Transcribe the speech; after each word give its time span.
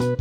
Selamat 0.00 0.16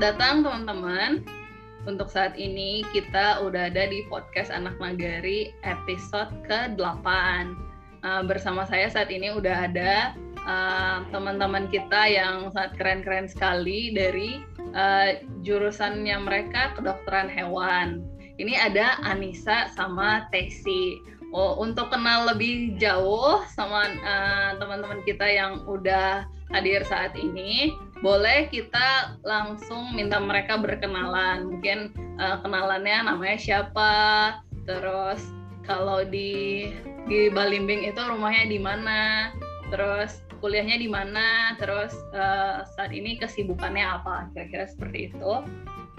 datang 0.00 0.40
teman-teman. 0.40 1.20
Untuk 1.84 2.08
saat 2.08 2.40
ini 2.40 2.80
kita 2.96 3.44
udah 3.44 3.68
ada 3.68 3.84
di 3.84 4.08
podcast 4.08 4.48
Anak 4.48 4.80
Nagari 4.80 5.52
episode 5.68 6.32
ke-8. 6.48 7.04
Uh, 8.00 8.24
bersama 8.24 8.64
saya 8.64 8.88
saat 8.88 9.12
ini 9.12 9.28
udah 9.28 9.68
ada 9.68 10.16
uh, 10.48 11.04
teman-teman 11.12 11.68
kita 11.68 12.08
yang 12.08 12.48
sangat 12.56 12.80
keren-keren 12.80 13.28
sekali 13.28 13.92
dari 13.92 14.40
uh, 14.72 15.20
jurusannya 15.44 16.16
mereka 16.16 16.72
kedokteran 16.80 17.28
hewan. 17.28 18.13
Ini 18.34 18.54
ada 18.58 18.98
Anissa 19.06 19.70
sama 19.78 20.26
Tesi. 20.34 20.98
Oh, 21.34 21.58
untuk 21.58 21.90
kenal 21.90 22.30
lebih 22.30 22.78
jauh 22.78 23.42
sama 23.50 23.90
uh, 23.90 24.54
teman-teman 24.62 25.02
kita 25.02 25.26
yang 25.26 25.66
udah 25.66 26.22
hadir 26.54 26.86
saat 26.86 27.10
ini, 27.18 27.74
boleh 28.06 28.46
kita 28.54 29.18
langsung 29.26 29.98
minta 29.98 30.22
mereka 30.22 30.54
berkenalan. 30.62 31.50
Mungkin 31.50 31.90
uh, 32.22 32.38
kenalannya 32.38 33.10
namanya 33.10 33.34
siapa, 33.34 33.94
terus 34.62 35.26
kalau 35.66 36.06
di 36.06 36.70
di 37.10 37.26
Balimbing 37.34 37.82
itu 37.82 37.98
rumahnya 37.98 38.46
di 38.46 38.62
mana, 38.62 39.34
terus 39.74 40.22
kuliahnya 40.38 40.78
di 40.78 40.86
mana, 40.86 41.58
terus 41.58 41.98
uh, 42.14 42.62
saat 42.78 42.94
ini 42.94 43.18
kesibukannya 43.18 43.82
apa, 43.82 44.30
kira-kira 44.38 44.70
seperti 44.70 45.10
itu. 45.10 45.32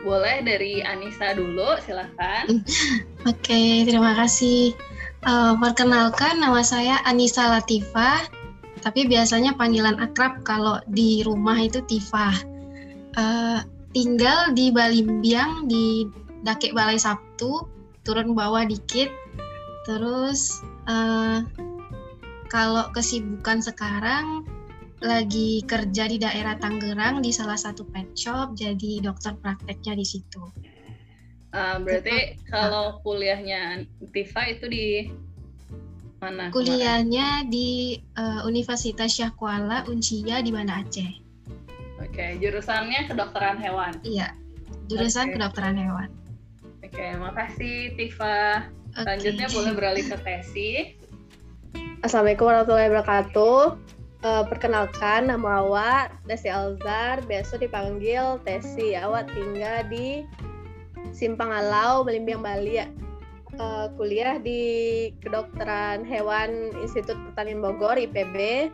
Boleh 0.05 0.45
dari 0.45 0.85
Anissa 0.85 1.33
dulu, 1.33 1.81
silahkan. 1.81 2.45
Oke, 3.25 3.41
okay, 3.41 3.81
terima 3.89 4.13
kasih. 4.13 4.77
Uh, 5.25 5.57
perkenalkan, 5.57 6.37
nama 6.37 6.61
saya 6.61 7.01
Anissa 7.09 7.49
Latifah, 7.49 8.21
tapi 8.85 9.09
biasanya 9.09 9.57
panggilan 9.57 9.97
akrab 9.97 10.45
kalau 10.45 10.77
di 10.93 11.25
rumah 11.25 11.57
itu 11.57 11.81
Tifa. 11.89 12.29
Uh, 13.17 13.65
tinggal 13.97 14.53
di 14.53 14.69
Balimbiang 14.69 15.65
di 15.65 16.05
Dakek 16.45 16.77
Balai 16.77 17.01
Sabtu, 17.01 17.65
turun 18.05 18.37
bawah 18.37 18.61
dikit. 18.61 19.09
Terus 19.89 20.61
uh, 20.85 21.41
kalau 22.53 22.93
kesibukan 22.93 23.57
sekarang 23.65 24.45
lagi 25.05 25.61
kerja 25.63 26.09
di 26.09 26.17
daerah 26.17 26.57
Tangerang 26.57 27.21
di 27.21 27.29
salah 27.29 27.55
satu 27.55 27.85
pet 27.93 28.09
shop, 28.17 28.57
jadi 28.57 29.05
dokter 29.05 29.37
prakteknya 29.37 29.93
di 29.95 30.05
situ. 30.05 30.43
Uh, 31.55 31.79
berarti 31.79 32.35
Tifa. 32.35 32.51
kalau 32.51 32.99
kuliahnya 32.99 33.87
Tifa 34.11 34.43
itu 34.51 34.65
di 34.67 34.87
mana? 36.19 36.51
Kuliahnya 36.51 37.47
kemarin? 37.47 37.53
di 37.53 37.69
uh, 38.19 38.43
Universitas 38.43 39.15
Syah 39.15 39.31
Kuala 39.37 39.87
Uncia 39.87 40.43
di 40.43 40.51
Banda 40.51 40.83
Aceh. 40.83 41.23
Oke, 42.03 42.11
okay. 42.11 42.29
jurusannya 42.43 43.07
kedokteran 43.07 43.55
hewan. 43.61 43.95
Iya, 44.03 44.35
jurusan 44.91 45.31
okay. 45.31 45.33
kedokteran 45.39 45.79
hewan. 45.79 46.11
Oke, 46.83 46.91
okay, 46.91 47.11
makasih 47.15 47.95
Tifa. 47.95 48.67
Selanjutnya 48.91 49.47
okay. 49.47 49.55
boleh 49.55 49.71
beralih 49.75 50.05
ke 50.11 50.17
Tesi. 50.19 50.71
Assalamualaikum 52.03 52.51
warahmatullahi 52.51 52.87
wabarakatuh. 52.91 53.94
Uh, 54.25 54.41
perkenalkan 54.41 55.29
nama 55.29 55.61
awak 55.61 56.09
Desi 56.25 56.49
Alzar, 56.49 57.21
biasa 57.29 57.61
dipanggil 57.61 58.41
Tesi. 58.41 58.97
Awak 58.97 59.29
tinggal 59.29 59.85
di 59.85 60.25
Simpang 61.13 61.53
Alau, 61.53 62.01
Melimbiang 62.01 62.41
Bali 62.41 62.81
ya. 62.81 62.89
Uh, 63.61 63.85
kuliah 63.93 64.41
di 64.41 65.13
kedokteran 65.21 66.01
hewan 66.09 66.73
Institut 66.81 67.13
Pertanian 67.29 67.61
Bogor 67.61 68.01
IPB. 68.01 68.73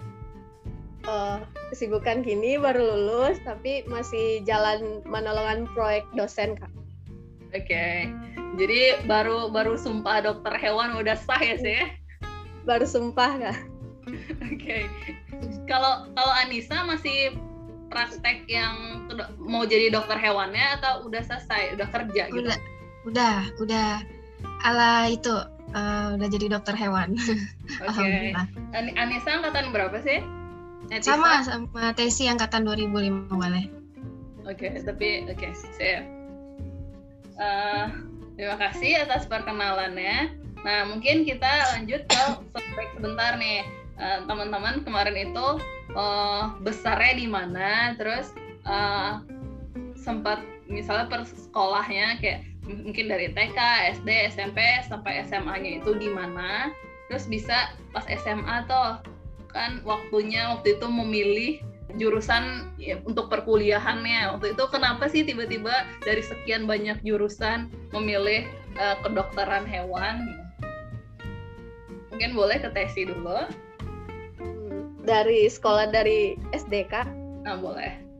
Uh, 1.03 1.43
kesibukan 1.67 2.23
kini 2.23 2.55
baru 2.55 2.87
lulus 2.87 3.35
tapi 3.43 3.83
masih 3.91 4.39
jalan 4.47 5.03
menolongan 5.03 5.67
proyek 5.75 6.07
dosen 6.15 6.55
kak. 6.55 6.71
Oke, 7.51 7.67
okay. 7.67 8.07
jadi 8.55 9.03
baru 9.03 9.51
baru 9.51 9.75
sumpah 9.75 10.23
dokter 10.23 10.55
hewan 10.55 10.95
udah 10.95 11.19
sah 11.19 11.43
ya 11.43 11.59
sih? 11.59 11.91
Baru 12.63 12.87
sumpah 12.87 13.35
kak. 13.35 13.80
Oke, 14.51 14.55
okay. 14.57 14.81
kalau 15.69 16.09
kalau 16.17 16.33
Anissa 16.41 16.81
masih 16.85 17.37
praktek 17.91 18.47
yang 18.47 19.03
mau 19.37 19.67
jadi 19.67 19.91
dokter 19.91 20.15
hewannya 20.15 20.79
atau 20.79 21.05
udah 21.05 21.21
selesai, 21.27 21.75
udah 21.75 21.87
kerja 21.91 22.31
gitu? 22.31 22.47
Udah, 22.47 22.57
udah, 23.05 23.37
udah 23.59 23.89
ala 24.63 25.11
itu 25.11 25.33
uh, 25.75 26.15
udah 26.15 26.27
jadi 26.31 26.47
dokter 26.55 26.73
hewan. 26.73 27.13
Oke. 27.87 28.33
Okay. 28.33 28.95
Anissa 28.95 29.37
angkatan 29.37 29.75
berapa 29.75 29.99
sih? 30.01 30.23
Netifa? 30.89 31.19
Sama 31.19 31.31
sama 31.45 31.83
Tesi 31.93 32.25
angkatan 32.25 32.65
2005 32.65 33.29
boleh. 33.31 33.65
Oke, 34.49 34.73
okay, 34.73 34.81
tapi 34.81 35.29
oke, 35.29 35.37
okay, 35.37 35.51
siap. 35.77 36.03
Uh, 37.37 37.85
terima 38.33 38.57
kasih 38.57 39.05
atas 39.05 39.29
perkenalannya. 39.29 40.33
Nah, 40.65 40.79
mungkin 40.89 41.25
kita 41.25 41.77
lanjut 41.77 42.05
ke 42.09 42.21
feedback 42.57 42.89
sebentar 42.97 43.37
nih. 43.37 43.61
Uh, 44.01 44.25
teman-teman 44.25 44.81
kemarin 44.81 45.29
itu 45.29 45.47
uh, 45.93 46.57
besarnya 46.65 47.21
di 47.21 47.27
mana 47.29 47.93
terus 48.01 48.33
uh, 48.65 49.21
sempat 49.93 50.41
misalnya 50.65 51.05
per 51.05 51.21
sekolahnya 51.29 52.17
kayak 52.17 52.41
mungkin 52.65 53.13
dari 53.13 53.29
TK, 53.29 53.57
SD, 54.01 54.09
SMP 54.33 54.57
sampai 54.89 55.21
SMA-nya 55.29 55.85
itu 55.85 55.93
di 55.93 56.09
mana 56.09 56.73
terus 57.13 57.29
bisa 57.29 57.77
pas 57.93 58.07
SMA 58.09 58.65
tuh 58.65 59.05
kan 59.53 59.83
waktunya 59.85 60.49
waktu 60.55 60.79
itu 60.79 60.87
memilih 60.89 61.51
jurusan 61.99 62.71
ya, 62.79 63.03
untuk 63.03 63.27
perkuliahannya. 63.27 64.31
Waktu 64.37 64.55
itu 64.55 64.63
kenapa 64.71 65.11
sih 65.11 65.27
tiba-tiba 65.27 65.83
dari 66.07 66.23
sekian 66.23 66.63
banyak 66.63 67.03
jurusan 67.03 67.67
memilih 67.91 68.47
uh, 68.79 68.95
kedokteran 69.03 69.67
hewan? 69.67 70.23
Mungkin 72.15 72.31
boleh 72.31 72.63
ke 72.63 72.71
Tesi 72.71 73.07
dulu 73.07 73.43
dari 75.03 75.49
sekolah 75.49 75.89
dari 75.89 76.37
SD 76.53 76.87
kak 76.89 77.07
nah 77.41 77.57
boleh. 77.57 78.11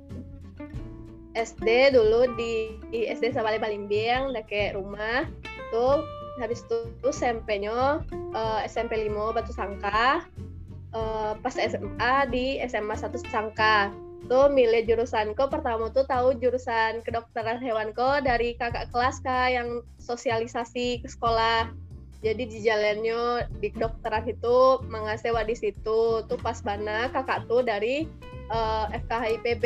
SD 1.32 1.96
dulu 1.96 2.28
di, 2.36 2.76
di 2.92 3.08
SD 3.08 3.32
Sabale 3.32 3.56
Balimbing 3.56 4.36
kayak 4.52 4.76
rumah. 4.76 5.24
Tuh 5.72 6.04
habis 6.44 6.64
itu 6.68 6.92
SMP-nya 7.08 8.04
uh, 8.36 8.60
SMP 8.68 9.08
5 9.08 9.36
Batu 9.36 9.56
Sangka. 9.56 10.28
Uh, 10.92 11.40
pas 11.40 11.56
SMA 11.56 12.16
di 12.28 12.60
SMA 12.68 12.96
1 13.00 13.16
Sangka. 13.32 13.96
Tuh 14.28 14.52
milih 14.52 14.84
jurusan 14.84 15.32
jurusanku. 15.32 15.44
Pertama 15.48 15.88
tuh 15.96 16.04
tahu 16.04 16.36
jurusan 16.36 17.00
kedokteran 17.08 17.64
hewan 17.64 17.96
ko 17.96 18.20
dari 18.20 18.60
kakak 18.60 18.92
kelas 18.92 19.24
kak 19.24 19.56
yang 19.56 19.80
sosialisasi 20.04 21.00
ke 21.00 21.08
sekolah 21.08 21.72
jadi 22.22 22.44
di 22.46 22.60
jalannya 22.62 23.50
di 23.58 23.74
kedokteran 23.74 24.30
itu 24.30 24.78
mengasewa 24.86 25.42
di 25.42 25.58
situ. 25.58 26.22
Tuh 26.22 26.40
pas 26.40 26.62
mana 26.62 27.10
kakak 27.10 27.50
tuh 27.50 27.66
dari 27.66 28.06
uh, 28.54 28.86
eh, 28.94 29.02
FKHIPB 29.02 29.66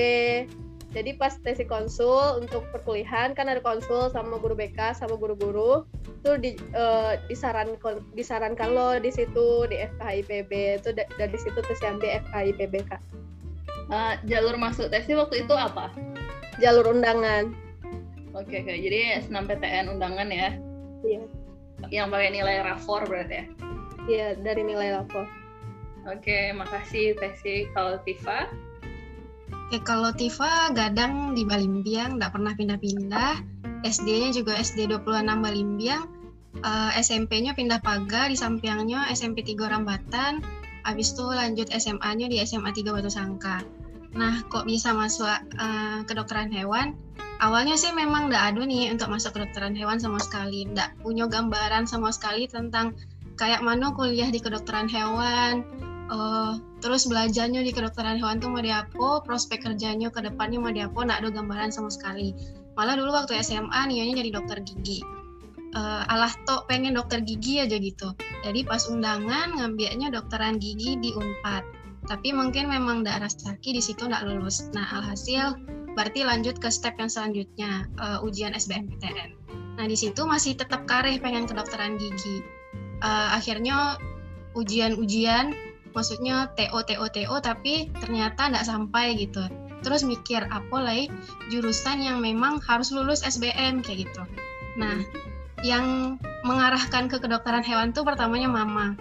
jadi 0.96 1.12
pas 1.20 1.36
tesi 1.44 1.68
konsul 1.68 2.40
untuk 2.40 2.64
perkuliahan 2.72 3.36
kan 3.36 3.52
ada 3.52 3.60
konsul 3.60 4.08
sama 4.16 4.40
guru 4.40 4.56
BK 4.56 4.96
sama 4.96 5.20
guru-guru. 5.20 5.84
Tuh 6.24 6.40
di, 6.40 6.56
uh, 6.72 7.20
disarankan 7.28 8.00
disarankan 8.16 8.72
lo 8.72 8.96
di 9.04 9.12
situ 9.12 9.68
di 9.68 9.76
FKHIPB 9.76 10.80
itu 10.80 10.96
dari 10.96 11.36
situ 11.36 11.60
tes 11.60 11.84
yang 11.84 12.00
di 12.00 12.08
FKHIPB 12.08 12.88
kak. 12.88 13.04
Uh, 13.92 14.16
jalur 14.32 14.56
masuk 14.56 14.88
tesi 14.88 15.12
waktu 15.12 15.44
itu 15.44 15.52
apa? 15.52 15.92
Jalur 16.64 16.96
undangan. 16.96 17.52
Oke 18.32 18.64
okay, 18.64 18.80
oke. 18.80 18.80
Jadi 18.80 19.00
senam 19.28 19.44
PTN 19.52 19.92
undangan 19.92 20.32
ya? 20.32 20.56
Iya 21.04 21.45
yang 21.92 22.08
pakai 22.10 22.30
nilai 22.34 22.62
rapor 22.66 23.06
berarti 23.06 23.36
ya? 23.36 23.46
Iya, 24.06 24.28
dari 24.38 24.62
nilai 24.62 24.94
rapor. 25.02 25.26
Oke, 26.06 26.54
makasih 26.54 27.18
Tesi. 27.18 27.66
Kalau 27.74 27.98
Tifa? 28.06 28.46
Oke, 29.50 29.82
kalau 29.82 30.14
Tifa 30.14 30.70
gadang 30.78 31.34
di 31.34 31.42
Balimbiang, 31.42 32.22
nggak 32.22 32.30
pernah 32.30 32.54
pindah-pindah. 32.54 33.42
SD-nya 33.82 34.30
juga 34.30 34.54
SD 34.58 34.86
26 34.94 35.26
Balimbiang. 35.42 36.06
Uh, 36.62 36.94
eh, 36.94 37.02
SMP-nya 37.02 37.58
pindah 37.58 37.82
pagar, 37.82 38.30
di 38.30 38.38
sampingnya 38.38 39.10
SMP 39.10 39.42
3 39.42 39.66
Rambatan. 39.66 40.46
Habis 40.86 41.18
itu 41.18 41.26
lanjut 41.26 41.68
SMA-nya 41.74 42.30
di 42.30 42.38
SMA 42.46 42.70
3 42.70 42.94
Batu 42.94 43.10
Sangka. 43.10 43.66
Nah, 44.14 44.46
kok 44.48 44.70
bisa 44.70 44.94
masuk 44.94 45.28
uh, 45.58 46.06
kedokteran 46.06 46.54
hewan? 46.54 46.94
Awalnya 47.44 47.76
sih 47.76 47.92
memang 47.92 48.32
nggak 48.32 48.44
ada 48.56 48.62
nih 48.64 48.92
untuk 48.92 49.12
masuk 49.12 49.36
kedokteran 49.36 49.76
hewan 49.76 50.00
sama 50.00 50.20
sekali 50.22 50.68
nggak 50.72 51.00
punya 51.04 51.26
gambaran 51.28 51.88
sama 51.88 52.12
sekali 52.12 52.48
tentang 52.48 52.96
kayak 53.36 53.60
mana 53.64 53.92
kuliah 53.92 54.32
di 54.32 54.40
kedokteran 54.40 54.88
hewan 54.88 55.68
uh, 56.08 56.56
terus 56.80 57.08
belajarnya 57.08 57.66
di 57.66 57.72
kedokteran 57.76 58.16
hewan 58.20 58.40
tuh 58.40 58.52
mau 58.52 58.64
diapo 58.64 59.24
prospek 59.24 59.68
kerjanya 59.68 60.08
ke 60.12 60.24
depannya 60.24 60.60
mau 60.62 60.72
diapo 60.72 61.04
nggak 61.04 61.20
ada 61.24 61.30
gambaran 61.32 61.72
sama 61.72 61.92
sekali 61.92 62.32
malah 62.80 62.96
dulu 62.96 63.12
waktu 63.12 63.40
SMA 63.44 63.82
niatnya 63.92 64.24
jadi 64.24 64.30
dokter 64.36 64.60
gigi 64.64 65.04
uh, 65.76 66.04
alah 66.08 66.32
tok 66.48 66.66
pengen 66.72 66.96
dokter 66.96 67.22
gigi 67.22 67.60
aja 67.60 67.76
gitu. 67.78 68.16
Jadi 68.42 68.64
pas 68.64 68.88
undangan 68.88 69.60
ngambilnya 69.60 70.10
dokteran 70.10 70.58
gigi 70.58 70.98
di 70.98 71.12
Unpad. 71.14 71.85
Tapi 72.06 72.32
mungkin 72.32 72.70
memang 72.70 73.02
daerah 73.02 73.26
rezeki 73.26 73.70
di 73.78 73.82
situ 73.82 74.06
nggak 74.06 74.26
lulus. 74.30 74.70
Nah 74.72 74.86
alhasil 74.86 75.58
berarti 75.96 76.28
lanjut 76.28 76.60
ke 76.60 76.70
step 76.70 77.00
yang 77.02 77.10
selanjutnya 77.10 77.90
uh, 77.98 78.22
ujian 78.22 78.54
SBMPTN. 78.54 79.30
Nah 79.76 79.86
di 79.88 79.98
situ 79.98 80.24
masih 80.24 80.56
tetap 80.56 80.86
kareh 80.86 81.18
pengen 81.18 81.50
kedokteran 81.50 81.98
gigi. 81.98 82.46
Uh, 83.04 83.36
akhirnya 83.36 84.00
ujian-ujian, 84.56 85.52
maksudnya 85.92 86.52
TO 86.56 86.80
TO 86.88 87.06
TO 87.12 87.36
tapi 87.44 87.92
ternyata 88.00 88.52
nggak 88.52 88.68
sampai 88.68 89.20
gitu. 89.20 89.44
Terus 89.84 90.02
mikir 90.02 90.48
apa 90.50 90.78
lagi 90.82 91.12
jurusan 91.54 92.02
yang 92.02 92.18
memang 92.24 92.58
harus 92.64 92.90
lulus 92.90 93.22
SBM 93.22 93.84
kayak 93.84 94.08
gitu. 94.08 94.24
Nah 94.80 95.04
yang 95.64 96.18
mengarahkan 96.46 97.10
ke 97.10 97.18
kedokteran 97.18 97.66
hewan 97.66 97.90
tuh 97.96 98.06
pertamanya 98.06 98.52
mama. 98.52 98.94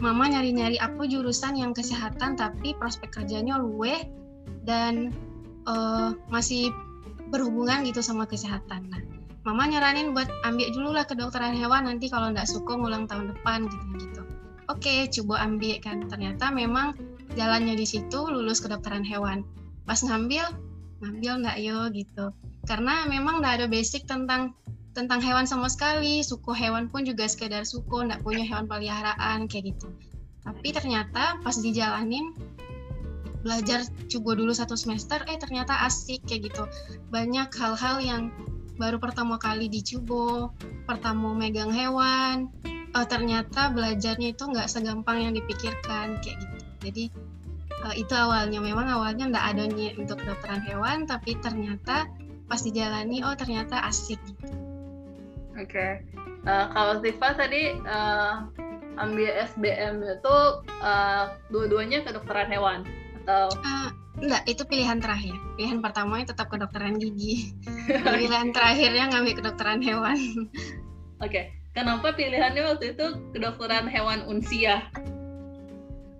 Mama 0.00 0.32
nyari-nyari 0.32 0.80
aku 0.80 1.04
jurusan 1.04 1.60
yang 1.60 1.76
kesehatan 1.76 2.34
tapi 2.34 2.72
prospek 2.72 3.20
kerjanya 3.20 3.60
luwe 3.60 4.08
dan 4.64 5.12
uh, 5.68 6.16
masih 6.32 6.72
berhubungan 7.28 7.84
gitu 7.84 8.00
sama 8.00 8.24
kesehatan. 8.24 8.88
Nah, 8.88 9.02
mama 9.44 9.68
nyaranin 9.68 10.16
buat 10.16 10.28
ambil 10.44 10.68
dulu 10.72 10.90
lah 10.96 11.04
kedokteran 11.04 11.52
hewan 11.52 11.86
nanti 11.86 12.08
kalau 12.08 12.32
nggak 12.32 12.48
suka 12.48 12.76
ngulang 12.76 13.04
tahun 13.06 13.36
depan 13.36 13.68
gitu 13.68 13.86
gitu. 14.00 14.22
Oke, 14.72 15.04
coba 15.20 15.44
ambil 15.44 15.76
kan. 15.84 16.08
Ternyata 16.08 16.48
memang 16.48 16.96
jalannya 17.34 17.76
di 17.76 17.86
situ 17.86 18.24
lulus 18.24 18.64
kedokteran 18.64 19.04
hewan. 19.04 19.44
Pas 19.84 19.98
ngambil, 20.00 20.48
ngambil 21.02 21.32
nggak 21.44 21.56
yo 21.60 21.78
gitu. 21.92 22.32
Karena 22.64 23.04
memang 23.04 23.44
nggak 23.44 23.62
ada 23.62 23.66
basic 23.66 24.06
tentang 24.06 24.54
tentang 25.00 25.24
hewan 25.24 25.48
sama 25.48 25.72
sekali. 25.72 26.20
Suku 26.20 26.52
hewan 26.52 26.92
pun 26.92 27.08
juga 27.08 27.24
sekedar 27.24 27.64
suku 27.64 28.04
nggak 28.04 28.20
punya 28.20 28.44
hewan 28.44 28.68
peliharaan 28.68 29.48
kayak 29.48 29.72
gitu. 29.72 29.88
Tapi 30.44 30.68
ternyata 30.76 31.40
pas 31.40 31.56
dijalanin 31.56 32.36
belajar 33.40 33.88
coba 34.12 34.36
dulu 34.36 34.52
satu 34.52 34.76
semester 34.76 35.24
eh 35.24 35.40
ternyata 35.40 35.72
asik 35.88 36.20
kayak 36.28 36.52
gitu. 36.52 36.68
Banyak 37.08 37.48
hal-hal 37.56 37.96
yang 38.04 38.22
baru 38.76 39.00
pertama 39.00 39.40
kali 39.40 39.72
dicoba 39.72 40.52
pertama 40.84 41.32
megang 41.36 41.72
hewan 41.72 42.48
oh, 42.96 43.06
ternyata 43.08 43.68
belajarnya 43.72 44.32
itu 44.32 44.44
nggak 44.44 44.68
segampang 44.68 45.24
yang 45.24 45.32
dipikirkan 45.32 46.20
kayak 46.20 46.36
gitu. 46.44 46.56
Jadi 46.84 47.04
uh, 47.88 47.94
itu 47.96 48.12
awalnya. 48.12 48.60
Memang 48.60 48.84
awalnya 48.92 49.32
nggak 49.32 49.46
ada 49.56 49.64
untuk 49.96 50.20
kedokteran 50.20 50.60
hewan 50.68 51.08
tapi 51.08 51.40
ternyata 51.40 52.04
pas 52.50 52.60
dijalani 52.60 53.22
oh 53.22 53.32
ternyata 53.38 53.78
asik 53.86 54.18
gitu 54.26 54.69
Oke. 55.58 55.66
Okay. 55.66 55.90
Uh, 56.46 56.50
eh, 56.50 56.66
kalau 56.72 56.94
Tifa 57.02 57.28
tadi 57.36 57.62
uh, 57.84 58.46
ambil 59.00 59.30
SBM 59.50 60.02
itu 60.04 60.36
uh, 60.82 61.24
dua-duanya 61.50 62.06
kedokteran 62.06 62.52
hewan 62.52 62.86
atau? 63.24 63.50
Uh, 63.60 63.88
enggak, 64.20 64.42
itu 64.46 64.62
pilihan 64.66 64.98
terakhir. 65.02 65.34
Pilihan 65.56 65.80
pertama 65.82 66.22
itu 66.22 66.30
tetap 66.32 66.48
kedokteran 66.52 67.00
gigi. 67.00 67.54
pilihan 68.06 68.54
terakhirnya 68.54 69.10
ngambil 69.10 69.34
kedokteran 69.42 69.80
hewan. 69.82 70.18
Oke. 71.20 71.30
Okay. 71.30 71.44
Kenapa 71.70 72.18
pilihannya 72.18 72.66
waktu 72.66 72.98
itu 72.98 73.06
kedokteran 73.30 73.86
hewan 73.86 74.26
unsia? 74.26 74.90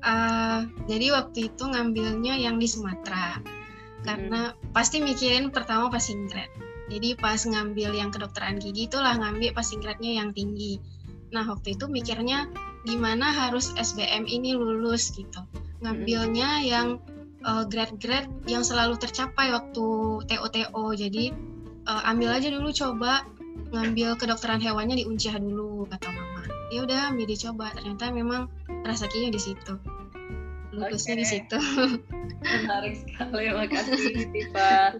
Uh, 0.00 0.70
jadi 0.86 1.10
waktu 1.10 1.50
itu 1.50 1.62
ngambilnya 1.66 2.38
yang 2.38 2.62
di 2.62 2.70
Sumatera. 2.70 3.42
Karena 4.06 4.54
hmm. 4.54 4.70
pasti 4.70 5.02
mikirin 5.02 5.50
pertama 5.50 5.90
passing 5.90 6.30
grade 6.30 6.69
jadi 6.90 7.14
pas 7.14 7.38
ngambil 7.46 7.94
yang 7.94 8.10
kedokteran 8.10 8.58
gigi 8.58 8.90
itulah 8.90 9.14
ngambil 9.14 9.54
passing 9.54 9.78
grade-nya 9.78 10.18
yang 10.18 10.34
tinggi. 10.34 10.82
Nah 11.30 11.46
waktu 11.46 11.78
itu 11.78 11.86
mikirnya 11.86 12.50
gimana 12.82 13.30
harus 13.30 13.70
SBM 13.78 14.26
ini 14.26 14.58
lulus 14.58 15.14
gitu. 15.14 15.46
Ngambilnya 15.86 16.66
yang 16.66 16.98
uh, 17.46 17.62
grade-grade 17.62 18.28
yang 18.50 18.66
selalu 18.66 18.98
tercapai 18.98 19.54
waktu 19.54 19.86
TOTO. 20.26 20.84
Jadi 20.98 21.30
uh, 21.86 22.10
ambil 22.10 22.34
aja 22.34 22.50
dulu 22.50 22.74
coba 22.74 23.22
ngambil 23.70 24.18
kedokteran 24.18 24.58
hewannya 24.58 24.98
di 24.98 25.04
Unciah 25.06 25.38
dulu 25.38 25.86
kata 25.86 26.10
mama. 26.10 26.42
Ya 26.74 26.82
udah 26.82 27.14
ambil 27.14 27.30
dicoba. 27.30 27.70
Ternyata 27.78 28.10
memang 28.10 28.50
rezekinya 28.82 29.30
di 29.30 29.40
situ. 29.40 29.74
Lulusnya 30.74 31.14
okay. 31.18 31.22
di 31.22 31.26
situ. 31.26 31.58
Menarik 32.42 32.94
sekali, 32.98 33.46
makasih 33.54 34.26
Tifa. 34.34 34.74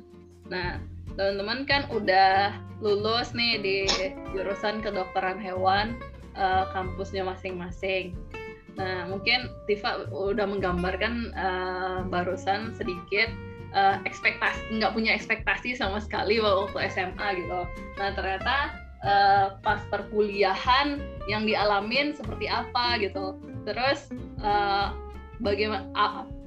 Nah, 0.50 0.82
teman-teman 1.18 1.66
kan 1.66 1.82
udah 1.90 2.54
lulus 2.80 3.36
nih 3.36 3.60
di 3.60 3.76
jurusan 4.32 4.80
kedokteran 4.80 5.36
hewan 5.36 5.98
uh, 6.36 6.68
kampusnya 6.72 7.26
masing-masing. 7.26 8.16
Nah, 8.78 9.10
mungkin 9.10 9.50
Tifa 9.68 10.08
udah 10.08 10.46
menggambarkan 10.48 11.34
uh, 11.36 11.98
barusan 12.08 12.72
sedikit 12.72 13.28
uh, 13.76 14.00
ekspektasi 14.08 14.80
nggak 14.80 14.94
punya 14.96 15.12
ekspektasi 15.12 15.76
sama 15.76 16.00
sekali 16.00 16.40
waktu 16.40 16.88
SMA 16.88 17.44
gitu. 17.44 17.60
Nah, 18.00 18.08
ternyata 18.16 18.56
uh, 19.04 19.46
pas 19.60 19.84
perkuliahan 19.92 21.02
yang 21.28 21.44
dialamin 21.44 22.16
seperti 22.16 22.48
apa 22.48 22.96
gitu. 23.02 23.36
Terus 23.68 24.08
uh, 24.40 24.96
bagaimana 25.44 25.84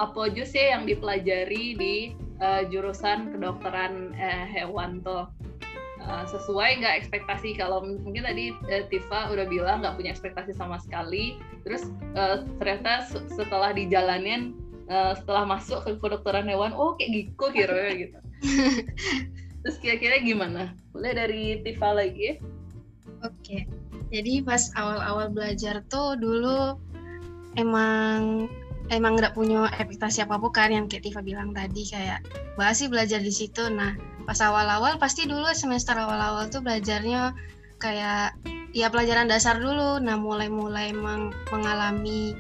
apa 0.02 0.20
aja 0.30 0.44
sih 0.46 0.74
yang 0.74 0.90
dipelajari 0.90 1.78
di 1.78 1.96
uh, 2.44 2.62
jurusan 2.68 3.32
kedokteran 3.32 4.12
uh, 4.20 4.46
hewan 4.52 5.00
tuh. 5.00 5.32
Uh, 6.04 6.28
sesuai 6.28 6.84
nggak 6.84 7.00
ekspektasi? 7.00 7.56
Kalau 7.56 7.80
mungkin 7.80 8.28
tadi 8.28 8.52
uh, 8.68 8.84
Tifa 8.92 9.32
udah 9.32 9.48
bilang 9.48 9.80
nggak 9.80 9.96
punya 9.96 10.12
ekspektasi 10.12 10.52
sama 10.52 10.76
sekali. 10.84 11.40
Terus 11.64 11.88
uh, 12.20 12.44
ternyata 12.60 13.08
setelah 13.32 13.72
dijalanin 13.72 14.52
uh, 14.92 15.16
setelah 15.16 15.48
masuk 15.48 15.80
ke 15.88 15.96
kedokteran 16.04 16.52
hewan 16.52 16.76
oh 16.76 17.00
kayak 17.00 17.24
gitu 17.32 17.46
kira 17.56 17.96
gitu. 18.04 18.20
Terus 19.64 19.80
kira-kira 19.80 20.20
gimana? 20.20 20.76
Boleh 20.92 21.16
dari 21.16 21.64
Tifa 21.64 21.96
lagi? 21.96 22.36
Oke. 23.24 23.32
Okay. 23.40 23.62
jadi 24.12 24.44
pas 24.44 24.68
awal-awal 24.76 25.32
belajar 25.32 25.80
tuh 25.88 26.20
dulu 26.20 26.76
emang 27.56 28.52
emang 28.94 29.18
nggak 29.18 29.34
punya 29.34 29.68
ekspektasi 29.74 30.24
apa 30.24 30.38
apa 30.38 30.48
kan 30.54 30.70
yang 30.70 30.86
kayak 30.86 31.10
Tifa 31.10 31.22
bilang 31.26 31.52
tadi 31.52 31.84
kayak 31.90 32.24
bahas 32.56 32.80
sih 32.80 32.88
belajar 32.88 33.20
di 33.20 33.34
situ. 33.34 33.66
Nah 33.74 33.98
pas 34.24 34.40
awal-awal 34.40 34.96
pasti 35.02 35.28
dulu 35.28 35.50
semester 35.52 35.98
awal-awal 36.00 36.48
tuh 36.48 36.64
belajarnya 36.64 37.36
kayak 37.82 38.38
ya 38.72 38.88
pelajaran 38.88 39.28
dasar 39.28 39.60
dulu. 39.60 40.00
Nah 40.00 40.16
mulai-mulai 40.16 40.96
meng 40.96 41.34
mengalami 41.52 42.38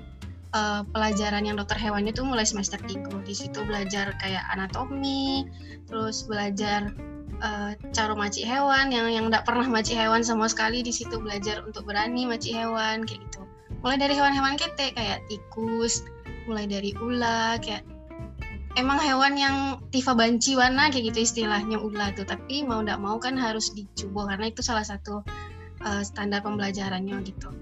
uh, 0.55 0.81
pelajaran 0.93 1.43
yang 1.43 1.57
dokter 1.59 1.75
hewan 1.75 2.07
itu 2.07 2.21
mulai 2.23 2.47
semester 2.47 2.79
3 2.79 3.25
di 3.25 3.35
situ 3.35 3.59
belajar 3.65 4.15
kayak 4.21 4.45
anatomi 4.53 5.49
terus 5.89 6.23
belajar 6.25 6.93
uh, 7.43 7.75
cara 7.91 8.13
maci 8.15 8.45
hewan 8.47 8.93
yang 8.93 9.09
yang 9.11 9.27
nggak 9.27 9.43
pernah 9.43 9.65
maci 9.67 9.97
hewan 9.97 10.23
sama 10.23 10.47
sekali. 10.47 10.85
Di 10.85 10.93
situ 10.95 11.19
belajar 11.19 11.65
untuk 11.65 11.83
berani 11.89 12.29
maci 12.29 12.53
hewan 12.55 13.03
kayak 13.03 13.21
gitu. 13.27 13.43
Mulai 13.83 13.99
dari 13.99 14.13
hewan-hewan 14.15 14.55
kete 14.55 14.95
kayak 14.95 15.27
tikus 15.27 16.07
mulai 16.45 16.65
dari 16.67 16.91
ular 16.99 17.59
kayak 17.59 17.83
emang 18.73 18.97
hewan 18.97 19.37
yang 19.37 19.55
tifa 19.93 20.17
banci 20.17 20.57
warna 20.57 20.89
kayak 20.89 21.13
gitu 21.13 21.25
istilahnya 21.25 21.77
ular 21.77 22.13
tuh. 22.17 22.25
Tapi 22.25 22.65
mau 22.65 22.81
tidak 22.81 22.99
mau 23.01 23.17
kan 23.21 23.37
harus 23.37 23.69
dicoba 23.73 24.33
karena 24.33 24.49
itu 24.49 24.61
salah 24.65 24.85
satu 24.85 25.21
uh, 25.85 26.01
standar 26.01 26.41
pembelajarannya 26.41 27.21
gitu. 27.25 27.53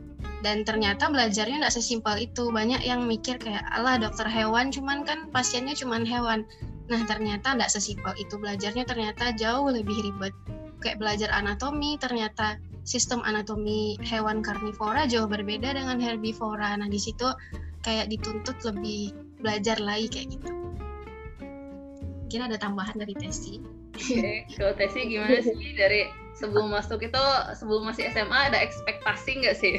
Dan 0.41 0.65
ternyata 0.65 1.05
belajarnya 1.11 1.61
tidak 1.61 1.75
sesimpel 1.75 2.15
itu. 2.17 2.49
Banyak 2.49 2.81
yang 2.81 3.05
mikir 3.05 3.37
kayak 3.37 3.61
Allah 3.69 4.01
dokter 4.01 4.25
hewan 4.25 4.73
cuman 4.73 5.05
kan 5.05 5.29
pasiennya 5.29 5.77
cuman 5.77 6.01
hewan. 6.01 6.47
Nah 6.89 7.01
ternyata 7.05 7.53
tidak 7.53 7.69
sesimpel 7.69 8.13
itu. 8.17 8.41
Belajarnya 8.41 8.87
ternyata 8.89 9.35
jauh 9.37 9.69
lebih 9.69 9.93
ribet. 10.01 10.33
Kayak 10.81 10.97
belajar 10.97 11.29
anatomi 11.29 11.93
ternyata 12.01 12.57
sistem 12.81 13.21
anatomi 13.21 14.01
hewan 14.01 14.41
karnivora 14.41 15.05
jauh 15.05 15.29
berbeda 15.29 15.77
dengan 15.77 16.01
herbivora. 16.01 16.73
Nah 16.73 16.89
di 16.89 16.97
situ 16.97 17.29
kayak 17.81 18.09
dituntut 18.09 18.57
lebih 18.65 19.13
belajar 19.41 19.77
lagi 19.81 20.07
kayak 20.09 20.27
gitu. 20.37 20.51
Mungkin 22.27 22.41
ada 22.47 22.57
tambahan 22.57 22.95
dari 22.95 23.17
Tesi. 23.17 23.59
Oke, 23.91 24.17
okay. 24.17 24.37
kalau 24.55 24.73
Tesi 24.77 25.09
gimana 25.09 25.41
sih 25.43 25.75
dari 25.81 26.07
sebelum 26.37 26.71
masuk 26.71 27.03
itu 27.03 27.23
sebelum 27.57 27.89
masih 27.89 28.07
SMA 28.13 28.53
ada 28.53 28.57
ekspektasi 28.61 29.43
nggak 29.43 29.57
sih? 29.57 29.75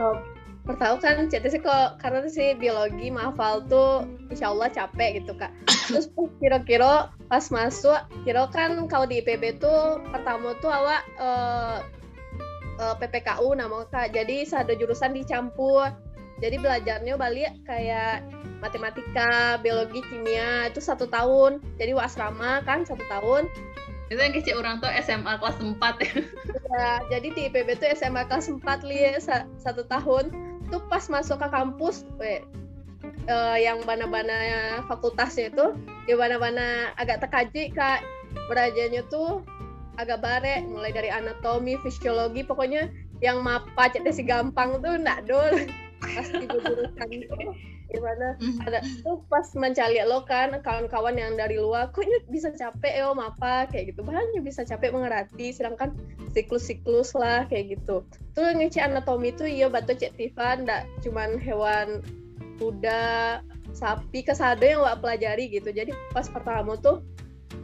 Oh, 0.00 0.16
pertama 0.62 0.94
kan 1.02 1.26
CT 1.26 1.44
sih 1.50 1.60
kok 1.60 1.98
karena 1.98 2.22
sih 2.30 2.54
biologi 2.54 3.10
mahfal 3.10 3.66
tuh 3.66 4.06
insya 4.30 4.54
Allah 4.54 4.70
capek 4.70 5.22
gitu 5.22 5.34
kak 5.34 5.50
terus 5.90 6.06
kira-kira 6.38 7.10
pas 7.26 7.42
masuk 7.50 7.98
kira 8.22 8.46
kan 8.54 8.78
kalau 8.86 9.02
di 9.02 9.18
IPB 9.18 9.58
tuh 9.58 9.98
pertama 10.14 10.54
tuh 10.62 10.70
awak 10.70 11.02
uh, 11.18 11.82
uh, 12.78 12.94
PPKU 12.94 13.58
nama 13.58 13.82
kak 13.90 14.14
jadi 14.14 14.46
ada 14.54 14.78
jurusan 14.78 15.18
dicampur 15.18 15.90
jadi 16.42 16.58
belajarnya 16.58 17.14
balik 17.14 17.54
kayak 17.62 18.26
matematika 18.58 19.62
biologi 19.62 20.02
kimia 20.10 20.66
itu 20.66 20.82
satu 20.82 21.06
tahun. 21.06 21.62
Jadi 21.78 21.94
asrama 21.94 22.66
kan 22.66 22.82
satu 22.82 23.06
tahun. 23.06 23.46
Itu 24.10 24.18
yang 24.18 24.34
kecil 24.34 24.58
orang 24.58 24.82
tuh 24.82 24.90
SMA 25.06 25.38
kelas 25.38 25.56
4 25.62 25.78
ya. 26.02 26.14
Ya, 26.72 26.92
jadi 27.16 27.28
di 27.30 27.40
IPB 27.52 27.78
tuh 27.78 27.88
SMA 27.94 28.26
kelas 28.26 28.50
4 28.50 28.58
li 28.82 29.06
satu 29.62 29.86
tahun. 29.86 30.34
Tuh 30.68 30.82
pas 30.90 31.04
masuk 31.06 31.36
ke 31.36 31.48
kampus, 31.52 32.08
we, 32.16 32.40
uh, 33.28 33.56
yang 33.60 33.84
bana-bana 33.84 34.80
fakultasnya 34.88 35.52
itu, 35.52 35.76
ya 36.08 36.16
bana-bana 36.16 36.96
agak 36.96 37.20
tekaji 37.20 37.70
kak. 37.76 38.00
Berajanya 38.48 39.04
tuh 39.12 39.44
agak 40.00 40.24
bare, 40.24 40.64
mulai 40.64 40.96
dari 40.96 41.12
anatomi, 41.12 41.76
fisiologi, 41.84 42.40
pokoknya 42.40 42.88
yang 43.20 43.44
mapa 43.44 43.92
cek 43.92 44.08
si 44.10 44.24
gampang 44.24 44.80
tuh 44.80 44.96
ndak 44.96 45.28
dol 45.28 45.54
pasti 46.02 46.44
jurusan 46.44 47.08
gimana? 47.92 48.28
Mm-hmm. 48.40 48.66
ada 48.66 48.80
tuh 49.04 49.20
pas 49.28 49.46
mencari 49.54 50.00
lo 50.02 50.24
kan 50.24 50.56
kawan-kawan 50.64 51.14
yang 51.14 51.36
dari 51.36 51.60
luar 51.60 51.92
kok 51.92 52.02
ini 52.02 52.24
bisa 52.32 52.50
capek 52.50 53.04
yo 53.04 53.12
apa? 53.14 53.68
Kayak 53.68 53.94
gitu. 53.94 54.00
Bahannya 54.02 54.40
bisa 54.40 54.64
capek 54.64 54.90
mengerti 54.96 55.52
sedangkan 55.52 55.94
siklus-siklus 56.32 57.12
lah 57.14 57.44
kayak 57.46 57.78
gitu. 57.78 58.02
Tuh 58.32 58.48
ngeci 58.56 58.80
anatomi 58.80 59.36
tuh 59.36 59.46
iya 59.46 59.68
batu 59.68 59.92
cek 59.92 60.16
Tivan 60.16 60.64
ndak 60.64 60.88
cuman 61.04 61.36
hewan 61.36 62.00
kuda 62.56 63.40
sapi 63.72 64.24
kesado 64.24 64.64
yang 64.64 64.80
wak 64.80 65.04
pelajari 65.04 65.52
gitu. 65.52 65.70
Jadi 65.70 65.92
pas 66.16 66.26
pertama 66.26 66.74
tuh 66.80 67.04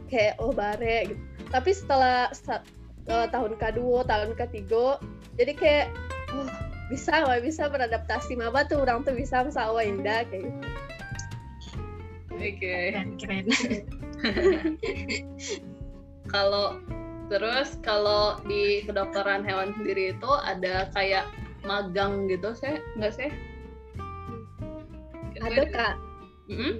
kayak 0.07 0.37
oh 0.37 0.53
bare 0.53 1.09
gitu. 1.09 1.21
Tapi 1.49 1.69
setelah 1.73 2.29
uh, 3.09 3.27
tahun 3.33 3.57
kedua 3.57 4.05
tahun 4.05 4.37
ketiga 4.37 5.01
jadi 5.39 5.53
kayak 5.57 5.87
bisa 6.89 7.21
nggak 7.21 7.45
bisa 7.45 7.69
beradaptasi 7.69 8.33
maba 8.33 8.65
tuh 8.65 8.81
orang 8.81 9.05
tuh 9.05 9.13
bisa 9.13 9.45
sama 9.53 9.85
indah 9.85 10.25
kayak 10.27 10.49
gitu. 10.49 10.67
Oke. 12.33 12.57
Okay. 12.57 12.91
keren 12.91 13.09
keren. 13.21 13.45
Kalau 16.33 16.81
terus 17.29 17.77
kalau 17.85 18.41
di 18.49 18.81
kedokteran 18.89 19.45
hewan 19.45 19.69
sendiri 19.77 20.17
itu 20.17 20.31
ada 20.45 20.89
kayak 20.97 21.29
magang 21.61 22.25
gitu 22.25 22.57
sih 22.57 22.81
nggak 22.97 23.13
sih 23.13 23.29
ada 25.39 25.63
kak. 25.69 25.95
Mm 26.49 26.57
-hmm. 26.57 26.73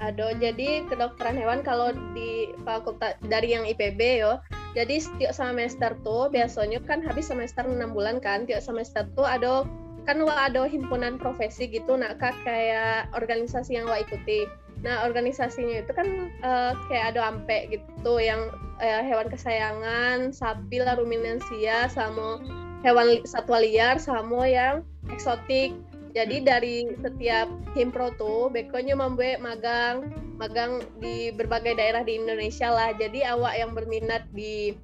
ada 0.00 0.26
jadi 0.38 0.86
kedokteran 0.86 1.36
hewan 1.36 1.60
kalau 1.66 1.90
di 2.14 2.54
fakultas 2.62 3.18
dari 3.26 3.52
yang 3.52 3.66
IPB 3.66 4.22
yo 4.22 4.38
jadi 4.70 5.02
setiap 5.02 5.34
semester 5.34 5.98
tuh 6.06 6.30
biasanya 6.30 6.78
kan 6.86 7.02
habis 7.02 7.26
semester 7.26 7.66
enam 7.66 7.90
bulan 7.90 8.22
kan 8.22 8.46
tiap 8.46 8.62
semester 8.62 9.02
tuh 9.18 9.26
ada 9.26 9.66
kan 10.06 10.22
wa 10.22 10.32
ada 10.32 10.64
himpunan 10.64 11.18
profesi 11.18 11.66
gitu 11.68 11.98
nah 11.98 12.14
kak 12.16 12.34
kayak 12.46 13.10
organisasi 13.12 13.76
yang 13.76 13.86
wa 13.90 14.00
ikuti. 14.00 14.48
Nah 14.80 15.04
organisasinya 15.04 15.84
itu 15.84 15.92
kan 15.92 16.32
uh, 16.40 16.72
kayak 16.88 17.14
ada 17.14 17.34
ampe 17.34 17.68
gitu 17.68 18.16
yang 18.16 18.48
uh, 18.80 19.02
hewan 19.04 19.28
kesayangan 19.28 20.32
sapi 20.32 20.80
lah 20.80 20.96
ruminansia 20.96 21.90
sama 21.92 22.40
hewan 22.80 23.20
satwa 23.28 23.60
liar 23.60 24.00
sama 24.00 24.48
yang 24.48 24.80
eksotik 25.12 25.76
jadi 26.10 26.42
dari 26.42 26.90
setiap 26.98 27.46
himpro 27.78 28.10
tuh 28.18 28.50
bekonya 28.50 28.98
membuat 28.98 29.38
magang 29.38 30.10
magang 30.40 30.80
di 30.98 31.30
berbagai 31.36 31.76
daerah 31.76 32.02
di 32.02 32.16
Indonesia 32.16 32.72
lah. 32.72 32.96
Jadi 32.96 33.22
awak 33.22 33.54
yang 33.60 33.76
berminat 33.76 34.24
di 34.32 34.74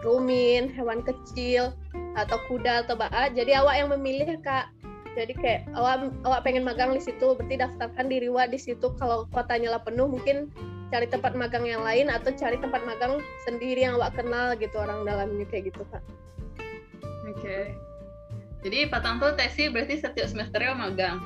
rumin 0.00 0.72
hewan 0.72 1.04
kecil 1.04 1.76
atau 2.16 2.40
kuda 2.48 2.88
atau 2.88 2.96
baa 2.96 3.28
jadi 3.30 3.60
awak 3.60 3.76
yang 3.76 3.88
memilih 3.92 4.40
kak. 4.40 4.72
Jadi 5.14 5.36
kayak 5.36 5.60
awak 5.76 6.08
awak 6.24 6.40
pengen 6.46 6.64
magang 6.64 6.96
di 6.96 7.02
situ 7.02 7.36
berarti 7.36 7.60
daftarkan 7.60 8.08
diri 8.08 8.32
wa 8.32 8.48
di 8.48 8.56
situ. 8.56 8.90
Kalau 8.96 9.28
kotanya 9.30 9.76
lah 9.76 9.82
penuh 9.84 10.08
mungkin 10.08 10.48
cari 10.90 11.06
tempat 11.06 11.38
magang 11.38 11.68
yang 11.68 11.86
lain 11.86 12.10
atau 12.10 12.34
cari 12.34 12.58
tempat 12.58 12.82
magang 12.82 13.22
sendiri 13.46 13.86
yang 13.86 14.00
awak 14.00 14.18
kenal 14.18 14.56
gitu 14.58 14.74
orang 14.80 15.06
dalamnya 15.06 15.46
kayak 15.46 15.70
gitu 15.70 15.84
kak. 15.92 16.02
Oke. 17.30 17.38
okay. 17.38 17.89
Jadi 18.60 18.92
Patang 18.92 19.16
tuh 19.20 19.32
tesi 19.36 19.72
berarti 19.72 19.96
setiap 19.96 20.28
semesternya 20.28 20.76
magang. 20.76 21.18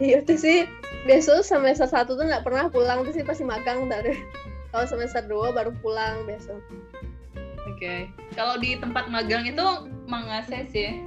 Iya 0.00 0.24
tuh 0.24 0.40
sih 0.40 0.64
besok 1.04 1.44
semester 1.44 1.84
satu 1.84 2.16
tuh 2.16 2.24
nggak 2.24 2.46
pernah 2.46 2.72
pulang 2.72 3.04
tuh 3.04 3.12
sih 3.12 3.26
pasti 3.26 3.44
magang 3.44 3.90
dari 3.92 4.16
kalau 4.72 4.88
semester 4.88 5.20
dua 5.28 5.52
baru 5.52 5.76
pulang 5.84 6.24
besok. 6.24 6.58
Oke, 7.68 7.78
okay. 7.78 8.00
kalau 8.34 8.56
di 8.58 8.74
tempat 8.80 9.06
magang 9.12 9.44
itu 9.46 9.66
mangase 10.08 10.66
sih. 10.72 10.98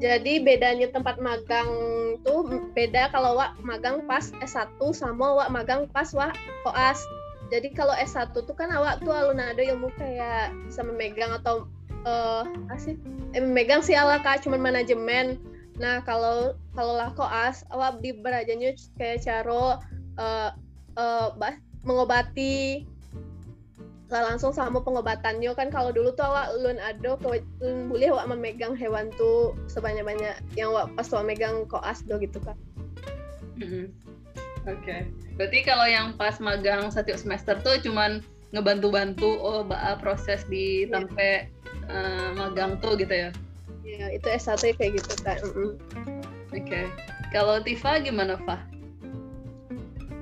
Jadi 0.00 0.40
bedanya 0.40 0.88
tempat 0.88 1.20
magang 1.20 1.68
tuh 2.24 2.48
beda 2.72 3.12
kalau 3.12 3.36
wak 3.36 3.56
magang 3.60 4.04
pas 4.08 4.32
S1 4.40 4.80
sama 4.96 5.36
wak 5.36 5.48
magang 5.52 5.88
pas 5.92 6.08
wak 6.12 6.36
koas. 6.64 7.00
Jadi 7.52 7.74
kalau 7.74 7.92
S1 7.96 8.32
tuh 8.32 8.56
kan 8.56 8.72
awak 8.72 9.02
tuh 9.04 9.12
alun 9.12 9.40
ada 9.40 9.60
ilmu 9.60 9.92
kayak 9.98 10.54
bisa 10.68 10.80
memegang 10.86 11.34
atau 11.36 11.68
uh, 12.04 12.44
asik 12.72 12.96
eh, 13.36 13.42
megang 13.42 13.84
sih 13.84 13.96
ala 13.96 14.20
kak 14.20 14.44
cuman 14.44 14.60
manajemen 14.60 15.40
nah 15.80 16.04
kalau 16.04 16.52
kalau 16.76 16.94
lah 16.96 17.08
koas 17.16 17.64
awak 17.72 18.04
di 18.04 18.12
berajanya 18.12 18.76
kayak 19.00 19.24
caro 19.24 19.80
uh, 20.20 20.50
uh, 21.00 21.32
bah, 21.36 21.56
mengobati 21.84 22.84
lah 24.10 24.26
langsung 24.26 24.50
sama 24.50 24.82
pengobatannya 24.82 25.54
kan 25.54 25.70
kalau 25.70 25.94
dulu 25.94 26.10
tuh 26.18 26.26
awak 26.26 26.50
lun 26.58 26.82
ado 26.82 27.14
boleh 27.62 28.10
awak 28.10 28.26
memegang 28.26 28.74
hewan 28.74 29.06
tuh 29.14 29.54
sebanyak 29.70 30.02
banyak 30.02 30.34
yang 30.58 30.74
awak 30.74 30.90
pas 30.98 31.06
awak 31.14 31.30
megang 31.30 31.62
koas 31.70 32.02
do 32.02 32.18
gitu 32.18 32.42
kan 32.42 32.58
mm-hmm. 33.62 33.86
oke 34.66 34.82
okay. 34.82 35.06
berarti 35.38 35.62
kalau 35.62 35.86
yang 35.86 36.10
pas 36.18 36.42
magang 36.42 36.90
satu 36.90 37.14
semester 37.14 37.54
tuh 37.62 37.78
cuman 37.86 38.18
ngebantu-bantu 38.50 39.30
oh 39.38 39.62
bah, 39.62 39.94
proses 40.02 40.42
di 40.50 40.84
yeah. 40.84 40.98
sampai 40.98 41.46
uh, 41.90 42.30
magang 42.38 42.78
tuh 42.78 42.94
gitu 42.96 43.10
ya? 43.10 43.30
Iya, 43.82 44.06
itu 44.14 44.26
S1 44.30 44.78
kayak 44.78 45.02
gitu 45.02 45.12
kan. 45.26 45.38
Mm 45.42 45.52
-hmm. 45.52 45.70
Oke. 46.50 46.66
Okay. 46.66 46.84
Kalau 47.30 47.62
Tifa 47.62 48.02
gimana, 48.02 48.38
Fa? 48.42 48.58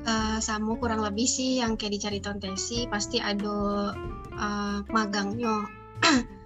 Uh, 0.08 0.40
sama 0.40 0.76
kurang 0.80 1.04
lebih 1.04 1.28
sih 1.28 1.60
yang 1.60 1.76
kayak 1.76 2.00
dicari 2.00 2.20
tontesi 2.20 2.88
pasti 2.88 3.20
ada 3.20 3.92
uh, 4.40 4.80
magangnya 4.88 5.68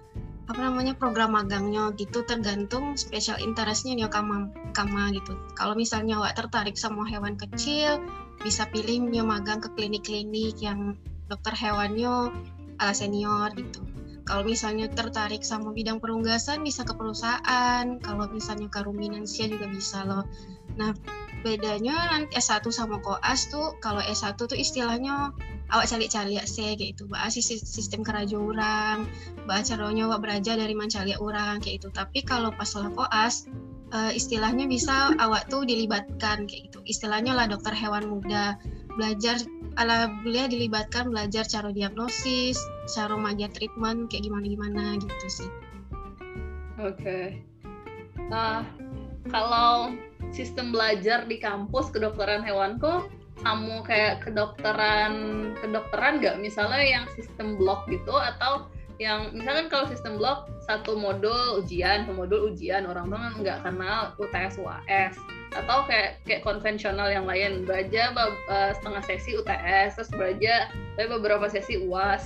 apa 0.51 0.59
namanya 0.59 0.91
program 0.99 1.31
magangnya 1.31 1.95
gitu 1.95 2.27
tergantung 2.27 2.99
special 2.99 3.39
interestnya 3.39 3.95
nih 3.95 4.11
kama 4.11 4.51
kama 4.75 5.15
gitu 5.15 5.39
kalau 5.55 5.79
misalnya 5.79 6.19
awak 6.19 6.35
tertarik 6.35 6.75
sama 6.75 7.07
hewan 7.07 7.39
kecil 7.39 8.03
bisa 8.43 8.67
pilih 8.67 8.99
nyo 9.07 9.23
magang 9.23 9.63
ke 9.63 9.71
klinik-klinik 9.79 10.59
yang 10.59 10.99
dokter 11.31 11.55
hewannya 11.55 12.35
ala 12.83 12.91
senior 12.91 13.47
gitu 13.55 13.79
kalau 14.23 14.47
misalnya 14.47 14.87
tertarik 14.87 15.43
sama 15.43 15.75
bidang 15.75 15.99
perunggasan 15.99 16.63
bisa 16.63 16.87
ke 16.87 16.95
perusahaan. 16.95 17.85
Kalau 17.99 18.25
misalnya 18.31 18.71
ke 18.71 18.79
ruminansia 18.83 19.51
juga 19.51 19.67
bisa 19.67 20.07
loh. 20.07 20.23
Nah 20.79 20.95
bedanya 21.43 22.07
nanti 22.07 22.39
S1 22.39 22.63
sama 22.71 23.03
koas 23.03 23.51
tuh 23.51 23.75
kalau 23.83 23.99
S1 23.99 24.39
tuh 24.39 24.55
istilahnya 24.55 25.35
awak 25.75 25.91
cari-cari 25.91 26.39
ya 26.39 26.47
sih 26.47 26.79
kayak 26.79 26.95
itu 26.95 27.03
bahas 27.11 27.35
sistem 27.35 27.99
keraja 27.99 28.39
orang 28.39 29.03
bahas 29.43 29.67
caranya 29.67 30.07
awak 30.07 30.23
belajar 30.23 30.55
dari 30.55 30.71
mencari 30.71 31.19
orang 31.19 31.59
kayak 31.59 31.83
itu 31.83 31.91
tapi 31.91 32.23
kalau 32.23 32.47
pas 32.55 32.71
lah 32.79 32.87
koas 32.95 33.51
uh, 33.93 34.11
istilahnya 34.15 34.65
bisa 34.65 35.13
awak 35.21 35.47
tuh 35.47 35.63
dilibatkan 35.63 36.49
kayak 36.49 36.71
gitu. 36.71 36.79
Istilahnya 36.83 37.37
lah 37.37 37.45
dokter 37.45 37.71
hewan 37.71 38.09
muda 38.09 38.57
belajar 38.95 39.41
ala 39.81 40.11
beliau 40.21 40.45
dilibatkan 40.45 41.09
belajar 41.09 41.45
cara 41.49 41.73
diagnosis, 41.73 42.57
cara 42.89 43.17
maja 43.17 43.49
treatment 43.49 44.09
kayak 44.09 44.29
gimana 44.29 44.45
gimana 44.45 44.83
gitu 45.01 45.27
sih. 45.29 45.49
Oke. 46.81 46.93
Okay. 47.01 47.25
Nah, 48.29 48.65
kalau 49.29 49.93
sistem 50.33 50.73
belajar 50.73 51.25
di 51.25 51.37
kampus 51.41 51.93
kedokteran 51.93 52.41
hewan 52.45 52.77
kok 52.81 53.09
kamu 53.43 53.83
kayak 53.83 54.23
kedokteran 54.23 55.13
kedokteran 55.59 56.21
nggak 56.23 56.39
misalnya 56.39 56.79
yang 56.79 57.05
sistem 57.17 57.59
blok 57.59 57.85
gitu 57.91 58.13
atau 58.13 58.71
yang 59.01 59.33
misalkan 59.33 59.67
kalau 59.73 59.89
sistem 59.89 60.21
blok 60.21 60.47
satu 60.63 60.95
modul 60.95 61.59
ujian, 61.59 62.05
modul 62.13 62.53
ujian 62.53 62.85
orang 62.85 63.09
tuh 63.09 63.19
nggak 63.41 63.65
kenal 63.65 64.13
UTS 64.21 64.61
UAS 64.61 65.17
atau 65.53 65.85
kayak 65.85 66.21
kayak 66.25 66.41
konvensional 66.41 67.07
yang 67.09 67.25
lain. 67.29 67.63
Belajar 67.63 68.13
uh, 68.13 68.71
setengah 68.75 69.03
sesi 69.05 69.37
UTS 69.37 69.99
terus 69.99 70.11
belajar 70.13 70.73
tapi 70.97 71.07
beberapa 71.09 71.45
sesi 71.49 71.81
UAS 71.81 72.25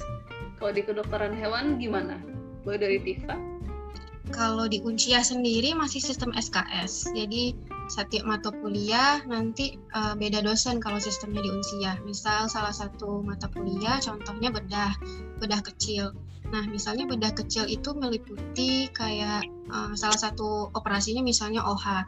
kalau 0.58 0.72
di 0.74 0.82
kedokteran 0.84 1.36
hewan 1.36 1.78
gimana? 1.78 2.18
Boleh 2.66 2.80
dari 2.82 2.98
Tifa? 3.04 3.36
Kalau 4.36 4.68
di 4.68 4.84
Uncia 4.84 5.24
sendiri 5.24 5.72
masih 5.72 6.04
sistem 6.04 6.36
SKS 6.36 7.16
jadi 7.16 7.56
setiap 7.88 8.28
mata 8.28 8.52
kuliah 8.52 9.24
nanti 9.24 9.80
uh, 9.96 10.12
beda 10.20 10.44
dosen 10.44 10.84
kalau 10.84 11.00
sistemnya 11.00 11.40
di 11.40 11.48
Unsia 11.48 11.96
misal 12.04 12.52
salah 12.52 12.76
satu 12.76 13.24
mata 13.24 13.48
kuliah 13.56 14.04
contohnya 14.04 14.52
bedah 14.52 14.92
bedah 15.40 15.64
kecil. 15.64 16.12
Nah, 16.48 16.64
misalnya 16.68 17.04
bedah 17.08 17.36
kecil 17.36 17.68
itu 17.68 17.92
meliputi 17.92 18.88
kayak 18.96 19.48
uh, 19.68 19.92
salah 19.96 20.16
satu 20.16 20.72
operasinya 20.72 21.20
misalnya 21.20 21.64
OH. 21.64 22.08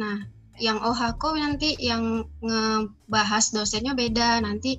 Nah, 0.00 0.24
yang 0.58 0.78
OHKO 0.78 1.34
nanti 1.34 1.74
yang 1.82 2.30
ngebahas 2.38 3.44
dosennya 3.50 3.98
beda 3.98 4.38
nanti 4.38 4.78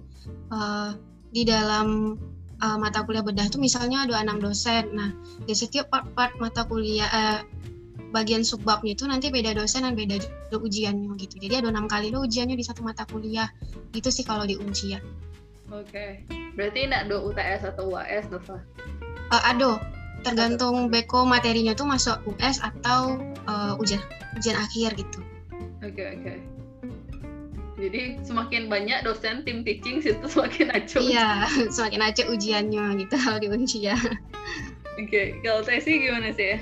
uh, 0.51 0.95
di 1.35 1.43
dalam 1.43 2.15
uh, 2.63 2.77
mata 2.79 3.03
kuliah 3.03 3.25
bedah 3.25 3.51
tuh 3.51 3.59
misalnya 3.59 4.07
ada 4.07 4.23
enam 4.23 4.39
dosen. 4.39 4.95
Nah, 4.95 5.11
di 5.43 5.51
setiap 5.51 5.91
part-part 5.91 6.39
mata 6.39 6.63
kuliah 6.63 7.07
uh, 7.11 7.39
bagian 8.15 8.47
subbabnya 8.47 8.95
itu 8.95 9.03
nanti 9.03 9.27
beda 9.27 9.51
dosen 9.51 9.83
dan 9.83 9.99
beda 9.99 10.23
ujiannya 10.55 11.19
gitu. 11.19 11.35
Jadi 11.43 11.59
ada 11.59 11.67
enam 11.67 11.91
kali 11.91 12.15
lo 12.15 12.23
ujiannya 12.23 12.55
di 12.55 12.63
satu 12.63 12.79
mata 12.79 13.03
kuliah. 13.03 13.51
Itu 13.91 14.07
sih 14.07 14.23
kalau 14.23 14.47
di 14.47 14.55
ujian. 14.55 15.03
Oke. 15.73 15.91
Okay. 15.91 16.11
Berarti 16.55 16.87
enggak 16.87 17.11
do 17.11 17.19
UTS 17.27 17.67
atau 17.67 17.91
UAS, 17.91 18.31
Nova? 18.31 18.63
Uh, 19.33 19.43
ado. 19.51 19.75
Tergantung 20.23 20.89
beko 20.89 21.27
materinya 21.27 21.77
tuh 21.77 21.85
masuk 21.85 22.17
US 22.25 22.57
atau 22.57 23.19
uh, 23.45 23.77
ujian 23.77 24.01
ujian 24.39 24.57
akhir 24.57 24.97
gitu. 24.97 25.21
Oke, 25.85 26.01
okay, 26.01 26.07
oke. 26.17 26.21
Okay. 26.25 26.37
Jadi 27.75 28.01
semakin 28.25 28.71
banyak 28.71 29.05
dosen 29.05 29.45
tim 29.45 29.61
teaching 29.61 29.99
situ 30.03 30.25
semakin 30.25 30.73
acuh. 30.73 30.97
Iya, 30.97 31.45
semakin 31.69 32.01
acuh 32.01 32.25
ujiannya 32.33 33.05
gitu 33.05 33.15
kalau 33.23 33.37
di 33.37 33.49
ujian. 33.53 34.01
Oke, 34.97 35.05
okay. 35.05 35.25
kalau 35.45 35.61
Tesi 35.61 36.01
gimana 36.01 36.33
sih? 36.33 36.57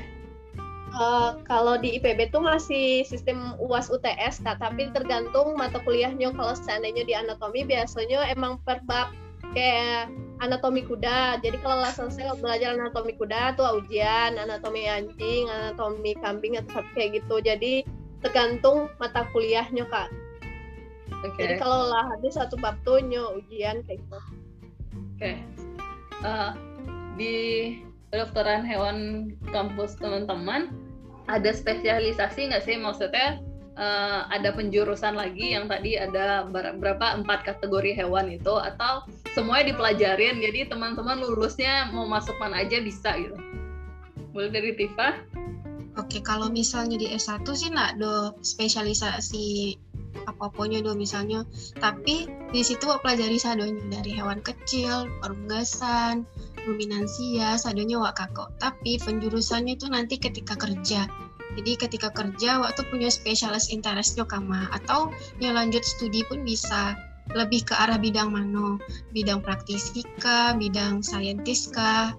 Uh, 0.93 1.41
kalau 1.49 1.79
di 1.79 1.97
IPB 1.97 2.29
tuh 2.29 2.43
masih 2.43 3.01
sistem 3.07 3.57
UAS 3.57 3.89
UTS, 3.89 4.45
nah, 4.45 4.53
tapi 4.59 4.91
tergantung 4.93 5.55
mata 5.57 5.81
kuliahnya. 5.81 6.35
Kalau 6.35 6.53
seandainya 6.53 7.07
di 7.07 7.15
anatomi 7.17 7.65
biasanya 7.65 8.29
emang 8.29 8.61
per 8.61 8.83
bab 8.85 9.09
kayak 9.55 10.11
anatomi 10.43 10.83
kuda. 10.83 11.39
Jadi 11.41 11.57
kalau 11.63 11.81
lah 11.81 11.93
selesai 11.95 12.37
belajar 12.43 12.75
anatomi 12.75 13.15
kuda 13.17 13.57
tuh 13.57 13.81
ujian, 13.81 14.37
anatomi 14.37 14.85
anjing, 14.85 15.49
anatomi 15.49 16.13
kambing 16.21 16.61
atau 16.61 16.85
kayak 16.93 17.23
gitu. 17.23 17.41
Jadi 17.41 17.87
tergantung 18.23 18.89
mata 18.97 19.27
kuliahnya 19.35 19.85
kak. 19.91 20.09
Okay. 21.23 21.43
Jadi 21.45 21.53
kalau 21.59 21.91
lah 21.91 22.09
habis 22.15 22.35
satu 22.35 22.55
bab 22.59 22.79
tuh 22.87 22.99
ujian 23.03 23.83
kayak 23.85 23.99
gitu. 23.99 24.19
Oke. 24.19 25.19
Okay. 25.19 25.35
Uh, 26.23 26.27
eh, 26.27 26.51
di 27.19 27.35
kedokteran 28.13 28.61
hewan 28.65 29.29
kampus 29.49 29.97
teman-teman 29.97 30.69
ada 31.25 31.49
spesialisasi 31.49 32.51
nggak 32.51 32.63
sih 32.63 32.77
maksudnya 32.77 33.41
uh, 33.79 34.29
ada 34.29 34.53
penjurusan 34.53 35.17
lagi 35.17 35.57
yang 35.57 35.65
tadi 35.65 35.97
ada 35.97 36.45
berapa 36.51 37.17
empat 37.23 37.41
kategori 37.47 37.95
hewan 37.97 38.29
itu 38.29 38.53
atau 38.53 39.07
semuanya 39.33 39.73
dipelajarin 39.73 40.37
jadi 40.41 40.69
teman-teman 40.69 41.25
lulusnya 41.25 41.89
mau 41.89 42.05
masuk 42.05 42.37
mana 42.37 42.61
aja 42.61 42.77
bisa 42.83 43.17
gitu 43.17 43.37
boleh 44.33 44.49
dari 44.53 44.77
Tifa 44.77 45.21
Oke, 45.93 46.25
kalau 46.25 46.49
misalnya 46.49 46.97
di 46.97 47.05
S1 47.13 47.45
sih 47.53 47.69
nggak 47.69 48.01
ada 48.01 48.33
spesialisasi 48.41 49.77
apa-apanya 50.25 50.81
do 50.81 50.97
misalnya. 50.97 51.45
Tapi 51.77 52.25
di 52.49 52.61
situ 52.65 52.89
pelajari 52.89 53.37
sadonya 53.37 54.01
dari 54.01 54.17
hewan 54.17 54.41
kecil, 54.41 55.05
perunggasan, 55.21 56.25
ruminansia, 56.65 57.61
sadonya 57.61 58.01
wak 58.01 58.17
kakok. 58.17 58.49
Tapi 58.57 58.97
penjurusannya 59.01 59.77
itu 59.77 59.85
nanti 59.85 60.17
ketika 60.17 60.57
kerja. 60.57 61.05
Jadi 61.53 61.71
ketika 61.77 62.09
kerja 62.09 62.57
waktu 62.57 62.81
punya 62.89 63.13
spesialis 63.13 63.69
interestnya 63.69 64.25
kama 64.25 64.73
atau 64.73 65.13
yang 65.37 65.53
lanjut 65.53 65.85
studi 65.85 66.25
pun 66.25 66.41
bisa 66.41 66.97
lebih 67.37 67.69
ke 67.69 67.77
arah 67.77 68.01
bidang 68.01 68.33
mana, 68.33 68.81
bidang 69.13 69.39
praktisi 69.45 70.01
kah, 70.17 70.57
bidang 70.57 71.05
saintis 71.05 71.69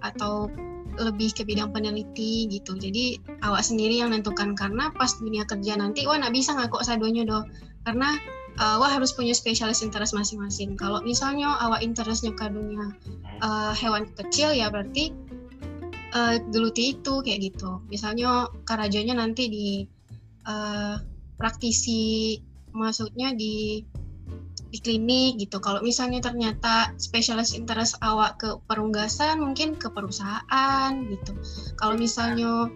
atau 0.00 0.48
lebih 0.98 1.34
ke 1.34 1.42
bidang 1.42 1.70
peneliti 1.74 2.46
gitu. 2.48 2.78
Jadi 2.78 3.18
awak 3.42 3.62
sendiri 3.66 4.00
yang 4.00 4.14
nentukan 4.14 4.54
karena 4.54 4.90
pas 4.94 5.14
dunia 5.18 5.42
kerja 5.44 5.74
nanti 5.78 6.06
wah 6.06 6.18
nggak 6.18 6.34
bisa 6.34 6.54
ngakok 6.54 6.82
sadonya 6.86 7.26
do 7.26 7.42
karena 7.84 8.16
uh, 8.58 8.76
wah 8.80 8.90
harus 8.90 9.12
punya 9.12 9.34
spesialis 9.34 9.82
interest 9.82 10.14
masing-masing. 10.14 10.78
Kalau 10.78 11.02
misalnya 11.02 11.58
awak 11.60 11.82
interestnya 11.82 12.32
ke 12.34 12.46
dunia 12.48 12.94
uh, 13.42 13.72
hewan 13.74 14.08
kecil 14.14 14.54
ya 14.54 14.70
berarti 14.70 15.10
uh, 16.14 16.38
geluti 16.50 16.96
itu 16.98 17.14
kayak 17.20 17.52
gitu. 17.52 17.82
Misalnya 17.90 18.48
karajanya 18.64 19.18
nanti 19.18 19.50
di 19.50 19.68
uh, 20.46 20.96
praktisi 21.36 22.38
maksudnya 22.74 23.34
di 23.34 23.82
di 24.74 24.82
klinik 24.82 25.38
gitu. 25.38 25.62
Kalau 25.62 25.78
misalnya 25.86 26.18
ternyata 26.18 26.90
spesialis 26.98 27.54
interest 27.54 27.94
awak 28.02 28.42
ke 28.42 28.58
perunggasan, 28.66 29.38
mungkin 29.38 29.78
ke 29.78 29.86
perusahaan 29.86 30.90
gitu. 31.06 31.30
Kalau 31.78 31.94
misalnya 31.94 32.66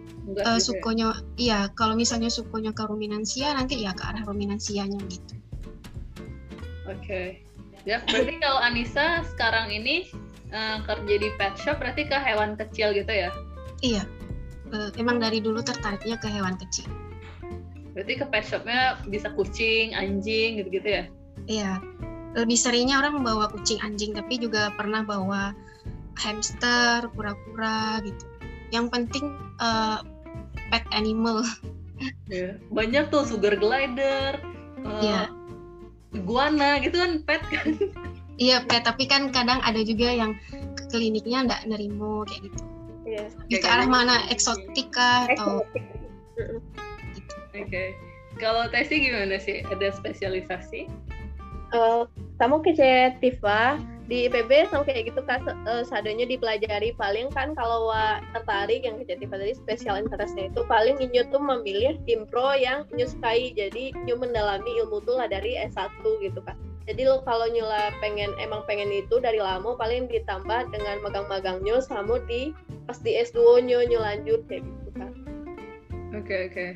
uh, 0.46 0.60
sukunya, 0.62 1.10
iya, 1.34 1.66
kalau 1.74 1.98
misalnya 1.98 2.30
sukunya 2.30 2.70
ke 2.70 2.86
ruminansia, 2.86 3.50
nanti 3.50 3.82
ya 3.82 3.90
ke 3.98 4.06
arah 4.06 4.22
ruminansianya 4.22 4.94
gitu. 5.10 5.34
Oke, 6.86 7.02
okay. 7.02 7.26
ya 7.82 7.98
berarti 8.06 8.38
kalau 8.38 8.62
Anissa 8.62 9.26
sekarang 9.34 9.74
ini 9.74 10.06
uh, 10.54 10.78
kerja 10.86 11.14
di 11.18 11.28
pet 11.34 11.58
shop, 11.58 11.82
berarti 11.82 12.06
ke 12.06 12.14
hewan 12.14 12.54
kecil 12.54 12.94
gitu 12.94 13.10
ya? 13.10 13.34
Iya, 13.82 14.06
uh, 14.70 14.94
emang 14.94 15.18
dari 15.18 15.42
dulu 15.42 15.66
tertariknya 15.66 16.14
ke 16.22 16.30
hewan 16.30 16.54
kecil. 16.62 16.86
Berarti 17.92 18.22
ke 18.22 18.24
pet 18.30 18.46
shopnya 18.46 19.02
bisa 19.10 19.34
kucing, 19.34 19.98
anjing 19.98 20.62
gitu-gitu 20.62 20.86
ya? 21.02 21.04
Iya, 21.48 21.80
lebih 22.36 22.60
seringnya 22.60 23.00
orang 23.00 23.24
membawa 23.24 23.48
kucing 23.48 23.80
anjing, 23.80 24.12
tapi 24.12 24.36
juga 24.36 24.68
pernah 24.76 25.00
bawa 25.00 25.56
hamster, 26.20 27.08
kura-kura 27.16 28.04
gitu. 28.04 28.24
Yang 28.68 28.86
penting 28.92 29.26
uh, 29.58 30.04
pet 30.70 30.84
animal. 30.92 31.42
Ya, 32.30 32.54
banyak 32.70 33.10
tuh 33.10 33.26
sugar 33.26 33.58
glider, 33.58 34.38
uh, 34.86 35.02
ya. 35.02 35.26
iguana 36.14 36.78
gitu 36.78 36.94
kan 36.94 37.26
pet 37.26 37.42
kan. 37.50 37.74
Iya 38.38 38.62
pet, 38.70 38.86
tapi 38.86 39.10
kan 39.10 39.34
kadang 39.34 39.58
ada 39.66 39.82
juga 39.82 40.06
yang 40.06 40.38
ke 40.78 40.94
kliniknya 40.94 41.50
nggak 41.50 41.66
nerimo 41.66 42.22
kayak 42.22 42.46
gitu. 42.46 42.62
Iya. 43.02 43.24
Di 43.50 43.56
ke 43.58 43.66
arah 43.66 43.90
mana 43.90 44.30
eksotika 44.30 45.26
atau 45.34 45.66
gitu. 45.74 46.62
Oke. 47.50 47.66
Okay. 47.66 47.88
Kalau 48.38 48.70
Tesi 48.70 49.02
gimana 49.02 49.42
sih? 49.42 49.66
Ada 49.66 49.98
spesialisasi? 49.98 50.86
Uh, 51.74 52.08
kamu 52.38 52.62
Tifa 53.20 53.80
di 54.08 54.24
IPB 54.24 54.72
sama 54.72 54.88
kayak 54.88 55.12
gitu 55.12 55.20
kan 55.28 55.44
uh, 55.68 55.84
sadonya 55.84 56.24
dipelajari. 56.24 56.96
Paling 56.96 57.28
kan 57.34 57.52
kalau 57.52 57.92
wa 57.92 58.22
tertarik 58.32 58.84
yang 58.84 59.00
Tifa 59.04 59.36
tadi 59.36 59.54
spesial 59.56 60.00
interestnya 60.00 60.48
itu 60.48 60.64
paling 60.64 60.96
inyo 60.96 61.28
tuh 61.28 61.40
memilih 61.40 62.00
impro 62.08 62.56
yang 62.56 62.88
inyo 62.94 63.06
sukai. 63.08 63.52
Jadi 63.52 63.92
inyo 64.04 64.16
mendalami 64.16 64.80
ilmu 64.84 65.04
tuh 65.04 65.20
lah 65.20 65.28
dari 65.28 65.60
S1 65.60 66.00
gitu 66.24 66.40
kan 66.44 66.56
jadi 66.88 67.04
lo 67.04 67.20
kalau 67.20 67.44
nyula 67.52 67.92
pengen 68.00 68.32
emang 68.40 68.64
pengen 68.64 68.88
itu 68.88 69.20
dari 69.20 69.36
lama 69.36 69.76
paling 69.76 70.08
ditambah 70.08 70.72
dengan 70.72 71.04
magang-magangnya 71.04 71.84
sama 71.84 72.16
di 72.24 72.56
pas 72.88 72.96
di 73.04 73.12
S2 73.12 73.68
nyo 73.68 73.84
nyo 73.84 74.00
lanjut 74.00 74.40
kayak 74.48 74.64
gitu 74.64 74.90
kan 74.96 75.12
oke 76.16 76.24
okay, 76.24 76.48
oke 76.48 76.56
okay. 76.56 76.70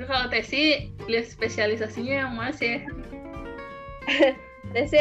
Kalau 0.00 0.32
Tesi 0.32 0.88
lihat 1.12 1.28
spesialisasinya 1.28 2.24
yang 2.24 2.32
mas 2.32 2.56
ya 2.64 2.80
Tesi 4.74 5.00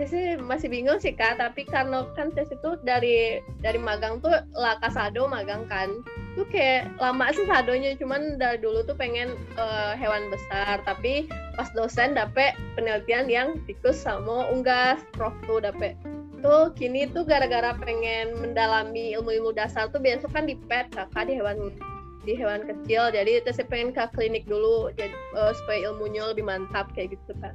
Tesi 0.00 0.40
masih 0.40 0.72
bingung 0.72 0.98
sih 0.98 1.12
kak. 1.12 1.36
Tapi 1.36 1.68
karena 1.68 2.08
kan 2.16 2.32
tes 2.32 2.48
itu 2.48 2.80
dari 2.82 3.44
dari 3.60 3.76
magang 3.76 4.24
tuh 4.24 4.32
lah 4.56 4.80
kasado 4.80 5.28
magang 5.28 5.68
kan. 5.68 6.00
Tuh 6.32 6.48
kayak 6.48 6.88
lama 6.96 7.28
sih 7.36 7.44
sadonya. 7.44 7.92
Cuman 8.00 8.40
dari 8.40 8.58
dulu 8.58 8.82
tuh 8.88 8.96
pengen 8.96 9.36
uh, 9.60 9.92
hewan 9.94 10.32
besar. 10.32 10.80
Tapi 10.88 11.28
pas 11.54 11.68
dosen 11.76 12.16
dapet 12.16 12.56
penelitian 12.74 13.28
yang 13.28 13.48
tikus 13.68 14.00
sama 14.00 14.48
unggas 14.48 15.04
prof 15.12 15.36
tuh 15.44 15.60
dapet. 15.60 15.94
Tuh 16.42 16.74
kini 16.74 17.06
tuh 17.12 17.22
gara-gara 17.22 17.76
pengen 17.78 18.34
mendalami 18.40 19.14
ilmu-ilmu 19.14 19.54
dasar 19.54 19.92
tuh 19.92 20.02
biasa 20.02 20.26
kan 20.32 20.48
di 20.48 20.58
pet 20.66 20.90
kakak 20.90 21.30
di 21.30 21.38
hewan 21.38 21.70
di 22.22 22.38
hewan 22.38 22.62
kecil. 22.66 23.10
Jadi 23.10 23.42
saya 23.50 23.66
pengen 23.66 23.90
ke 23.90 24.04
klinik 24.14 24.46
dulu 24.46 24.90
jadi 24.94 25.14
uh, 25.34 25.52
supaya 25.54 25.90
ilmunya 25.90 26.26
lebih 26.30 26.46
mantap 26.46 26.90
kayak 26.94 27.14
gitu 27.18 27.32
kan 27.42 27.54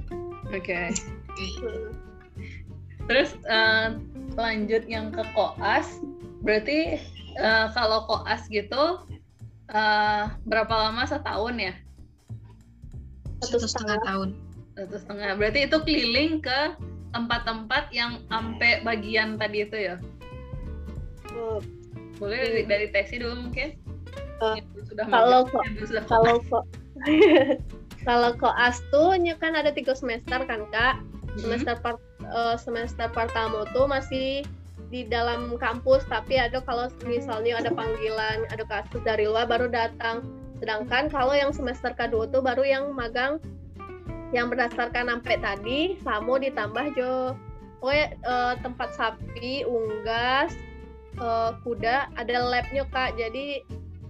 oke. 0.53 0.63
Okay. 0.63 0.91
terus 3.08 3.39
uh, 3.47 3.95
lanjut 4.36 4.84
yang 4.88 5.15
ke 5.15 5.23
koas 5.32 6.03
berarti 6.43 6.99
uh, 7.39 7.71
kalau 7.71 8.03
koas 8.08 8.47
gitu 8.51 9.03
uh, 9.71 10.23
berapa 10.47 10.71
lama? 10.71 11.03
Setahun 11.08 11.56
ya? 11.60 11.73
Satu 13.43 13.67
setengah 13.67 13.97
tahun. 14.03 14.30
Satu 14.75 14.95
setengah. 14.97 15.38
Berarti 15.38 15.60
itu 15.69 15.77
keliling 15.84 16.41
ke 16.41 16.60
tempat-tempat 17.15 17.89
yang 17.95 18.21
sampai 18.27 18.84
bagian 18.84 19.39
tadi 19.39 19.63
itu 19.65 19.77
ya? 19.77 19.97
Oh. 21.38 21.62
boleh 22.17 22.49
dari, 22.49 22.62
dari 22.65 22.88
teksi 22.89 23.21
dulu 23.21 23.45
mungkin 23.45 23.77
uh, 24.41 24.58
kalau 25.10 25.45
kok 25.50 25.65
kalau 26.10 26.36
kok 26.50 26.65
kalau 28.08 28.32
koas 28.39 28.80
tuh 28.89 29.19
kan 29.41 29.54
ada 29.54 29.69
tiga 29.73 29.91
semester 29.91 30.39
kan 30.47 30.63
kak? 30.71 31.02
Hmm. 31.38 31.39
semester 31.43 31.76
part, 31.84 32.00
uh, 32.32 32.56
semester 32.58 33.12
pertama 33.13 33.67
tuh 33.76 33.86
masih 33.86 34.41
di 34.88 35.04
dalam 35.04 35.60
kampus 35.60 36.08
tapi 36.08 36.39
ada 36.39 36.63
kalau 36.63 36.88
misalnya 37.04 37.60
ada 37.60 37.69
panggilan 37.76 38.47
ada 38.47 38.63
kasus 38.65 39.04
dari 39.04 39.28
luar 39.28 39.45
baru 39.45 39.67
datang. 39.67 40.23
Sedangkan 40.58 41.12
kalau 41.12 41.36
yang 41.36 41.54
semester 41.54 41.93
kedua 41.93 42.26
tuh 42.32 42.41
baru 42.41 42.65
yang 42.65 42.95
magang 42.95 43.38
yang 44.36 44.52
berdasarkan 44.52 45.08
sampai 45.08 45.36
tadi 45.39 45.80
samo 46.02 46.39
ditambah 46.39 46.95
jo. 46.95 47.36
Pokoknya 47.78 48.08
uh, 48.26 48.54
tempat 48.65 48.89
sapi 48.97 49.62
unggas 49.67 50.56
uh, 51.21 51.54
kuda 51.62 52.10
ada 52.17 52.36
labnya 52.41 52.88
kak. 52.89 53.13
Jadi 53.19 53.62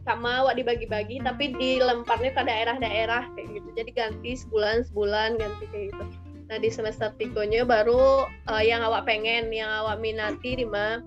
sama 0.07 0.47
awak 0.47 0.55
dibagi-bagi 0.55 1.19
tapi 1.19 1.51
dilemparnya 1.59 2.31
ke 2.31 2.41
daerah-daerah 2.47 3.27
kayak 3.35 3.47
gitu. 3.59 3.69
Jadi 3.75 3.91
ganti 3.91 4.31
sebulan 4.39 4.87
sebulan 4.87 5.35
ganti 5.35 5.65
kayak 5.67 5.91
gitu. 5.91 6.03
Nah 6.47 6.57
di 6.63 6.69
semester 6.71 7.11
tigonya 7.19 7.67
baru 7.67 8.23
uh, 8.47 8.63
yang 8.63 8.79
awak 8.87 9.03
pengen 9.03 9.51
yang 9.51 9.67
awak 9.67 9.99
minati 9.99 10.55
di 10.55 10.63
mana 10.63 11.03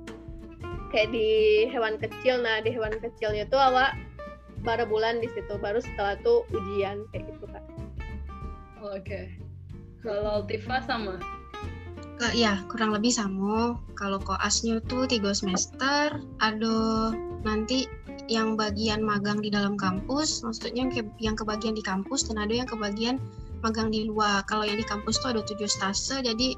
kayak 0.93 1.09
di 1.17 1.65
hewan 1.73 1.97
kecil. 1.97 2.45
Nah 2.45 2.61
di 2.61 2.77
hewan 2.77 2.93
kecilnya 3.01 3.49
tuh 3.49 3.57
awak 3.57 3.97
baru 4.61 4.85
bulan 4.85 5.25
di 5.25 5.33
situ. 5.33 5.57
Baru 5.57 5.81
setelah 5.81 6.21
itu 6.21 6.45
ujian 6.53 7.09
kayak 7.17 7.25
gitu 7.33 7.49
kan 7.49 7.65
oke. 8.81 9.05
Okay. 9.05 9.25
kalau 10.01 10.45
Tifa 10.49 10.81
sama? 10.85 11.21
Uh, 12.21 12.33
ya 12.37 12.61
kurang 12.69 12.93
lebih 12.93 13.13
sama. 13.13 13.81
Kalau 13.97 14.21
koasnya 14.21 14.81
tuh 14.89 15.09
tiga 15.09 15.33
semester, 15.33 16.21
ada 16.41 16.77
nanti 17.45 17.89
yang 18.31 18.55
bagian 18.55 19.03
magang 19.03 19.43
di 19.43 19.51
dalam 19.51 19.75
kampus, 19.75 20.47
maksudnya 20.47 20.87
yang, 20.87 20.93
ke, 20.95 21.03
yang 21.19 21.35
kebagian 21.35 21.75
di 21.75 21.83
kampus 21.83 22.31
dan 22.31 22.39
ada 22.39 22.55
yang 22.55 22.69
kebagian 22.71 23.19
magang 23.61 23.91
di 23.91 24.07
luar. 24.07 24.47
Kalau 24.47 24.63
yang 24.63 24.79
di 24.79 24.87
kampus 24.87 25.19
tuh 25.19 25.35
ada 25.35 25.43
tujuh 25.43 25.67
stase, 25.67 26.23
jadi 26.23 26.55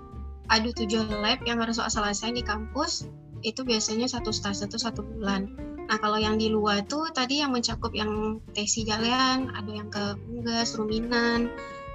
ada 0.53 0.69
tujuh 0.69 1.09
lab 1.25 1.41
yang 1.49 1.65
harus 1.65 1.81
selesai 1.81 2.37
di 2.37 2.45
kampus. 2.45 3.09
Itu 3.41 3.65
biasanya 3.65 4.07
satu 4.07 4.31
stase 4.31 4.69
itu 4.69 4.77
satu 4.77 5.01
bulan. 5.01 5.49
Nah 5.89 5.97
kalau 5.99 6.21
yang 6.21 6.37
di 6.37 6.53
luar 6.53 6.85
tuh 6.85 7.09
tadi 7.11 7.41
yang 7.41 7.51
mencakup 7.57 7.91
yang 7.97 8.39
tesi 8.53 8.85
jalan, 8.85 9.51
ada 9.57 9.71
yang 9.73 9.89
ke 9.89 10.15
unggas, 10.31 10.79
ruminan, 10.79 11.51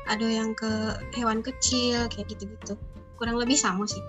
ada 0.07 0.27
yang 0.27 0.55
ke 0.55 0.95
hewan 1.13 1.43
kecil 1.43 2.07
kayak 2.07 2.31
gitu-gitu 2.31 2.79
kurang 3.19 3.35
lebih 3.35 3.59
sama 3.59 3.83
sih 3.83 3.99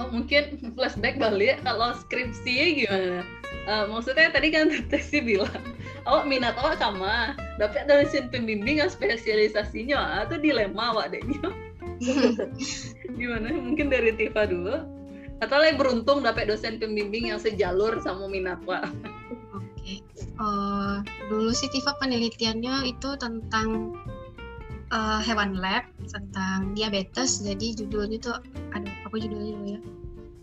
oh 0.00 0.08
mungkin 0.08 0.72
flashback 0.76 1.18
balik 1.20 1.56
ya. 1.56 1.56
Kalau 1.64 1.96
skripsinya 1.96 2.66
gimana? 2.76 3.20
Uh, 3.68 3.84
maksudnya 3.92 4.32
tadi 4.32 4.48
kan 4.50 4.72
Tesi 4.90 5.20
bilang 5.20 5.62
awak 6.08 6.24
minat 6.28 6.56
awak 6.58 6.80
sama. 6.80 7.36
Tapi 7.60 7.84
ada 7.84 8.02
dosen 8.02 8.32
pembimbing 8.32 8.80
yang 8.80 8.90
spesialisasinya. 8.90 10.26
Atau 10.26 10.40
dilema 10.40 10.96
awak 10.96 11.12
adanya 11.12 11.52
gimana? 13.18 13.48
Mungkin 13.52 13.92
dari 13.92 14.14
Tifa 14.16 14.48
dulu. 14.48 14.82
Atau 15.42 15.58
lagi 15.58 15.74
beruntung 15.74 16.22
dapat 16.22 16.46
dosen 16.46 16.78
pembimbing 16.78 17.34
yang 17.34 17.40
sejalur 17.42 17.98
sama 18.02 18.30
minat 18.30 18.62
awak 18.66 18.86
oke. 19.82 19.82
Okay. 19.82 19.98
uh, 20.38 21.02
dulu 21.28 21.50
sih 21.50 21.68
Tifa 21.70 21.98
penelitiannya 21.98 22.94
itu 22.94 23.18
tentang 23.18 23.98
uh, 24.92 25.20
hewan 25.24 25.56
lab 25.58 25.88
tentang 26.04 26.76
diabetes. 26.76 27.40
Jadi 27.42 27.82
judulnya 27.82 28.18
tuh, 28.20 28.36
aduh, 28.76 28.94
apa 29.08 29.16
judulnya 29.16 29.52
dulu 29.56 29.68
ya? 29.74 29.80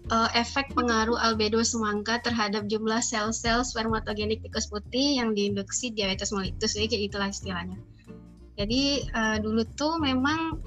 Uh, 0.09 0.29
efek 0.33 0.73
pengaruh 0.73 1.21
albedo 1.21 1.62
semangka 1.62 2.17
terhadap 2.25 2.65
jumlah 2.65 2.97
sel-sel 2.97 3.62
spermatogenik 3.62 4.41
tikus 4.41 4.65
putih 4.65 5.21
yang 5.21 5.38
diinduksi 5.38 5.93
diabetes 5.93 6.33
mellitus. 6.33 6.73
Jadi 6.73 6.89
kayak 6.89 7.03
itulah 7.13 7.29
istilahnya. 7.29 7.77
Jadi 8.57 9.05
uh, 9.13 9.38
dulu 9.38 9.62
tuh 9.77 10.01
memang 10.01 10.57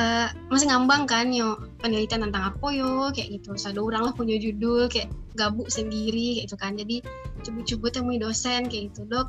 uh, 0.00 0.28
masih 0.48 0.72
ngambang 0.72 1.04
kan 1.04 1.28
yo 1.28 1.60
penelitian 1.84 2.24
tentang 2.24 2.56
apa 2.56 2.66
yo 2.72 3.12
kayak 3.12 3.36
gitu. 3.36 3.52
Satu 3.60 3.84
orang 3.84 4.08
lah 4.08 4.14
punya 4.16 4.40
judul 4.40 4.88
kayak 4.88 5.12
gabuk 5.36 5.68
sendiri 5.68 6.40
kayak 6.40 6.44
gitu 6.48 6.56
kan. 6.56 6.72
Jadi 6.72 7.04
coba-coba 7.44 7.86
temui 7.92 8.16
dosen 8.16 8.64
kayak 8.72 8.96
gitu 8.96 9.04
dok. 9.12 9.28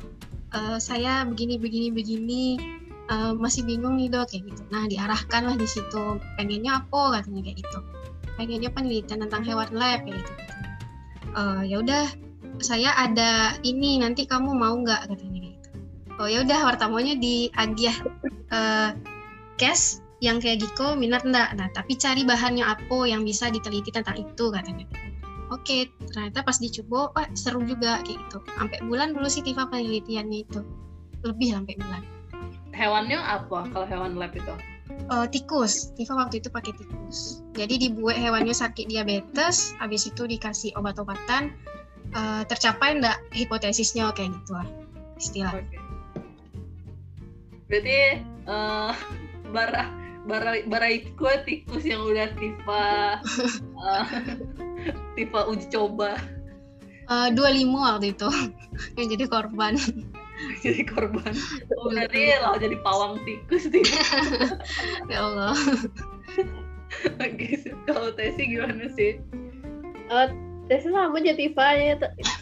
Uh, 0.50 0.80
saya 0.80 1.28
begini 1.28 1.60
begini 1.60 1.94
begini 1.94 2.44
uh, 3.10 3.32
masih 3.36 3.66
bingung 3.66 3.98
nih 3.98 4.08
dok 4.08 4.30
kayak 4.30 4.46
gitu. 4.48 4.62
Nah 4.70 4.86
diarahkan 4.86 5.42
lah 5.44 5.56
di 5.58 5.66
situ. 5.66 6.22
Pengennya 6.38 6.86
apa? 6.86 7.20
katanya 7.20 7.40
kayak 7.44 7.58
gitu. 7.66 7.78
Pengennya 8.38 8.70
penelitian 8.72 9.18
tentang 9.26 9.42
hewan 9.44 9.68
lab 9.74 10.00
kayak 10.06 10.22
gitu, 10.22 10.32
Uh, 11.30 11.62
ya 11.62 11.78
udah 11.78 12.10
saya 12.58 12.90
ada 12.98 13.54
ini 13.62 14.02
nanti 14.02 14.26
kamu 14.26 14.50
mau 14.50 14.74
nggak? 14.74 15.06
katanya 15.06 15.38
kayak 15.46 15.54
gitu. 15.62 15.68
Oh 16.18 16.26
ya 16.26 16.42
udah 16.42 16.58
wartamonya 16.66 17.14
di 17.22 17.46
agiah 17.54 17.94
uh, 18.50 18.98
cash 19.54 20.02
yang 20.18 20.42
kayak 20.42 20.66
gitu 20.66 20.98
minat 20.98 21.22
enggak 21.22 21.54
nah 21.54 21.70
tapi 21.70 21.94
cari 21.96 22.26
bahannya 22.26 22.66
apa 22.66 23.06
yang 23.06 23.22
bisa 23.22 23.46
diteliti 23.46 23.94
tentang 23.94 24.18
itu 24.18 24.50
katanya. 24.50 24.90
Oke 25.54 25.94
ternyata 26.10 26.42
pas 26.42 26.58
dicoba 26.58 27.14
oh, 27.14 27.26
seru 27.38 27.62
juga 27.62 28.02
kayak 28.02 28.18
gitu. 28.26 28.38
Sampai 28.58 28.82
bulan 28.82 29.14
dulu 29.14 29.30
sih 29.30 29.46
Tifa 29.46 29.70
penelitiannya 29.70 30.38
itu? 30.50 30.66
Lebih 31.22 31.54
sampai 31.54 31.78
bulan 31.78 32.02
hewannya 32.80 33.20
apa 33.20 33.68
kalau 33.68 33.84
hewan 33.84 34.16
lab 34.16 34.32
itu? 34.32 34.56
Uh, 35.12 35.28
tikus. 35.28 35.92
Tifa 36.00 36.16
waktu 36.16 36.40
itu 36.40 36.48
pakai 36.48 36.72
tikus. 36.72 37.44
Jadi 37.52 37.76
dibuat 37.76 38.16
hewannya 38.16 38.56
sakit 38.56 38.88
diabetes, 38.88 39.76
habis 39.76 40.08
itu 40.08 40.24
dikasih 40.24 40.72
obat-obatan, 40.80 41.52
uh, 42.16 42.42
tercapai 42.48 42.96
enggak 42.96 43.20
hipotesisnya 43.36 44.10
kayak 44.16 44.32
gitu 44.32 44.56
lah 44.56 44.68
istilah. 45.20 45.52
Okay. 45.52 45.80
Berarti 47.70 48.00
uh, 48.48 48.92
bara 49.54 49.92
bara 50.66 50.88
tikus 51.44 51.84
yang 51.84 52.02
udah 52.04 52.28
Tifa 52.36 52.84
uh, 53.76 54.04
Tifa 55.16 55.40
uji 55.48 55.66
coba. 55.70 56.16
Uh, 57.10 57.26
lima 57.34 57.98
waktu 57.98 58.14
itu 58.14 58.30
yang 58.98 59.06
jadi 59.10 59.24
korban. 59.26 59.74
jadi 60.64 60.80
korban. 60.86 61.34
Oh 61.76 61.90
berarti 61.92 62.36
lah 62.40 62.56
jadi 62.56 62.76
pawang 62.80 63.20
tikus 63.24 63.68
nih. 63.68 63.84
Ya 65.12 65.18
Allah. 65.26 65.54
Oke 67.22 67.48
kalau 67.86 68.10
Tesi 68.14 68.50
gimana 68.50 68.90
sih? 68.94 69.22
Uh, 70.10 70.28
Tesi 70.66 70.90
sama 70.90 71.18
aja 71.18 71.34
Tifa 71.34 71.66
ya 71.74 71.94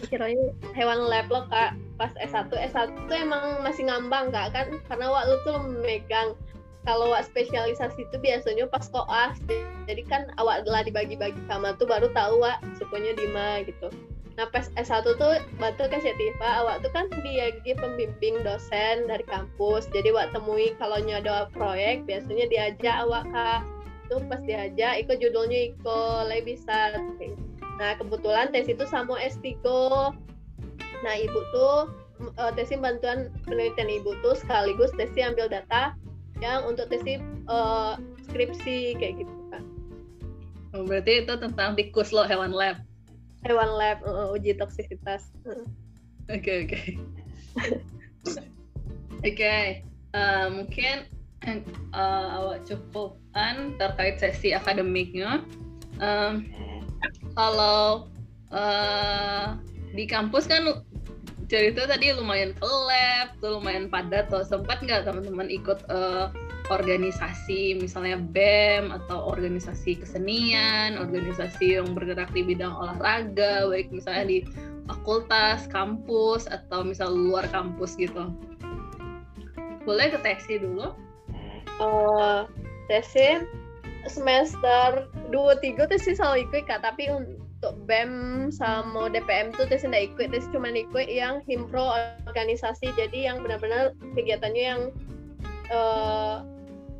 kiranya 0.09 0.53
hewan 0.77 1.09
lab 1.09 1.29
lo 1.29 1.45
kak. 1.49 1.77
Pas 1.99 2.15
S1 2.23 2.55
S1 2.55 2.95
tuh 3.11 3.17
emang 3.19 3.61
masih 3.67 3.91
ngambang 3.91 4.31
kak 4.31 4.55
kan? 4.55 4.69
Karena 4.87 5.11
waktu 5.11 5.35
tuh 5.43 5.59
memegang 5.59 6.39
kalau 6.87 7.13
wak 7.13 7.27
spesialisasi 7.27 8.09
itu 8.09 8.17
biasanya 8.23 8.65
pas 8.71 8.87
koas. 8.89 9.37
Jadi 9.91 10.03
kan 10.07 10.31
awak 10.41 10.65
telah 10.65 10.87
dibagi-bagi 10.87 11.41
sama 11.51 11.75
tuh 11.77 11.85
baru 11.91 12.09
tahu 12.15 12.41
wak 12.41 12.63
sukunya 12.79 13.13
di 13.19 13.29
mana 13.29 13.67
gitu 13.67 13.93
Nah 14.39 14.47
pas 14.55 14.71
S1 14.79 15.03
tuh 15.03 15.35
batu 15.59 15.85
kasih 15.91 16.15
Tifa, 16.15 16.63
awak 16.63 16.87
tuh 16.87 16.95
kan 16.95 17.11
dia 17.27 17.51
pembimbing 17.75 18.39
dosen 18.47 19.11
dari 19.11 19.27
kampus. 19.27 19.91
Jadi 19.91 20.15
awak 20.15 20.31
temui 20.31 20.79
kalau 20.79 21.03
ada 21.03 21.51
proyek 21.51 22.07
biasanya 22.07 22.47
diajak 22.47 23.03
awak 23.03 23.27
kak. 23.35 23.67
Tuh 24.07 24.23
pas 24.31 24.39
diajak, 24.47 25.03
ikut 25.03 25.19
judulnya 25.19 25.75
lebih 26.31 26.55
bisa. 26.55 27.03
Nah 27.83 27.99
kebetulan 27.99 28.55
tes 28.55 28.71
itu 28.71 28.87
sama 28.87 29.19
S3. 29.19 29.59
Nah 31.03 31.15
ibu 31.19 31.41
tuh 31.51 31.91
uh, 32.39 32.55
tesi 32.55 32.79
bantuan 32.79 33.35
penelitian 33.43 33.91
ibu 33.91 34.15
tuh 34.23 34.39
sekaligus 34.39 34.95
tesi 34.95 35.19
ambil 35.19 35.51
data 35.51 35.99
yang 36.39 36.63
untuk 36.63 36.87
tesi 36.87 37.19
uh, 37.51 37.99
skripsi 38.31 38.95
kayak 39.03 39.19
gitu 39.19 39.35
kan. 39.51 39.67
Oh, 40.79 40.87
berarti 40.87 41.27
itu 41.27 41.35
tentang 41.43 41.75
tikus 41.75 42.15
lo 42.15 42.23
hewan 42.23 42.55
lab 42.55 42.88
hewan 43.47 43.71
lab 43.79 44.03
uh, 44.03 44.35
uji 44.35 44.55
toksisitas. 44.59 45.31
Oke 46.29 46.67
oke. 46.67 46.79
Oke 49.19 49.83
eh, 50.15 50.47
mungkin 50.47 51.11
uh, 51.91 52.27
awak 52.39 52.67
cukupan 52.67 53.75
terkait 53.79 54.23
sesi 54.23 54.55
akademiknya. 54.55 55.43
Um, 55.99 56.47
kalau 57.35 58.07
uh, 58.55 59.59
di 59.95 60.07
kampus 60.07 60.47
kan 60.47 60.87
cerita 61.49 61.89
tadi 61.89 62.13
lumayan 62.13 62.53
ke 62.53 62.69
lab 62.69 63.33
tuh 63.41 63.57
lumayan 63.57 63.89
padat 63.89 64.29
tuh 64.29 64.45
sempat 64.45 64.85
nggak 64.85 65.09
teman-teman 65.09 65.49
ikut 65.49 65.81
uh, 65.89 66.29
organisasi 66.69 67.81
misalnya 67.81 68.21
BEM 68.21 68.93
atau 68.93 69.33
organisasi 69.33 70.05
kesenian, 70.05 71.01
organisasi 71.01 71.81
yang 71.81 71.97
bergerak 71.97 72.29
di 72.37 72.45
bidang 72.45 72.77
olahraga, 72.77 73.65
baik 73.73 73.89
misalnya 73.89 74.29
di 74.29 74.39
fakultas, 74.85 75.65
kampus 75.73 76.45
atau 76.53 76.85
misal 76.85 77.09
luar 77.09 77.49
kampus 77.49 77.97
gitu. 77.97 78.29
Boleh 79.89 80.13
ke 80.13 80.21
teksi 80.21 80.61
dulu? 80.61 80.93
Uh, 81.81 82.45
teksi 82.93 83.49
semester 84.05 85.09
2 85.33 85.65
3 85.65 85.89
teksi 85.89 86.13
selalu 86.13 86.45
ikut 86.45 86.69
Kak, 86.69 86.85
tapi 86.85 87.09
untuk 87.59 87.75
BEM 87.91 88.55
sama 88.55 89.11
DPM 89.11 89.51
tuh 89.51 89.67
teksi 89.67 89.91
tidak 89.91 90.15
ikut, 90.15 90.31
teksi 90.31 90.49
cuma 90.55 90.71
ikut 90.71 91.11
yang 91.11 91.43
himpro 91.43 91.91
organisasi, 92.31 92.95
jadi 92.95 93.35
yang 93.35 93.43
benar-benar 93.43 93.99
kegiatannya 94.15 94.63
yang 94.63 94.83
uh, 95.75 96.47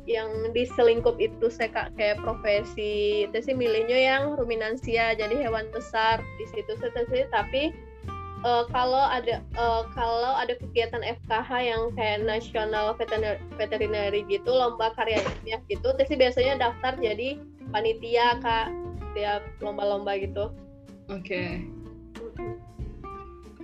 yang 0.03 0.51
di 0.51 0.67
selingkup 0.67 1.15
itu 1.15 1.47
saya 1.47 1.71
kak. 1.71 1.95
Kayak 1.95 2.19
profesi 2.19 3.23
itu 3.23 3.39
sih 3.39 3.55
milihnya 3.55 3.95
yang 3.95 4.23
ruminansia 4.35 5.15
jadi 5.15 5.31
hewan 5.31 5.71
besar 5.71 6.19
di 6.35 6.45
situ 6.51 6.75
saya 6.75 7.23
tapi 7.31 7.71
uh, 8.43 8.67
kalau 8.67 9.05
ada 9.07 9.39
uh, 9.55 9.87
kalau 9.95 10.35
ada 10.35 10.59
kegiatan 10.59 11.07
FKH 11.23 11.49
yang 11.61 11.83
kayak 11.95 12.27
nasional 12.27 12.91
veteriner, 12.99 13.39
veterinary 13.55 14.27
gitu 14.27 14.51
lomba 14.51 14.91
karya 14.97 15.23
ilmiah 15.23 15.61
gitu 15.71 15.95
Tesi 15.95 16.19
biasanya 16.19 16.59
daftar 16.59 16.99
jadi 16.99 17.39
panitia 17.71 18.41
kak 18.43 18.88
tiap 19.13 19.41
lomba-lomba 19.63 20.17
gitu. 20.19 20.53
Oke. 21.09 21.65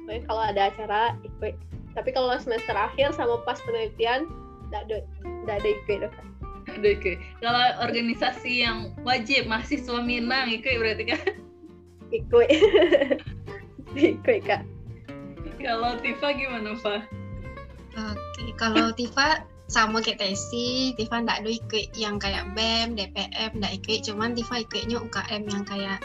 Okay. 0.05 0.21
kalau 0.29 0.41
ada 0.45 0.69
acara 0.69 1.17
ikut 1.25 1.57
tapi 1.97 2.11
kalau 2.13 2.35
semester 2.37 2.75
akhir 2.75 3.15
sama 3.15 3.41
pas 3.47 3.57
penelitian 3.63 4.29
tidak 4.69 4.81
ada 4.85 4.97
tidak 5.23 5.55
ada 5.61 5.69
ikut 5.69 5.99
kak. 6.11 6.27
Ada 6.75 6.87
ikut 6.97 7.17
kalau 7.41 7.65
organisasi 7.81 8.65
yang 8.65 8.91
wajib 9.01 9.47
mahasiswa 9.47 9.99
Minang 10.03 10.51
ikut 10.51 10.75
berarti 10.77 11.03
kan 11.09 11.21
ikut 12.13 12.47
ikut 13.97 14.39
kak. 14.45 14.61
Kalau 15.63 15.97
Tifa 15.97 16.29
gimana 16.35 16.77
Fa? 16.77 17.01
Oke, 17.95 18.43
kalau 18.59 18.91
Tifa 18.93 19.41
sama 19.65 19.97
kayak 20.01 20.21
Tesi, 20.21 20.93
Tifa 20.93 21.25
ndak 21.25 21.41
ada 21.41 21.49
ikut 21.49 21.97
yang 21.97 22.21
kayak 22.21 22.53
BEM, 22.53 22.93
DPM, 22.93 23.51
ndak 23.57 23.73
ikut, 23.81 24.05
cuman 24.05 24.37
Tifa 24.37 24.61
ikutnya 24.61 25.01
UKM 25.01 25.43
yang 25.49 25.63
kayak 25.65 25.97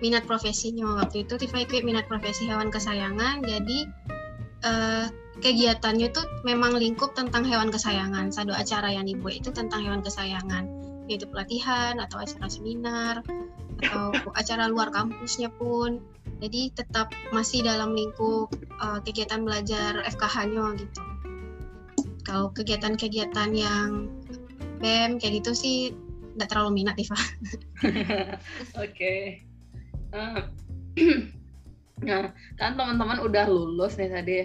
minat 0.00 0.24
profesinya. 0.24 1.04
Waktu 1.04 1.28
itu 1.28 1.36
Tifa 1.36 1.60
ikut 1.60 1.84
minat 1.84 2.08
profesi 2.08 2.48
hewan 2.48 2.72
kesayangan, 2.72 3.44
jadi 3.44 3.78
uh, 4.64 5.06
kegiatannya 5.44 6.08
tuh 6.08 6.24
memang 6.48 6.72
lingkup 6.72 7.12
tentang 7.12 7.44
hewan 7.44 7.68
kesayangan. 7.68 8.32
Satu 8.32 8.56
acara 8.56 8.88
yang 8.88 9.04
dibuat 9.04 9.44
itu 9.44 9.52
tentang 9.52 9.84
hewan 9.84 10.00
kesayangan, 10.00 10.64
yaitu 11.04 11.28
pelatihan 11.28 12.00
atau 12.00 12.16
acara 12.16 12.48
seminar 12.48 13.20
atau 13.84 14.08
acara 14.40 14.72
luar 14.72 14.88
kampusnya 14.88 15.52
pun. 15.52 16.00
Jadi 16.40 16.72
tetap 16.72 17.12
masih 17.30 17.60
dalam 17.60 17.92
lingkup 17.92 18.48
uh, 18.80 18.98
kegiatan 19.04 19.44
belajar 19.44 20.00
FKH-nya 20.00 20.80
gitu 20.80 21.11
kalau 22.22 22.50
kegiatan-kegiatan 22.54 23.50
yang 23.54 24.10
BEM 24.82 25.22
kayak 25.22 25.42
gitu 25.42 25.52
sih 25.54 25.76
nggak 26.38 26.48
terlalu 26.48 26.82
minat 26.82 26.96
Iva. 26.98 27.18
Oke. 28.84 29.42
Ah. 30.12 30.48
Nah, 32.02 32.34
kan 32.58 32.74
teman-teman 32.74 33.22
udah 33.22 33.46
lulus 33.46 33.94
nih 33.94 34.10
tadi. 34.10 34.38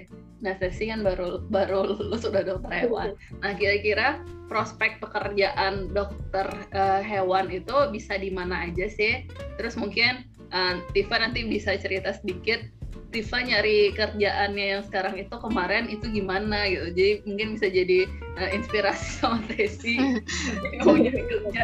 Nah, 0.45 0.53
sesi 0.61 0.93
kan 0.93 1.01
baru 1.01 1.41
baru 1.49 1.89
lulus 1.89 2.21
udah 2.21 2.45
dokter 2.45 2.85
hewan. 2.85 3.17
Nah, 3.41 3.57
kira-kira 3.57 4.21
prospek 4.45 5.01
pekerjaan 5.01 5.89
dokter 5.89 6.45
uh, 6.77 7.01
hewan 7.01 7.49
itu 7.49 7.73
bisa 7.89 8.13
di 8.21 8.29
mana 8.29 8.69
aja 8.69 8.85
sih? 8.85 9.25
Terus 9.57 9.73
mungkin 9.73 10.29
uh, 10.53 10.77
Tifa 10.93 11.17
nanti 11.17 11.49
bisa 11.49 11.73
cerita 11.81 12.13
sedikit 12.13 12.61
Tifa 13.07 13.39
nyari 13.39 13.95
kerjaannya 13.95 14.65
yang 14.77 14.83
sekarang 14.83 15.15
itu 15.15 15.31
kemarin 15.31 15.87
itu 15.87 16.05
gimana 16.11 16.67
gitu. 16.67 16.91
Jadi 16.91 17.11
mungkin 17.23 17.47
bisa 17.55 17.67
jadi 17.71 17.99
uh, 18.35 18.49
inspirasi 18.51 19.07
sama 19.23 19.39
Tesi 19.47 19.95
mau 20.83 20.99
nyari 20.99 21.23
kerja. 21.23 21.61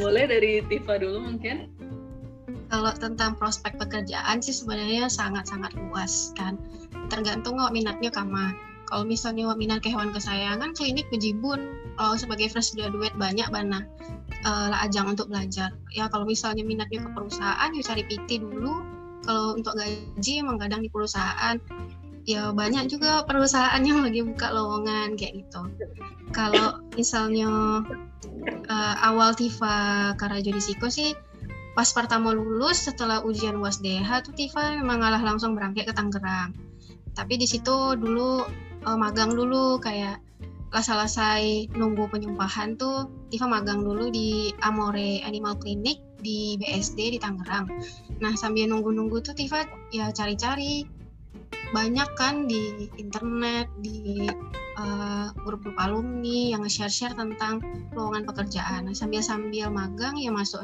Boleh 0.00 0.24
dari 0.24 0.64
Tifa 0.66 0.96
dulu 0.96 1.20
mungkin? 1.20 1.68
Kalau 2.72 2.92
tentang 2.96 3.36
prospek 3.36 3.76
pekerjaan 3.76 4.40
sih 4.40 4.56
sebenarnya 4.56 5.12
sangat-sangat 5.12 5.76
luas 5.76 6.32
kan. 6.32 6.56
Tergantung 7.12 7.60
minatnya 7.68 8.08
kama 8.08 8.56
kalau 8.88 9.08
misalnya 9.08 9.48
minat 9.56 9.80
ke 9.80 9.88
hewan 9.88 10.12
kesayangan 10.12 10.76
klinik 10.76 11.08
bejibun 11.08 11.64
kalau 11.96 12.12
sebagai 12.16 12.52
fresh 12.52 12.76
graduate 12.76 13.16
banyak 13.16 13.48
mana 13.48 13.88
uh, 14.44 14.84
ajang 14.84 15.12
untuk 15.12 15.28
belajar. 15.28 15.72
Ya 15.92 16.08
kalau 16.08 16.24
misalnya 16.24 16.64
minatnya 16.64 17.04
ke 17.04 17.10
perusahaan 17.12 17.72
ya 17.72 17.82
cari 17.84 18.04
PT 18.04 18.44
dulu 18.44 19.01
kalau 19.22 19.54
untuk 19.54 19.74
gaji 19.78 20.32
emang 20.42 20.58
kadang 20.58 20.82
di 20.82 20.90
perusahaan 20.90 21.56
ya 22.22 22.54
banyak 22.54 22.86
juga 22.86 23.26
perusahaan 23.26 23.82
yang 23.82 24.06
lagi 24.06 24.22
buka 24.22 24.54
lowongan 24.54 25.18
kayak 25.18 25.42
gitu. 25.42 25.62
Kalau 26.30 26.80
misalnya 26.94 27.82
uh, 28.70 28.94
awal 29.02 29.34
Tifa 29.34 30.14
Karajo 30.14 30.50
di 30.54 30.62
Siko 30.62 30.86
sih 30.86 31.14
pas 31.72 31.88
pertama 31.88 32.36
lulus 32.36 32.84
setelah 32.84 33.24
ujian 33.24 33.56
UASDH 33.56 34.28
tuh 34.28 34.34
Tifa 34.36 34.76
memang 34.78 35.02
ngalah 35.02 35.22
langsung 35.24 35.56
berangkat 35.58 35.90
ke 35.90 35.94
Tangerang. 35.96 36.54
Tapi 37.12 37.36
di 37.36 37.46
situ 37.48 37.96
dulu 37.98 38.44
uh, 38.86 38.98
magang 38.98 39.34
dulu 39.34 39.82
kayak 39.82 40.22
pas 40.72 40.84
selesai 40.88 41.68
nunggu 41.76 42.08
penyumpahan 42.08 42.80
tuh 42.80 43.10
Tifa 43.28 43.44
magang 43.44 43.84
dulu 43.84 44.08
di 44.08 44.52
Amore 44.64 45.20
Animal 45.26 45.58
Clinic 45.60 46.00
di 46.22 46.56
BSD 46.56 47.14
di 47.14 47.18
Tangerang. 47.18 47.66
Nah 48.22 48.32
sambil 48.38 48.70
nunggu-nunggu 48.70 49.20
tuh 49.20 49.34
Tifa 49.34 49.66
ya 49.90 50.14
cari-cari 50.14 50.86
banyak 51.72 52.08
kan 52.14 52.46
di 52.46 52.88
internet 53.00 53.66
di 53.80 54.28
uh, 54.76 55.32
grup-grup 55.42 55.76
alumni 55.80 56.52
yang 56.52 56.62
nge-share-share 56.64 57.16
tentang 57.16 57.64
lowongan 57.96 58.28
pekerjaan. 58.28 58.86
Nah, 58.88 58.94
sambil-sambil 58.94 59.72
magang 59.72 60.20
ya 60.20 60.28
masuk 60.28 60.60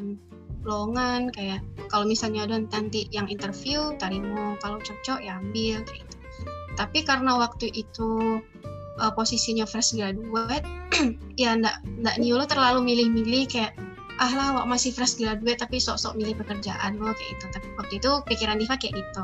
lowongan 0.68 1.32
kayak 1.32 1.64
kalau 1.88 2.04
misalnya 2.04 2.44
ada 2.44 2.60
nanti 2.60 3.08
yang 3.08 3.24
interview 3.30 3.96
tarimo 3.96 4.58
kalau 4.60 4.76
cocok 4.84 5.24
ya 5.24 5.40
ambil 5.40 5.80
kayak 5.86 6.04
gitu 6.04 6.16
tapi 6.76 7.02
karena 7.02 7.34
waktu 7.40 7.72
itu 7.74 8.42
uh, 9.00 9.12
posisinya 9.16 9.66
fresh 9.66 9.94
graduate 9.94 10.62
ya 11.42 11.54
ndak 11.58 11.82
ndak 12.04 12.16
nyulo 12.20 12.44
terlalu 12.46 12.84
milih-milih 12.84 13.48
kayak 13.50 13.74
ah 14.18 14.32
lah 14.34 14.48
wak 14.58 14.66
masih 14.66 14.90
fresh 14.90 15.14
graduate 15.14 15.62
tapi 15.62 15.78
sok-sok 15.78 16.18
milih 16.18 16.34
pekerjaan. 16.34 16.98
Lo 16.98 17.14
kayak 17.14 17.38
gitu. 17.38 17.46
Tapi 17.54 17.66
waktu 17.78 17.94
itu 18.02 18.10
pikiran 18.26 18.58
Diva 18.58 18.74
kayak 18.74 18.94
gitu. 18.98 19.22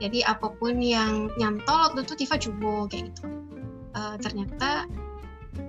Jadi 0.00 0.24
apa 0.24 0.48
pun 0.56 0.80
yang 0.80 1.28
nyantol 1.36 1.92
waktu 1.92 2.00
itu 2.08 2.14
Diva 2.24 2.36
coba 2.40 2.72
kayak 2.88 3.12
gitu. 3.12 3.24
Uh, 3.90 4.16
ternyata 4.22 4.88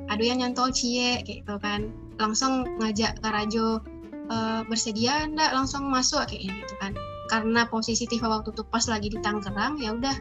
ada 0.08 0.24
yang 0.24 0.40
nyantol 0.40 0.72
cie 0.72 1.20
kayak 1.24 1.44
gitu 1.44 1.56
kan. 1.60 1.92
Langsung 2.16 2.64
ngajak 2.80 3.20
Karajo 3.20 3.84
uh, 4.32 4.62
bersedia 4.72 5.28
ndak 5.28 5.52
langsung 5.52 5.92
masuk? 5.92 6.24
Kayak 6.32 6.64
gitu 6.64 6.74
kan. 6.80 6.96
Karena 7.28 7.68
posisi 7.68 8.08
Tifa 8.08 8.32
waktu 8.32 8.56
itu 8.56 8.64
pas 8.68 8.88
lagi 8.88 9.12
di 9.12 9.20
Tangerang 9.20 9.80
ya 9.84 9.92
udah 9.96 10.16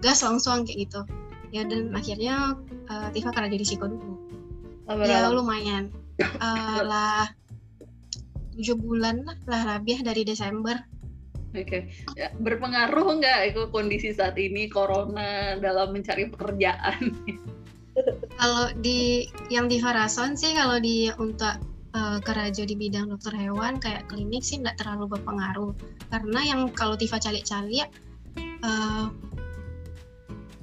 gas 0.00 0.24
langsung 0.24 0.64
kayak 0.64 0.88
gitu. 0.88 1.00
Ya 1.52 1.68
dan 1.68 1.92
akhirnya 1.92 2.56
uh, 2.88 3.08
Tifa 3.12 3.36
karena 3.36 3.52
jadi 3.52 3.64
psiko 3.68 3.84
dulu. 3.84 4.16
Oh, 4.88 4.96
ya 5.02 5.28
lumayan. 5.28 5.92
Uh, 6.16 6.80
lah 6.80 7.28
tujuh 8.56 8.76
bulan 8.80 9.22
lah 9.24 9.38
lah 9.46 9.62
lebih 9.76 10.02
dari 10.02 10.24
Desember 10.24 10.76
Oke, 11.56 11.88
okay. 11.88 12.20
ya, 12.20 12.28
berpengaruh 12.36 13.16
nggak 13.16 13.56
itu 13.56 13.72
kondisi 13.72 14.12
saat 14.12 14.36
ini 14.36 14.68
corona 14.68 15.56
dalam 15.56 15.96
mencari 15.96 16.28
pekerjaan? 16.28 17.16
kalau 18.36 18.68
di 18.84 19.28
yang 19.48 19.72
di 19.72 19.80
Farason 19.80 20.36
sih 20.36 20.52
kalau 20.52 20.76
di 20.76 21.08
untuk 21.16 21.56
uh, 21.96 22.18
kerja 22.20 22.68
di 22.68 22.76
bidang 22.76 23.08
dokter 23.08 23.32
hewan 23.32 23.80
kayak 23.80 24.04
klinik 24.12 24.44
sih 24.44 24.60
nggak 24.60 24.76
terlalu 24.76 25.16
berpengaruh 25.16 25.72
karena 26.12 26.40
yang 26.44 26.60
kalau 26.76 26.94
Tifa 26.94 27.16
calik-calik 27.16 27.88
uh, 28.60 29.08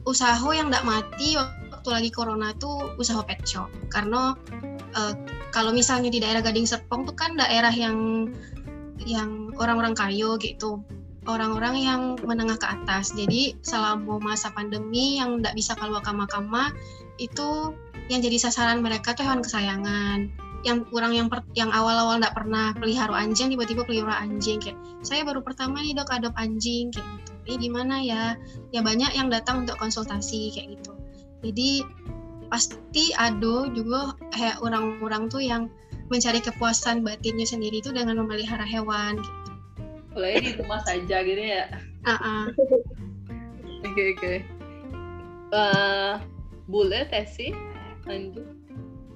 usaha 0.06 0.46
yang 0.54 0.70
tidak 0.70 0.86
mati 0.86 1.40
waktu 1.40 1.90
lagi 1.90 2.10
corona 2.14 2.54
tuh 2.62 2.94
usaha 3.02 3.24
pet 3.26 3.42
shop 3.44 3.72
karena 3.90 4.38
uh, 4.94 5.14
kalau 5.54 5.70
misalnya 5.70 6.10
di 6.10 6.18
daerah 6.18 6.42
Gading 6.42 6.66
Serpong 6.66 7.06
tuh 7.06 7.14
kan 7.14 7.38
daerah 7.38 7.70
yang 7.70 8.28
yang 9.06 9.54
orang-orang 9.62 9.94
kayu 9.94 10.36
gitu. 10.42 10.82
Orang-orang 11.24 11.80
yang 11.80 12.02
menengah 12.20 12.60
ke 12.60 12.68
atas. 12.68 13.16
Jadi 13.16 13.56
selama 13.64 14.20
masa 14.20 14.52
pandemi 14.52 15.22
yang 15.22 15.40
tidak 15.40 15.56
bisa 15.56 15.72
keluar 15.80 16.04
kama-kama 16.04 16.74
itu 17.16 17.72
yang 18.12 18.20
jadi 18.20 18.36
sasaran 18.36 18.84
mereka 18.84 19.16
tuh 19.16 19.24
hewan 19.24 19.40
kesayangan. 19.40 20.28
Yang 20.68 20.88
kurang 20.92 21.16
yang 21.16 21.28
per, 21.32 21.44
yang 21.56 21.72
awal-awal 21.72 22.20
nggak 22.20 22.36
pernah 22.36 22.76
pelihara 22.76 23.16
anjing 23.16 23.56
tiba-tiba 23.56 23.88
pelihara 23.88 24.20
anjing. 24.20 24.60
Kayak 24.60 24.80
saya 25.00 25.24
baru 25.24 25.40
pertama 25.40 25.80
nih 25.80 25.96
dok 25.96 26.12
adop 26.12 26.36
anjing. 26.36 26.92
Kayak 26.92 27.08
gitu. 27.24 27.32
Ini 27.44 27.56
gimana 27.60 27.96
ya? 28.04 28.24
Ya 28.76 28.82
banyak 28.84 29.16
yang 29.16 29.32
datang 29.32 29.64
untuk 29.64 29.80
konsultasi 29.80 30.52
kayak 30.56 30.76
gitu. 30.76 30.92
Jadi 31.44 31.84
pasti 32.54 33.10
ada 33.18 33.66
juga 33.74 34.14
kayak 34.30 34.62
orang-orang 34.62 35.26
tuh 35.26 35.42
yang 35.42 35.74
mencari 36.14 36.38
kepuasan 36.38 37.02
batinnya 37.02 37.50
sendiri 37.50 37.82
itu 37.82 37.90
dengan 37.90 38.22
memelihara 38.22 38.62
hewan 38.62 39.18
gitu. 39.18 39.52
Mulai 40.14 40.46
di 40.46 40.52
rumah 40.62 40.86
saja 40.86 41.26
gitu 41.26 41.42
ya. 41.42 41.66
Oke 43.84 44.16
oke. 44.16 44.34
Eh, 45.54 46.14
boleh 46.70 47.04
tesi 47.10 47.52
lanjut. 48.08 48.48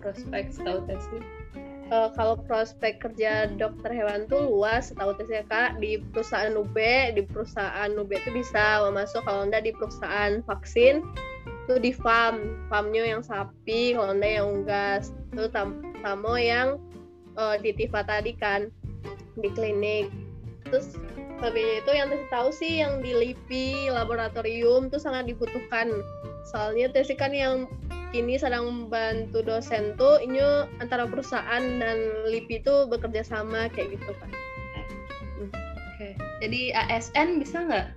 Prospek 0.04 0.54
tahu 0.60 0.84
tesi 0.90 1.18
uh, 1.92 2.10
kalau 2.14 2.36
prospek 2.48 3.00
kerja 3.00 3.48
dokter 3.56 3.92
hewan 3.92 4.28
tuh 4.28 4.44
luas 4.44 4.92
tahu 4.96 5.16
tesnya 5.16 5.44
kak. 5.48 5.80
Di 5.80 6.00
perusahaan 6.12 6.54
UB 6.56 6.76
di 7.16 7.22
perusahaan 7.24 7.92
UB 7.96 8.12
itu 8.12 8.30
bisa 8.36 8.84
masuk 8.92 9.24
kalau 9.24 9.48
enggak 9.48 9.64
di 9.68 9.72
perusahaan 9.76 10.44
vaksin 10.44 11.04
itu 11.68 11.76
di 11.84 11.92
farm 11.92 12.64
farmnya 12.72 13.04
yang 13.04 13.20
sapi 13.20 13.92
kalau 13.92 14.16
enggak 14.16 14.40
yang 14.40 14.48
unggas 14.48 15.12
itu 15.36 15.52
tam 15.52 15.84
tamu 16.00 16.40
yang 16.40 16.80
uh, 17.36 17.60
di 17.60 17.76
Tifa 17.76 18.08
tadi 18.08 18.32
kan 18.40 18.72
di 19.36 19.52
klinik 19.52 20.08
terus 20.64 20.96
Lebihnya 21.38 21.86
itu 21.86 21.92
yang 21.94 22.08
Tesi 22.10 22.28
tahu 22.34 22.50
sih 22.50 22.74
yang 22.82 23.06
di 23.06 23.14
LIPI 23.14 23.94
laboratorium 23.94 24.90
tuh 24.90 24.98
sangat 24.98 25.30
dibutuhkan. 25.30 26.02
Soalnya 26.50 26.90
Tesi 26.90 27.14
kan 27.14 27.30
yang 27.30 27.70
kini 28.10 28.42
sedang 28.42 28.66
membantu 28.66 29.46
dosen 29.46 29.94
tuh 30.02 30.18
ini 30.18 30.42
antara 30.82 31.06
perusahaan 31.06 31.62
dan 31.62 31.98
LIPI 32.26 32.66
itu 32.66 32.76
bekerja 32.90 33.22
sama 33.22 33.70
kayak 33.70 33.94
gitu 33.94 34.12
kan. 34.18 34.32
Oke. 35.94 36.18
Jadi 36.42 36.74
ASN 36.74 37.38
bisa 37.38 37.58
nggak? 37.70 37.88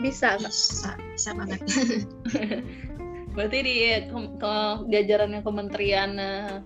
Bisa, 0.00 0.38
Kak. 0.38 0.48
Bisa, 0.48 0.90
bisa 0.96 1.30
banget. 1.34 1.60
Berarti 3.34 3.58
di 3.62 3.74
ke, 4.10 4.18
ke 4.38 4.54
jajarannya 4.90 5.40
Kementerian 5.46 6.10
eh, 6.18 6.58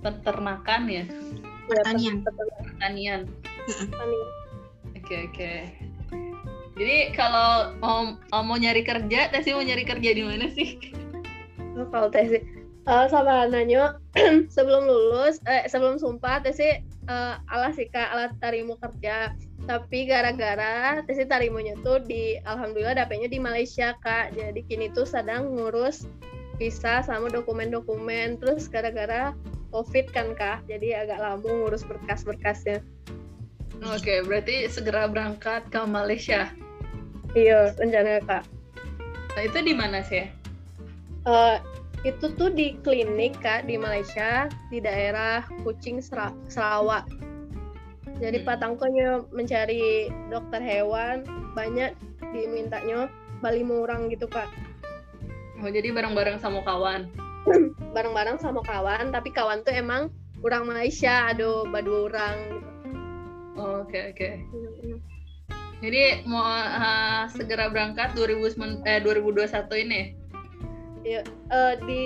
Peternakan 0.00 0.82
ya, 0.88 1.04
Pertanian. 1.68 2.24
Pertanian. 2.24 3.20
Pertanian. 3.68 4.28
Oke 4.96 5.16
oke. 5.28 5.52
Jadi 6.80 7.12
kalau 7.12 7.76
mau 7.84 8.16
mau 8.40 8.56
nyari 8.56 8.80
kerja, 8.80 9.28
Tesi 9.28 9.52
mau 9.52 9.60
nyari 9.60 9.84
kerja 9.84 10.10
di 10.16 10.24
mana 10.24 10.48
sih? 10.48 10.80
Oh, 11.76 11.84
kalau 11.92 12.08
Tesi 12.08 12.40
eh, 12.88 13.06
sama 13.12 13.46
nanya 13.46 14.00
sebelum 14.54 14.88
lulus 14.88 15.38
eh 15.44 15.68
sebelum 15.68 16.00
sumpah 16.00 16.40
Tesi 16.40 16.80
eh, 16.80 17.34
alas 17.52 17.76
sih 17.76 17.86
kak 17.92 18.08
alat 18.10 18.32
tarimu 18.40 18.80
kerja 18.80 19.36
tapi 19.68 20.08
gara-gara 20.08 21.04
Tesi 21.04 21.24
tarimonya 21.24 21.76
tuh 21.84 22.00
di 22.02 22.40
alhamdulillah 22.42 22.96
dapetnya 22.96 23.28
di 23.28 23.38
Malaysia 23.38 23.94
kak 24.00 24.32
jadi 24.34 24.60
kini 24.66 24.88
tuh 24.92 25.04
sedang 25.04 25.52
ngurus 25.52 26.08
visa 26.56 27.00
sama 27.00 27.28
dokumen-dokumen 27.32 28.40
terus 28.40 28.68
gara-gara 28.68 29.32
covid 29.70 30.08
kan 30.12 30.32
kak 30.34 30.64
jadi 30.66 31.04
agak 31.06 31.18
lama 31.20 31.48
ngurus 31.48 31.84
berkas-berkasnya 31.84 32.80
Oke, 33.80 34.20
berarti 34.28 34.68
segera 34.68 35.08
berangkat 35.08 35.64
ke 35.72 35.80
Malaysia. 35.88 36.52
iya 37.32 37.72
rencananya 37.80 38.20
kak 38.28 38.44
Nah, 39.30 39.42
itu 39.46 39.58
di 39.62 39.70
mana 39.70 40.02
sih? 40.02 40.26
Eh, 41.22 41.56
itu 42.02 42.26
tuh 42.34 42.50
di 42.50 42.74
klinik 42.82 43.38
kak 43.38 43.64
di 43.64 43.78
Malaysia 43.78 44.50
di 44.74 44.82
daerah 44.82 45.46
Kucing 45.62 46.02
Sera- 46.02 46.34
Sarawak. 46.50 47.06
Jadi 48.20 48.44
Hmm. 48.44 48.46
patangkonya 48.46 49.08
mencari 49.32 50.12
dokter 50.28 50.60
hewan 50.60 51.24
banyak 51.56 51.96
dimintanya 52.30 53.08
bali 53.40 53.64
orang 53.64 54.12
gitu 54.12 54.28
kak. 54.28 54.46
Oh, 55.60 55.68
jadi 55.68 55.92
bareng-bareng 55.92 56.40
sama 56.40 56.60
kawan. 56.64 57.08
Bareng-bareng 57.96 58.36
sama 58.36 58.60
kawan 58.60 59.12
tapi 59.12 59.32
kawan 59.32 59.64
tuh 59.64 59.72
emang 59.72 60.12
orang 60.44 60.68
Malaysia 60.68 61.32
aduh 61.32 61.64
badu 61.68 62.08
orang 62.12 62.36
gitu. 62.52 62.70
Oh, 63.56 63.84
Oke 63.84 64.12
oke. 64.12 64.30
Jadi 65.80 66.28
mau 66.28 66.44
eh, 66.48 67.24
segera 67.32 67.72
berangkat 67.72 68.12
2009 68.12 68.84
eh 68.84 69.00
2021 69.00 69.84
ini. 69.88 70.02
Eh, 71.08 71.24
di 71.88 72.04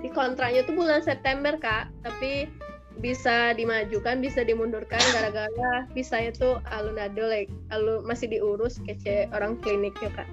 di 0.00 0.08
kontraknya 0.12 0.64
tuh 0.64 0.76
bulan 0.76 1.04
September 1.04 1.56
kak 1.60 1.92
tapi 2.00 2.48
bisa 3.02 3.52
dimajukan 3.58 4.22
bisa 4.22 4.46
dimundurkan 4.46 5.02
gara-gara 5.12 5.86
visanya 5.92 6.30
tuh 6.30 6.62
alun 6.70 6.96
ado 6.96 7.26
like 7.26 7.50
alun 7.74 8.06
masih 8.06 8.30
diurus 8.30 8.78
kece 8.86 9.26
orang 9.34 9.58
kliniknya 9.60 10.10
kak 10.14 10.28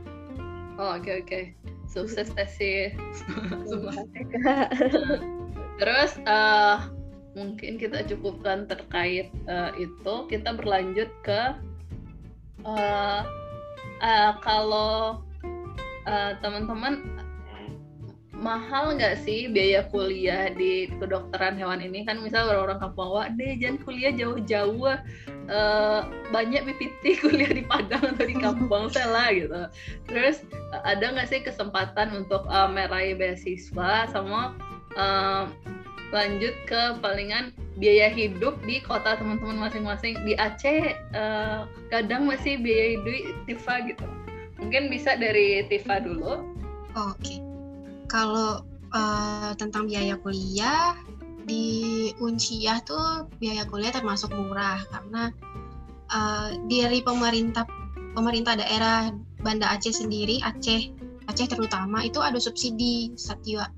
Oh, 0.81 0.97
oke 0.97 1.11
oke. 1.21 1.41
Sukses 1.85 2.33
Tesi. 2.33 2.89
Semua. 3.69 3.93
Terus 5.79 6.11
eh 6.25 6.77
mungkin 7.37 7.77
kita 7.77 8.01
cukupkan 8.09 8.65
terkait 8.65 9.29
eh, 9.29 9.71
itu. 9.77 10.15
Kita 10.25 10.57
berlanjut 10.57 11.09
ke 11.21 11.41
eh 12.65 13.21
eh, 14.01 14.31
kalau 14.41 15.21
eh, 16.09 16.33
teman-teman 16.41 17.20
mahal 18.41 18.97
nggak 18.97 19.21
sih 19.21 19.45
biaya 19.45 19.85
kuliah 19.93 20.49
di 20.49 20.89
kedokteran 20.97 21.61
hewan 21.61 21.77
ini 21.77 22.01
kan 22.01 22.17
misal 22.25 22.49
orang-orang 22.49 22.81
kampung 22.81 23.09
wah 23.13 23.29
deh 23.29 23.53
jangan 23.61 23.77
kuliah 23.85 24.11
jauh-jauh. 24.17 24.97
Eh, 25.51 26.01
banyak 26.31 26.63
PPT 26.63 27.03
kuliah 27.27 27.51
di 27.51 27.67
Padang 27.67 28.15
atau 28.15 28.23
di 28.23 28.37
kampung 28.39 28.87
saya 28.87 29.11
lah 29.11 29.27
gitu 29.35 29.61
terus 30.07 30.47
eh, 30.71 30.81
ada 30.87 31.11
nggak 31.11 31.27
sih 31.27 31.43
kesempatan 31.43 32.15
untuk 32.15 32.47
eh, 32.47 32.69
meraih 32.71 33.19
beasiswa 33.19 34.07
sama 34.15 34.55
eh, 34.95 35.43
lanjut 36.15 36.55
ke 36.69 36.95
palingan 37.03 37.51
biaya 37.75 38.07
hidup 38.07 38.63
di 38.63 38.79
kota 38.79 39.19
teman-teman 39.19 39.67
masing-masing 39.67 40.15
di 40.23 40.39
Aceh 40.39 40.95
eh, 40.95 41.59
kadang 41.91 42.31
masih 42.31 42.55
biaya 42.55 42.95
hidup 42.95 43.35
Tifa 43.49 43.83
gitu 43.91 44.07
mungkin 44.55 44.87
bisa 44.87 45.19
dari 45.19 45.67
Tifa 45.67 45.99
dulu 45.99 46.47
Oke. 46.95 47.50
Kalau 48.11 48.67
eh, 48.91 49.51
tentang 49.55 49.87
biaya 49.87 50.19
kuliah 50.19 50.99
di 51.47 52.11
Unciah 52.19 52.83
tuh 52.83 53.31
biaya 53.39 53.63
kuliah 53.63 53.95
termasuk 53.95 54.35
murah 54.35 54.83
karena 54.91 55.31
eh, 56.11 56.49
dari 56.67 56.99
pemerintah 56.99 57.63
pemerintah 58.11 58.59
daerah 58.59 59.15
Banda 59.39 59.71
Aceh 59.71 59.95
sendiri 59.95 60.43
Aceh 60.43 60.91
Aceh 61.31 61.47
terutama 61.47 62.03
itu 62.03 62.19
ada 62.19 62.35
subsidi 62.35 63.15
setiap 63.15 63.71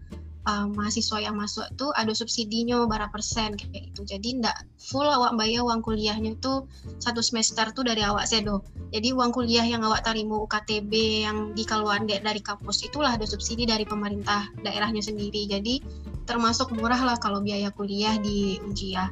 eh, 0.48 0.68
mahasiswa 0.72 1.18
yang 1.20 1.36
masuk 1.40 1.68
tuh 1.76 1.92
ada 1.96 2.12
subsidinya 2.12 2.84
berapa 2.86 3.12
persen 3.12 3.56
kayak 3.56 3.94
gitu 3.94 4.08
jadi 4.08 4.44
ndak 4.44 4.58
full 4.80 5.08
awak 5.08 5.36
bayar 5.40 5.64
uang 5.64 5.82
kuliahnya 5.82 6.38
tuh 6.40 6.68
satu 7.00 7.24
semester 7.24 7.72
tuh 7.72 7.84
dari 7.88 8.04
awak 8.04 8.28
sedo 8.28 8.62
jadi 8.94 9.10
uang 9.10 9.34
kuliah 9.34 9.66
yang 9.66 9.82
awak 9.82 10.06
tarimu 10.06 10.46
UKTB 10.46 11.26
yang 11.26 11.58
dikeluarin 11.58 12.06
de- 12.06 12.22
dari 12.22 12.38
kampus 12.46 12.86
itulah 12.86 13.18
ada 13.18 13.26
subsidi 13.26 13.66
dari 13.66 13.90
pemerintah 13.90 14.54
daerahnya 14.62 15.02
sendiri. 15.02 15.50
Jadi 15.50 15.82
termasuk 16.30 16.70
murah 16.78 17.02
lah 17.02 17.18
kalau 17.18 17.42
biaya 17.42 17.74
kuliah 17.74 18.22
di 18.22 18.62
Unjia. 18.62 19.10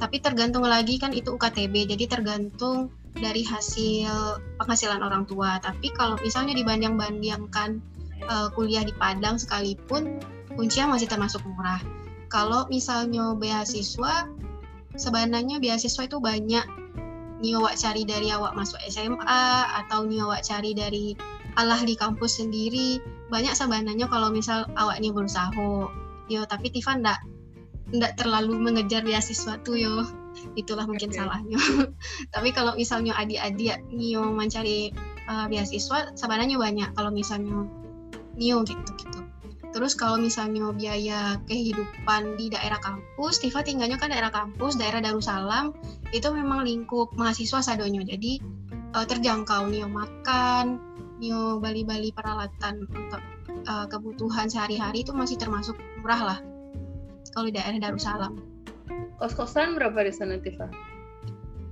Tapi 0.00 0.24
tergantung 0.24 0.64
lagi 0.64 0.96
kan 0.96 1.12
itu 1.12 1.36
UKTB, 1.36 1.92
jadi 1.92 2.08
tergantung 2.08 2.88
dari 3.12 3.44
hasil 3.44 4.40
penghasilan 4.56 5.04
orang 5.04 5.28
tua. 5.28 5.60
Tapi 5.60 5.92
kalau 5.92 6.16
misalnya 6.24 6.56
dibanding-bandingkan 6.56 7.76
eh, 8.24 8.48
kuliah 8.56 8.88
di 8.88 8.96
Padang 8.96 9.36
sekalipun, 9.36 10.16
Uncia 10.58 10.86
masih 10.90 11.06
termasuk 11.06 11.42
murah. 11.46 11.78
Kalau 12.30 12.66
misalnya 12.70 13.34
beasiswa, 13.34 14.26
sebenarnya 14.98 15.62
beasiswa 15.62 16.02
itu 16.06 16.18
banyak. 16.18 16.66
Nih 17.40 17.56
awak 17.56 17.78
cari 17.78 18.04
dari 18.04 18.28
awak 18.34 18.52
masuk 18.52 18.78
SMA 18.86 19.42
atau 19.84 20.04
nih 20.04 20.20
awak 20.22 20.44
cari 20.44 20.76
dari 20.76 21.14
Allah 21.54 21.80
di 21.82 21.94
kampus 21.94 22.42
sendiri. 22.42 23.00
Banyak 23.30 23.54
sebenarnya 23.54 24.06
kalau 24.10 24.30
misal 24.30 24.66
awaknya 24.74 25.10
berusaha. 25.14 25.88
Yo 26.30 26.46
tapi 26.46 26.70
Tifa 26.70 26.94
ndak 26.98 27.18
ndak 27.90 28.14
terlalu 28.20 28.54
mengejar 28.58 29.02
beasiswa 29.02 29.58
tuh 29.66 29.74
yo. 29.78 30.06
Itulah 30.54 30.86
mungkin 30.86 31.10
Oke. 31.10 31.18
salahnya. 31.18 31.58
Tapi 32.34 32.54
kalau 32.54 32.78
misalnya 32.78 33.18
adik-adik 33.18 33.82
Nio 33.90 34.30
mencari 34.30 34.94
uh, 35.26 35.50
beasiswa 35.50 36.14
sebenarnya 36.14 36.54
banyak 36.54 36.94
kalau 36.94 37.10
misalnya 37.10 37.66
Nio 38.38 38.62
gitu 38.62 38.90
gitu 38.94 39.20
terus 39.70 39.94
kalau 39.94 40.18
misalnya 40.18 40.70
biaya 40.74 41.38
kehidupan 41.46 42.34
di 42.34 42.50
daerah 42.50 42.78
kampus 42.82 43.38
Tifa 43.38 43.62
tinggalnya 43.62 43.96
kan 43.96 44.10
daerah 44.10 44.34
kampus 44.34 44.76
daerah 44.76 44.98
Darussalam 44.98 45.74
itu 46.10 46.26
memang 46.30 46.66
lingkup 46.66 47.14
mahasiswa 47.14 47.62
sadonya. 47.62 48.02
Jadi 48.02 48.42
eh, 48.70 49.06
terjangkau 49.06 49.70
nih 49.70 49.86
makan 49.86 50.78
nih 51.20 51.36
bali-bali 51.60 52.10
peralatan 52.10 52.86
untuk 52.90 53.22
eh, 53.50 53.86
kebutuhan 53.86 54.50
sehari-hari 54.50 55.06
itu 55.06 55.14
masih 55.14 55.38
termasuk 55.38 55.78
murah 56.02 56.34
lah 56.34 56.38
kalau 57.32 57.46
di 57.46 57.54
daerah 57.54 57.78
Darussalam. 57.78 58.34
Kos-kosan 59.20 59.76
berapa 59.76 60.00
di 60.02 60.12
sana 60.16 60.40
Tifa? 60.40 60.90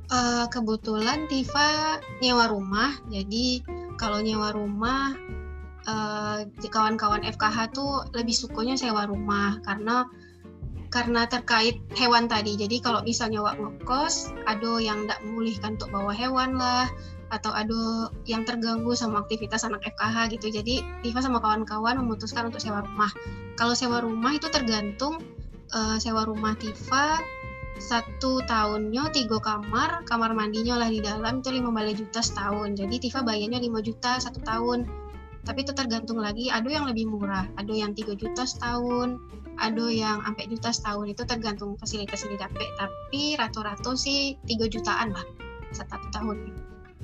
Eh, 0.09 0.47
kebetulan 0.49 1.29
Tifa 1.29 2.01
nyewa 2.25 2.49
rumah. 2.49 2.97
Jadi 3.13 3.61
kalau 4.01 4.25
nyewa 4.25 4.57
rumah 4.57 5.13
eh, 5.89 6.69
kawan-kawan 6.69 7.25
FKH 7.25 7.73
tuh 7.73 8.05
lebih 8.13 8.37
sukanya 8.37 8.77
sewa 8.77 9.09
rumah 9.09 9.57
karena 9.65 10.05
karena 10.89 11.29
terkait 11.29 11.81
hewan 11.97 12.29
tadi. 12.29 12.57
Jadi 12.57 12.81
kalau 12.81 13.05
misalnya 13.05 13.45
wak 13.45 13.61
ngekos, 13.61 14.33
ada 14.49 14.81
yang 14.81 15.05
tidak 15.05 15.21
memulihkan 15.25 15.77
untuk 15.77 15.93
bawa 15.93 16.17
hewan 16.17 16.57
lah, 16.57 16.89
atau 17.29 17.53
ada 17.53 18.09
yang 18.25 18.45
terganggu 18.49 18.97
sama 18.97 19.21
aktivitas 19.25 19.65
anak 19.69 19.85
FKH 19.85 20.33
gitu. 20.37 20.49
Jadi 20.49 20.81
Tifa 21.05 21.21
sama 21.21 21.41
kawan-kawan 21.45 22.01
memutuskan 22.01 22.49
untuk 22.49 22.61
sewa 22.61 22.81
rumah. 22.85 23.13
Kalau 23.61 23.77
sewa 23.77 24.01
rumah 24.01 24.33
itu 24.37 24.49
tergantung 24.49 25.21
eh, 25.73 25.97
sewa 26.01 26.25
rumah 26.25 26.57
Tifa 26.57 27.21
satu 27.79 28.43
tahunnya 28.43 29.15
tiga 29.15 29.39
kamar, 29.39 30.03
kamar 30.03 30.35
mandinya 30.35 30.83
lah 30.83 30.91
di 30.91 30.99
dalam 30.99 31.39
itu 31.39 31.55
15 31.55 32.01
juta 32.01 32.21
setahun. 32.25 32.75
Jadi 32.75 32.97
Tifa 33.07 33.23
bayarnya 33.23 33.63
5 33.63 33.87
juta 33.87 34.19
satu 34.19 34.41
tahun. 34.43 34.89
Tapi 35.49 35.65
itu 35.65 35.73
tergantung 35.73 36.21
lagi, 36.21 36.53
ada 36.53 36.69
yang 36.69 36.85
lebih 36.85 37.09
murah, 37.09 37.49
ada 37.57 37.73
yang 37.73 37.97
3 37.97 38.13
juta 38.21 38.45
setahun, 38.45 39.17
ada 39.59 39.85
yang 39.91 40.23
sampai 40.23 40.45
juta 40.47 40.71
setahun 40.71 41.07
itu 41.11 41.23
tergantung 41.27 41.75
fasilitas 41.77 42.23
yang 42.25 42.39
didapat 42.39 42.69
tapi 42.79 43.35
rata-rata 43.37 43.93
sih 43.99 44.39
3 44.47 44.71
jutaan 44.71 45.11
lah 45.13 45.27
satu 45.75 46.09
tahun 46.15 46.55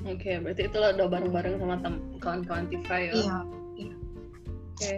Oke, 0.05 0.21
okay, 0.21 0.35
berarti 0.37 0.69
itu 0.69 0.77
lo 0.77 0.93
udah 0.93 1.07
bareng-bareng 1.09 1.55
sama 1.57 1.81
kawan-kawan 2.21 2.69
Tifa 2.69 2.93
ya? 2.93 3.11
Iya. 3.17 3.37
iya. 3.73 3.95
Oke. 4.77 4.77
Okay. 4.77 4.97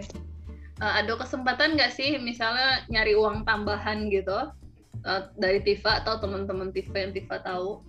Uh, 0.78 0.84
eh, 0.84 0.92
ada 1.00 1.12
kesempatan 1.16 1.80
nggak 1.80 1.96
sih 1.96 2.20
misalnya 2.20 2.84
nyari 2.92 3.16
uang 3.16 3.48
tambahan 3.48 4.12
gitu 4.12 4.52
uh, 5.08 5.22
dari 5.40 5.64
Tifa 5.64 6.04
atau 6.04 6.20
teman-teman 6.20 6.76
Tifa 6.76 6.92
yang 6.92 7.16
Tifa 7.16 7.40
tahu? 7.40 7.80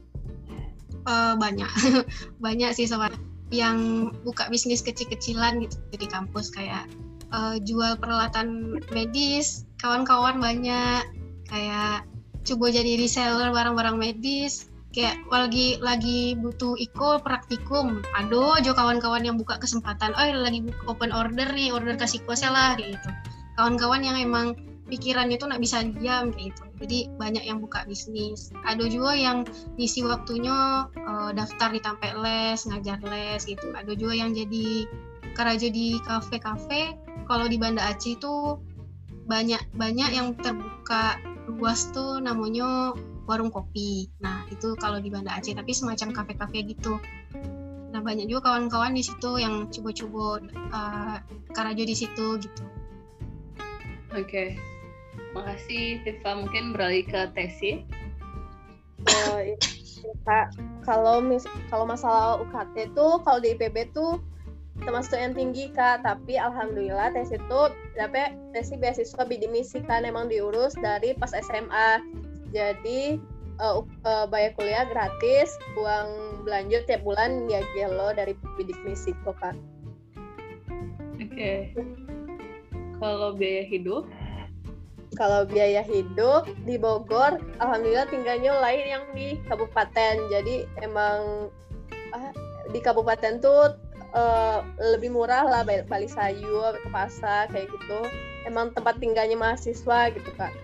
Uh, 1.04 1.36
banyak, 1.36 1.68
banyak 2.46 2.72
sih 2.72 2.88
sama 2.88 3.12
yang 3.50 4.10
buka 4.22 4.46
bisnis 4.54 4.86
kecil-kecilan 4.86 5.62
gitu 5.66 5.78
di 5.98 6.08
kampus 6.08 6.54
kayak 6.54 6.86
uh, 7.34 7.58
jual 7.62 7.98
peralatan 7.98 8.78
medis, 8.94 9.66
kawan-kawan 9.82 10.38
banyak 10.38 11.04
kayak 11.50 12.06
coba 12.46 12.66
jadi 12.70 13.02
reseller 13.02 13.50
barang-barang 13.50 13.98
medis 13.98 14.70
kayak 14.90 15.22
lagi 15.30 15.78
lagi 15.82 16.34
butuh 16.38 16.74
iko 16.78 17.22
praktikum. 17.22 18.02
Aduh 18.18 18.58
jo 18.62 18.74
kawan-kawan 18.74 19.26
yang 19.26 19.38
buka 19.38 19.62
kesempatan 19.62 20.14
oh 20.18 20.26
lagi 20.34 20.66
open 20.90 21.14
order 21.14 21.46
nih 21.54 21.70
order 21.74 21.94
kasih 21.98 22.22
kuasa 22.26 22.50
lah 22.50 22.74
gitu. 22.78 23.10
Kawan-kawan 23.58 24.02
yang 24.02 24.18
emang 24.18 24.58
pikirannya 24.90 25.38
tuh 25.38 25.48
nggak 25.54 25.62
bisa 25.62 25.86
diam 25.86 26.34
kayak 26.34 26.52
gitu. 26.52 26.64
Jadi 26.82 27.00
banyak 27.16 27.44
yang 27.46 27.62
buka 27.62 27.86
bisnis. 27.86 28.50
Ada 28.66 28.90
juga 28.90 29.14
yang 29.14 29.46
ngisi 29.78 30.02
waktunya 30.04 30.90
uh, 30.90 31.32
daftar 31.32 31.70
di 31.72 31.80
tampek 31.80 32.18
les 32.18 32.60
ngajar 32.66 33.00
les 33.06 33.42
gitu. 33.46 33.72
Ada 33.72 33.94
juga 33.94 34.14
yang 34.18 34.34
jadi 34.34 34.90
kerja 35.38 35.68
di 35.70 36.02
kafe-kafe. 36.04 36.98
Kalau 37.30 37.46
di 37.46 37.62
Banda 37.62 37.86
Aceh 37.86 38.18
itu 38.18 38.58
banyak 39.30 39.62
banyak 39.78 40.10
yang 40.10 40.34
terbuka 40.42 41.22
luas 41.46 41.94
tuh 41.94 42.18
namanya 42.18 42.98
warung 43.30 43.54
kopi. 43.54 44.10
Nah 44.26 44.50
itu 44.50 44.74
kalau 44.82 44.98
di 44.98 45.14
Banda 45.14 45.38
Aceh 45.38 45.54
tapi 45.54 45.70
semacam 45.72 46.12
kafe-kafe 46.12 46.66
gitu. 46.66 46.98
Nah 47.94 48.02
banyak 48.02 48.26
juga 48.26 48.50
kawan-kawan 48.50 48.98
di 48.98 49.06
situ 49.06 49.38
yang 49.38 49.70
coba-coba 49.70 50.42
uh, 50.74 51.18
karajo 51.54 51.86
di 51.86 51.94
situ 51.94 52.42
gitu. 52.42 52.66
Oke. 54.18 54.26
okay. 54.26 54.79
Makasih 55.38 56.02
Tifa, 56.06 56.32
mungkin 56.38 56.74
beralih 56.74 57.06
ke 57.06 57.30
Tesi. 57.38 57.86
Oh, 59.06 59.40
iya. 59.40 59.56
Kak, 60.26 60.56
kalau 60.88 61.20
mis 61.20 61.44
kalau 61.68 61.84
masalah 61.84 62.40
UKT 62.40 62.92
itu 62.94 63.08
kalau 63.22 63.40
di 63.44 63.54
IPB 63.56 63.92
tuh 63.92 64.24
termasuk 64.80 65.20
yang 65.20 65.36
tinggi 65.36 65.68
kak 65.76 66.08
tapi 66.08 66.40
alhamdulillah 66.40 67.12
tes 67.12 67.36
itu 67.36 67.62
dapat 68.00 68.32
tes 68.56 68.72
beasiswa 68.72 69.24
bidik 69.28 69.52
misi 69.52 69.84
kan 69.84 70.08
emang 70.08 70.32
diurus 70.32 70.72
dari 70.80 71.12
pas 71.16 71.36
SMA 71.36 72.00
jadi 72.56 73.20
uh, 73.60 73.84
uh, 74.08 74.26
bayar 74.32 74.56
kuliah 74.56 74.88
gratis 74.88 75.60
uang 75.76 76.42
belanja 76.48 76.88
tiap 76.88 77.04
bulan 77.04 77.46
ya 77.52 77.60
gelo 77.76 78.16
dari 78.16 78.34
bidik 78.56 78.80
misi 78.88 79.12
kok 79.28 79.36
kak 79.44 79.56
oke 81.20 81.28
okay. 81.28 81.76
kalau 83.04 83.36
biaya 83.36 83.68
hidup 83.68 84.08
kalau 85.20 85.44
biaya 85.44 85.84
hidup 85.84 86.48
di 86.64 86.80
Bogor 86.80 87.44
alhamdulillah 87.60 88.08
tinggalnya 88.08 88.56
lain 88.56 88.86
yang 88.88 89.04
di 89.12 89.36
kabupaten. 89.52 90.16
Jadi 90.32 90.64
emang 90.80 91.52
ah, 92.16 92.32
di 92.72 92.80
kabupaten 92.80 93.44
tuh 93.44 93.76
uh, 94.16 94.64
lebih 94.80 95.12
murah 95.12 95.44
lah 95.44 95.68
beli 95.68 96.08
sayur 96.08 96.80
ke 96.80 96.88
pasar 96.88 97.52
kayak 97.52 97.68
gitu. 97.68 98.00
Emang 98.48 98.72
tempat 98.72 98.96
tinggalnya 99.04 99.36
mahasiswa 99.36 100.08
gitu 100.16 100.32
kak. 100.40 100.56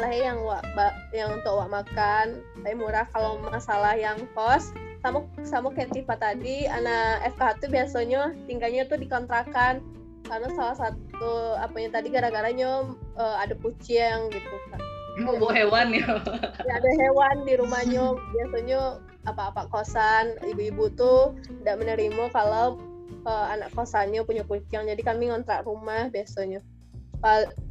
Lah 0.00 0.10
yang 0.10 0.40
wak 0.40 0.64
yang 1.12 1.36
untuk 1.36 1.52
wak 1.52 1.68
makan 1.84 2.40
tapi 2.64 2.72
murah. 2.72 3.04
Kalau 3.12 3.36
masalah 3.44 4.00
yang 4.00 4.16
kos 4.32 4.72
sama 5.04 5.28
sama 5.44 5.68
kayak 5.76 5.92
Tifa 5.92 6.16
tadi 6.16 6.64
anak 6.64 7.36
FK 7.36 7.60
tuh 7.60 7.68
biasanya 7.68 8.32
tinggalnya 8.48 8.88
tuh 8.88 8.96
dikontrakan 8.96 9.84
karena 10.24 10.48
salah 10.56 10.76
satu 10.76 11.58
apa 11.60 11.76
yang 11.76 11.92
tadi 11.92 12.08
gara-garanya 12.08 12.88
uh, 13.16 13.36
ada 13.38 13.52
kucing 13.60 14.32
gitu 14.32 14.56
kan 14.72 14.80
oh, 15.28 15.36
bawa 15.38 15.52
hewan 15.54 15.94
ya. 15.94 16.18
ya 16.64 16.72
ada 16.80 16.90
hewan 16.98 17.36
di 17.44 17.54
rumahnya 17.60 18.16
biasanya 18.32 18.98
apa-apa 19.24 19.68
kosan 19.72 20.36
ibu-ibu 20.44 20.92
tuh 20.96 21.36
tidak 21.62 21.80
menerima 21.80 22.24
kalau 22.32 22.76
uh, 23.24 23.46
anak 23.52 23.72
kosannya 23.72 24.24
punya 24.24 24.44
kucing. 24.44 24.86
Jadi 24.88 25.02
kami 25.02 25.32
ngontrak 25.32 25.64
rumah 25.64 26.08
biasanya. 26.12 26.60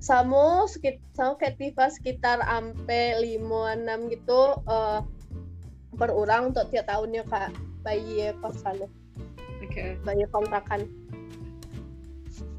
Sama 0.02 0.66
sekit 0.66 0.98
sama 1.14 1.38
kayak 1.38 1.78
sekitar 1.94 2.42
ampe 2.42 3.22
lima 3.22 3.78
enam 3.78 4.10
gitu 4.10 4.58
uh, 4.66 5.06
per 5.94 6.10
orang 6.10 6.50
untuk 6.50 6.74
tiap 6.74 6.90
tahunnya 6.90 7.22
kak. 7.30 7.54
Bayi 7.86 8.34
kosannya 8.42 8.90
okay. 9.62 10.00
bayi 10.02 10.26
kontrakan 10.34 10.90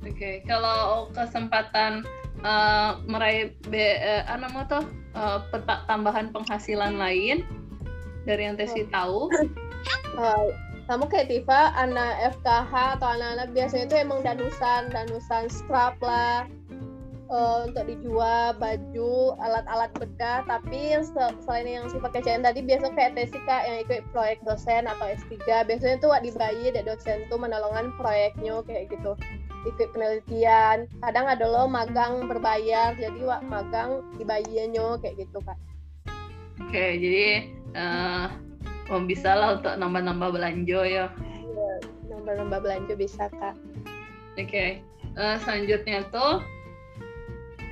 Oke, 0.05 0.13
okay. 0.21 0.35
kalau 0.45 1.09
kesempatan 1.17 2.05
uh, 2.45 3.01
meraih 3.09 3.57
be, 3.73 3.97
uh, 4.05 4.29
apa 4.29 4.45
namanya 4.45 4.67
tuh 4.69 4.85
uh, 5.17 5.41
tambahan 5.89 6.29
penghasilan 6.29 7.01
lain 7.01 7.41
dari 8.29 8.45
yang 8.45 8.61
Tesi 8.61 8.85
oh. 8.85 8.89
tahu? 8.93 9.21
Uh, 10.15 10.55
kamu 10.87 11.11
kayak 11.11 11.27
Tifa, 11.27 11.75
anak 11.75 12.39
FKH 12.39 13.03
atau 13.03 13.09
anak-anak 13.19 13.51
biasanya 13.51 13.85
itu 13.91 13.97
emang 13.99 14.23
danusan, 14.23 14.95
danusan 14.95 15.51
scrap 15.51 15.99
lah, 15.99 16.47
uh, 17.35 17.67
untuk 17.67 17.85
dijual 17.91 18.55
baju 18.57 19.35
alat-alat 19.43 19.91
bedah 19.99 20.47
tapi 20.47 20.95
selain 21.43 21.67
yang 21.67 21.87
si 21.91 21.99
pakai 21.99 22.23
CN 22.23 22.47
tadi 22.47 22.63
biasa 22.63 22.95
kayak 22.95 23.19
Tesika 23.19 23.67
yang 23.67 23.83
ikut 23.83 24.07
proyek 24.15 24.39
dosen 24.47 24.87
atau 24.87 25.11
S3 25.11 25.67
biasanya 25.67 25.99
tuh 25.99 26.15
dibayi 26.23 26.71
dari 26.71 26.87
dosen 26.87 27.27
tuh 27.27 27.39
menolongan 27.43 27.91
proyeknya 27.99 28.63
kayak 28.65 28.95
gitu. 28.95 29.19
Ikut 29.65 29.97
penelitian. 29.97 30.85
Kadang 31.01 31.25
ada 31.25 31.45
lo 31.49 31.65
magang 31.65 32.29
berbayar. 32.29 32.93
Jadi 33.01 33.25
wak 33.25 33.43
magang 33.49 34.05
dibayarnya 34.21 35.01
kayak 35.01 35.25
gitu 35.25 35.41
kak. 35.43 35.59
Oke 36.63 36.85
jadi 37.03 37.51
uh, 37.75 38.31
oh, 38.95 39.03
bisa 39.03 39.35
lah 39.35 39.59
untuk 39.59 39.75
nambah-nambah 39.75 40.39
belanja 40.39 40.81
ya. 40.87 41.07
Iya 41.43 41.73
nambah-nambah 42.13 42.59
belanja 42.63 42.95
bisa 42.95 43.27
kak. 43.41 43.57
Oke 44.35 44.47
okay. 44.47 44.71
uh, 45.17 45.35
eh, 45.35 45.37
selanjutnya 45.43 46.07
tuh 46.13 46.54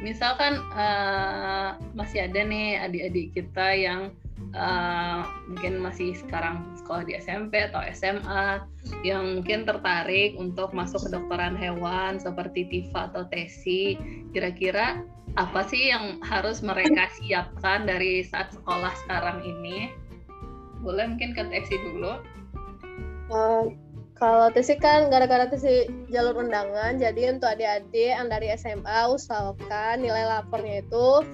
misalkan 0.03 0.59
uh, 0.75 1.79
masih 1.95 2.27
ada 2.27 2.43
nih 2.43 2.77
adik-adik 2.83 3.27
kita 3.39 3.67
yang 3.79 4.11
uh, 4.59 5.23
mungkin 5.49 5.81
masih 5.81 6.19
sekarang 6.19 6.67
sekolah 6.77 7.07
di 7.07 7.17
SMP 7.17 7.71
atau 7.71 7.81
SMA 7.95 8.67
yang 9.07 9.41
mungkin 9.41 9.65
tertarik 9.65 10.35
untuk 10.37 10.75
masuk 10.75 11.07
kedokteran 11.09 11.55
hewan 11.55 12.19
seperti 12.19 12.67
Tifa 12.69 13.15
atau 13.15 13.25
Tesi, 13.31 13.97
kira-kira 14.35 15.07
apa 15.41 15.65
sih 15.65 15.95
yang 15.95 16.21
harus 16.21 16.61
mereka 16.61 17.09
siapkan 17.17 17.89
dari 17.89 18.27
saat 18.27 18.53
sekolah 18.53 18.93
sekarang 19.07 19.41
ini? 19.47 19.95
Boleh 20.83 21.15
mungkin 21.15 21.33
ke 21.33 21.47
Tesi 21.49 21.79
dulu. 21.79 22.19
Uh, 23.33 23.71
kalau 24.17 24.49
Tesi 24.55 24.79
kan 24.79 25.11
gara-gara 25.11 25.49
Tesi 25.51 25.89
jalur 26.13 26.45
undangan, 26.47 27.01
jadi 27.01 27.35
untuk 27.35 27.51
adik-adik 27.53 28.15
yang 28.15 28.29
dari 28.31 28.53
SMA 28.55 29.11
usahakan 29.11 30.05
nilai 30.05 30.29
lapornya 30.29 30.85
itu 30.85 31.25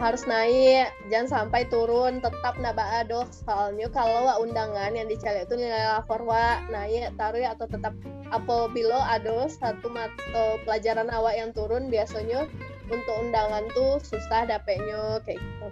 harus 0.00 0.24
naik. 0.24 0.88
Jangan 1.12 1.28
sampai 1.28 1.68
turun 1.68 2.24
tetap 2.24 2.56
naba 2.58 3.04
adoh 3.04 3.28
soalnya 3.28 3.92
kalau 3.92 4.40
undangan 4.40 4.96
yang 4.96 5.06
dicari 5.06 5.44
itu 5.44 5.54
nilai 5.54 5.96
lapor 5.96 6.24
wa 6.24 6.64
naik 6.72 7.12
taruh 7.20 7.44
atau 7.44 7.68
tetap 7.68 7.92
apabila 8.32 9.06
ada 9.06 9.46
satu 9.46 9.92
mata 9.92 10.58
pelajaran 10.64 11.12
awak 11.12 11.36
yang 11.36 11.52
turun 11.52 11.92
biasanya 11.92 12.48
untuk 12.90 13.14
undangan 13.18 13.66
tuh 13.74 13.98
susah 14.02 14.46
dapetnya 14.46 15.20
kayak 15.26 15.38
gitu 15.38 15.68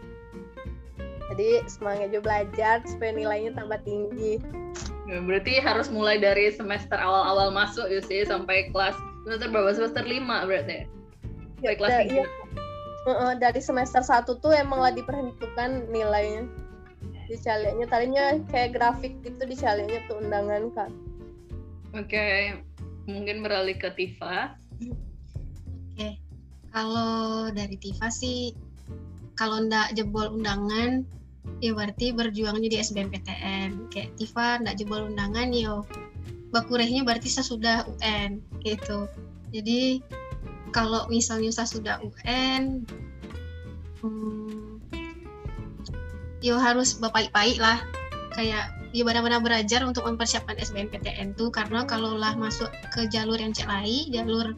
jadi 1.33 1.65
semangat 1.65 2.13
juga 2.13 2.23
belajar 2.29 2.85
supaya 2.85 3.17
nilainya 3.17 3.57
tambah 3.57 3.81
tinggi. 3.87 4.43
Ya, 5.05 5.21
berarti 5.21 5.61
harus 5.61 5.93
mulai 5.93 6.21
dari 6.21 6.53
semester 6.53 6.97
awal-awal 6.97 7.53
masuk 7.53 7.89
ya 7.89 8.01
sih 8.05 8.25
sampai 8.25 8.73
kelas 8.73 8.97
semester 9.25 9.49
berapa? 9.53 9.71
Semester 9.73 10.05
lima 10.05 10.45
berarti 10.49 10.89
ya, 11.65 11.73
kelas 11.77 12.09
tiga 12.09 12.25
uh, 13.09 13.35
dari 13.37 13.61
semester 13.61 14.01
1 14.01 14.41
tuh 14.41 14.53
emang 14.53 14.81
lah 14.81 14.93
diperhitungkan 14.93 15.89
nilainya. 15.93 16.49
Di 17.25 17.41
caliannya 17.41 17.87
tadinya 17.89 18.25
kayak 18.53 18.77
grafik 18.77 19.17
gitu 19.25 19.49
di 19.49 19.57
caliannya 19.57 20.01
tuh 20.09 20.21
undangan 20.21 20.63
kak. 20.77 20.91
Oke 21.95 22.11
okay. 22.11 22.41
mungkin 23.09 23.41
beralih 23.41 23.77
ke 23.77 23.89
Tifa. 23.97 24.57
Oke 24.81 24.93
okay. 25.97 26.13
kalau 26.73 27.49
dari 27.53 27.77
Tifa 27.81 28.13
sih 28.13 28.53
kalau 29.35 29.63
ndak 29.67 29.95
jebol 29.99 30.31
undangan 30.35 31.03
ya 31.61 31.77
berarti 31.77 32.15
berjuangnya 32.15 32.69
di 32.71 32.79
SBMPTN 32.81 33.93
kayak 33.93 34.17
Tifa 34.17 34.63
ndak 34.63 34.81
jebol 34.81 35.11
undangan 35.11 35.51
yo 35.53 35.85
bakurehnya 36.55 37.03
berarti 37.03 37.27
saya 37.27 37.43
sudah 37.43 37.77
UN 37.91 38.39
gitu. 38.63 39.11
Jadi 39.51 39.99
kalau 40.71 41.11
misalnya 41.11 41.51
saya 41.51 41.67
sudah 41.67 41.99
UN 41.99 42.87
hmm, 44.03 44.79
yo 46.39 46.55
harus 46.63 46.95
baik-baik 47.03 47.59
lah. 47.59 47.83
Kayak 48.39 48.71
ya 48.95 49.03
benar-benar 49.03 49.43
belajar 49.43 49.83
untuk 49.83 50.07
mempersiapkan 50.07 50.55
SBMPTN 50.63 51.35
tuh. 51.35 51.51
Karena 51.51 51.83
kalau 51.83 52.15
lah 52.15 52.39
masuk 52.39 52.71
ke 52.95 53.11
jalur 53.11 53.39
yang 53.39 53.51
CLI, 53.51 54.15
jalur 54.15 54.55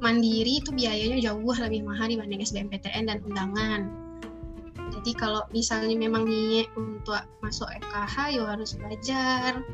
mandiri 0.00 0.60
itu 0.60 0.72
biayanya 0.72 1.20
jauh 1.20 1.56
lebih 1.56 1.84
mahal 1.84 2.08
dibanding 2.08 2.44
SBMPTN 2.44 3.08
dan 3.08 3.18
undangan. 3.24 4.09
Jadi 5.00 5.16
kalau 5.16 5.48
misalnya 5.48 5.96
memang 5.96 6.28
niat 6.28 6.68
untuk 6.76 7.16
masuk 7.40 7.72
FKH, 7.72 8.36
ya 8.36 8.44
harus 8.44 8.76
belajar, 8.76 9.64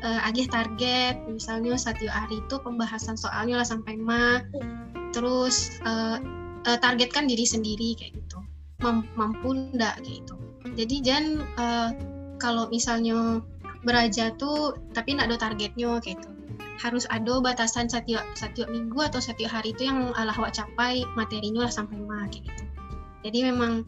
uh, 0.00 0.20
agih 0.24 0.48
target, 0.48 1.20
misalnya 1.28 1.76
satu 1.76 2.08
hari 2.08 2.40
itu 2.40 2.56
pembahasan 2.64 3.12
soalnya 3.12 3.60
lah 3.60 3.68
sampai 3.68 4.00
ma, 4.00 4.40
terus 5.12 5.76
uh, 5.84 6.16
uh, 6.64 6.78
targetkan 6.80 7.28
diri 7.28 7.44
sendiri 7.44 7.92
kayak 7.92 8.16
gitu, 8.24 8.40
mampu 9.20 9.52
ndak 9.76 10.00
kayak 10.00 10.24
gitu. 10.24 10.34
Jadi 10.80 10.96
jangan 11.04 11.26
uh, 11.60 11.90
kalau 12.40 12.64
misalnya 12.72 13.44
beraja 13.84 14.32
tuh 14.40 14.80
tapi 14.96 15.12
nak 15.12 15.28
ada 15.28 15.44
targetnya 15.44 16.00
gitu. 16.00 16.24
Harus 16.80 17.04
ada 17.12 17.36
batasan 17.44 17.92
setiap 17.92 18.24
setiap 18.32 18.72
minggu 18.72 18.96
atau 19.04 19.20
setiap 19.20 19.52
hari 19.52 19.76
itu 19.76 19.92
yang 19.92 20.16
Allah 20.16 20.32
wak 20.40 20.56
capai 20.56 21.04
materinya 21.12 21.68
lah 21.68 21.72
sampai 21.72 22.00
mah 22.00 22.24
gitu. 22.32 22.64
Jadi 23.20 23.44
memang 23.44 23.84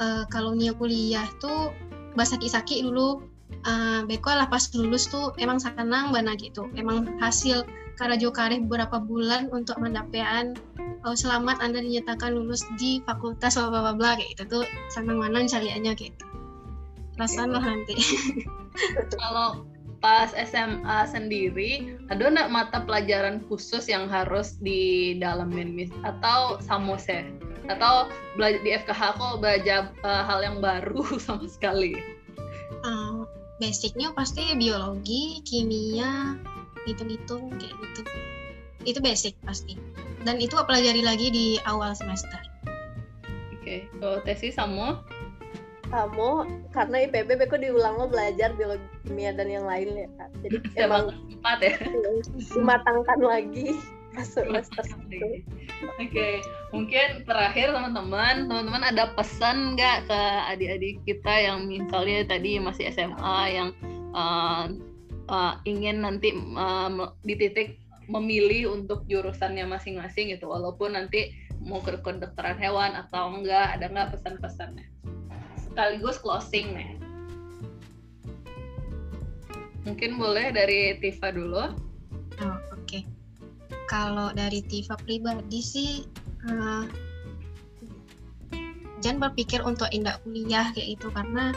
uh, 0.00 0.24
kalau 0.28 0.52
nia 0.56 0.72
kuliah 0.74 1.26
tuh 1.38 1.72
bahasa 2.16 2.40
sakit 2.40 2.86
dulu 2.86 3.24
uh, 3.68 4.00
beko 4.08 4.32
lah 4.32 4.48
pas 4.48 4.64
lulus 4.72 5.08
tuh 5.08 5.32
emang 5.36 5.60
senang 5.60 6.10
banget 6.12 6.52
gitu 6.52 6.68
emang 6.74 7.04
hasil 7.20 7.66
karena 7.96 8.16
jo 8.20 8.28
kareh 8.28 8.60
beberapa 8.60 9.00
bulan 9.00 9.48
untuk 9.52 9.80
mendapatkan 9.80 10.56
oh, 11.06 11.14
selamat 11.14 11.62
anda 11.62 11.78
dinyatakan 11.78 12.34
lulus 12.34 12.66
di 12.76 12.98
fakultas 13.06 13.54
bla 13.54 13.70
bla 13.70 13.94
bla 13.94 14.18
kayak 14.18 14.34
gitu 14.34 14.44
tuh. 14.60 14.64
Senang 14.90 15.22
mana 15.22 15.46
cariannya 15.46 15.94
gitu. 15.94 16.24
Perasaan 17.14 17.54
lah 17.54 17.62
nanti. 17.62 17.94
Kalau 19.22 19.64
pas 20.06 20.30
SMA 20.38 20.98
sendiri 21.10 21.98
ada 22.14 22.30
nggak 22.30 22.46
mata 22.46 22.78
pelajaran 22.86 23.42
khusus 23.50 23.90
yang 23.90 24.06
harus 24.06 24.54
di 24.62 25.18
dalam 25.18 25.50
mis 25.50 25.90
atau 26.06 26.62
samose? 26.62 27.26
Atau 27.66 28.06
belajar 28.38 28.62
di 28.62 28.70
FKH 28.70 29.02
kok 29.18 29.42
belajar 29.42 29.90
uh, 30.06 30.22
hal 30.22 30.46
yang 30.46 30.62
baru 30.62 31.02
sama 31.26 31.50
sekali? 31.50 31.98
Uh, 32.86 33.26
basicnya 33.58 34.14
pasti 34.14 34.46
biologi 34.54 35.42
kimia 35.42 36.38
hitung-hitung 36.86 37.50
kayak 37.58 37.74
gitu. 37.74 38.02
Itu 38.86 38.98
basic 39.02 39.34
pasti. 39.42 39.74
Dan 40.22 40.38
itu 40.38 40.54
pelajari 40.54 41.02
lagi 41.02 41.34
di 41.34 41.58
awal 41.66 41.98
semester. 41.98 42.38
Oke 43.58 43.58
okay. 43.58 43.80
kalau 43.98 44.22
tesis 44.22 44.54
sama 44.54 45.02
kamu 45.90 46.46
karena 46.70 47.10
IPB 47.10 47.50
kok 47.50 47.58
diulang 47.58 47.98
lo 47.98 48.06
belajar 48.06 48.54
biologi 48.54 48.95
kimia 49.06 49.32
dan 49.32 49.48
yang 49.48 49.64
lain 49.64 49.94
ya 49.94 50.08
kak 50.18 50.30
jadi 50.42 50.56
emang 50.84 51.04
empat 51.38 51.58
ya 51.62 51.74
dimatangkan 52.54 53.20
lagi 53.22 53.78
masuk 54.16 54.48
semester 54.48 54.84
Oke, 56.00 56.08
okay. 56.08 56.34
mungkin 56.72 57.28
terakhir 57.28 57.68
teman-teman, 57.68 58.48
teman-teman 58.48 58.80
ada 58.80 59.12
pesan 59.12 59.76
nggak 59.76 60.08
ke 60.08 60.20
adik-adik 60.48 60.96
kita 61.04 61.34
yang 61.36 61.68
misalnya 61.68 62.24
tadi 62.24 62.56
masih 62.56 62.88
SMA 62.96 63.40
yang 63.52 63.76
uh, 64.16 64.72
uh, 65.28 65.60
ingin 65.68 66.00
nanti 66.00 66.32
uh, 66.56 67.12
di 67.28 67.36
titik 67.36 67.76
memilih 68.08 68.72
untuk 68.72 69.04
jurusannya 69.04 69.68
masing-masing 69.68 70.32
gitu, 70.32 70.48
walaupun 70.48 70.96
nanti 70.96 71.36
mau 71.60 71.84
ke 71.84 72.00
kedokteran 72.00 72.56
hewan 72.56 72.96
atau 72.96 73.36
enggak, 73.36 73.76
ada 73.76 73.84
nggak 73.92 74.16
pesan-pesannya? 74.16 74.96
sekaligus 75.76 76.16
closing 76.24 76.72
nih. 76.72 76.96
Mungkin 79.86 80.18
boleh 80.18 80.50
dari 80.50 80.98
Tifa 80.98 81.30
dulu. 81.30 81.56
Oh, 81.56 81.70
Oke. 82.42 82.58
Okay. 82.84 83.02
Kalau 83.86 84.34
dari 84.34 84.60
Tifa 84.66 84.98
pribadi 84.98 85.62
sih 85.62 86.02
uh, 86.50 86.84
jangan 88.98 89.30
berpikir 89.30 89.62
untuk 89.62 89.86
indah 89.94 90.18
kuliah 90.26 90.74
kayak 90.74 90.98
itu 90.98 91.06
karena 91.14 91.54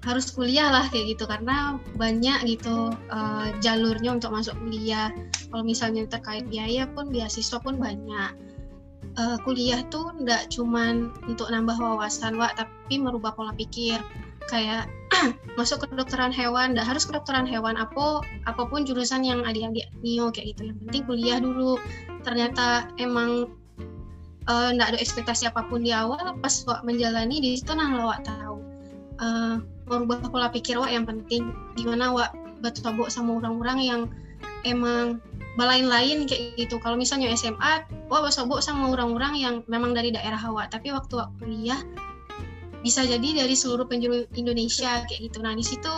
harus 0.00 0.32
kuliah 0.32 0.72
lah 0.72 0.88
kayak 0.88 1.12
gitu 1.12 1.28
karena 1.28 1.76
banyak 2.00 2.40
gitu 2.48 2.96
uh, 3.12 3.52
jalurnya 3.60 4.16
untuk 4.16 4.32
masuk 4.32 4.56
kuliah. 4.56 5.12
Kalau 5.52 5.60
misalnya 5.60 6.08
terkait 6.08 6.48
biaya 6.48 6.88
pun 6.88 7.12
beasiswa 7.12 7.60
pun 7.60 7.76
banyak 7.76 8.32
uh, 9.20 9.36
kuliah 9.44 9.84
tuh 9.92 10.08
nggak 10.24 10.48
cuman 10.52 11.12
untuk 11.28 11.52
nambah 11.52 11.76
wawasan 11.76 12.40
Wak 12.40 12.56
tapi 12.56 12.96
merubah 12.96 13.36
pola 13.36 13.52
pikir 13.52 14.00
kayak 14.50 14.90
masuk 15.58 15.82
ke 15.82 15.86
kedokteran 15.94 16.34
hewan 16.34 16.74
nggak 16.74 16.86
harus 16.86 17.06
kedokteran 17.06 17.46
hewan 17.46 17.78
apa 17.78 18.22
apa 18.50 18.62
pun 18.66 18.82
jurusan 18.82 19.22
yang 19.22 19.46
adik-adik 19.46 19.86
nio 20.02 20.28
kayak 20.34 20.54
gitu. 20.54 20.74
Yang 20.74 20.78
penting 20.86 21.02
kuliah 21.06 21.38
dulu. 21.38 21.78
Ternyata 22.26 22.90
emang 22.98 23.54
uh, 24.50 24.68
nggak 24.74 24.96
ada 24.96 24.98
ekspektasi 24.98 25.46
apa 25.48 25.64
pun 25.70 25.86
di 25.86 25.94
awal 25.94 26.34
pas 26.42 26.52
Wak 26.66 26.82
menjalani 26.82 27.38
di 27.38 27.56
situ 27.56 27.72
nah 27.72 27.88
Wak 27.94 28.26
tahu 28.26 28.58
uh, 29.22 29.56
merubah 29.86 30.26
pola 30.26 30.50
pikir 30.50 30.76
Wak 30.76 30.90
yang 30.90 31.06
penting. 31.06 31.54
Gimana 31.78 32.10
Wak 32.10 32.30
batu 32.60 32.84
sama 33.08 33.40
orang-orang 33.40 33.78
yang 33.80 34.00
emang 34.68 35.22
lain-lain 35.60 36.24
kayak 36.24 36.56
gitu. 36.56 36.80
Kalau 36.80 36.96
misalnya 36.96 37.32
SMA 37.36 37.84
wah 38.08 38.20
basobok 38.24 38.64
sama 38.64 38.88
orang-orang 38.88 39.36
yang 39.36 39.54
memang 39.68 39.92
dari 39.92 40.08
daerah 40.08 40.40
Hawa 40.40 40.64
tapi 40.72 40.88
waktu 40.88 41.20
kuliah 41.36 41.80
bisa 42.80 43.04
jadi 43.04 43.44
dari 43.44 43.52
seluruh 43.52 43.84
penjuru 43.84 44.24
Indonesia 44.36 45.04
kayak 45.04 45.20
gitu. 45.30 45.38
Nah 45.44 45.52
di 45.52 45.64
situ 45.64 45.94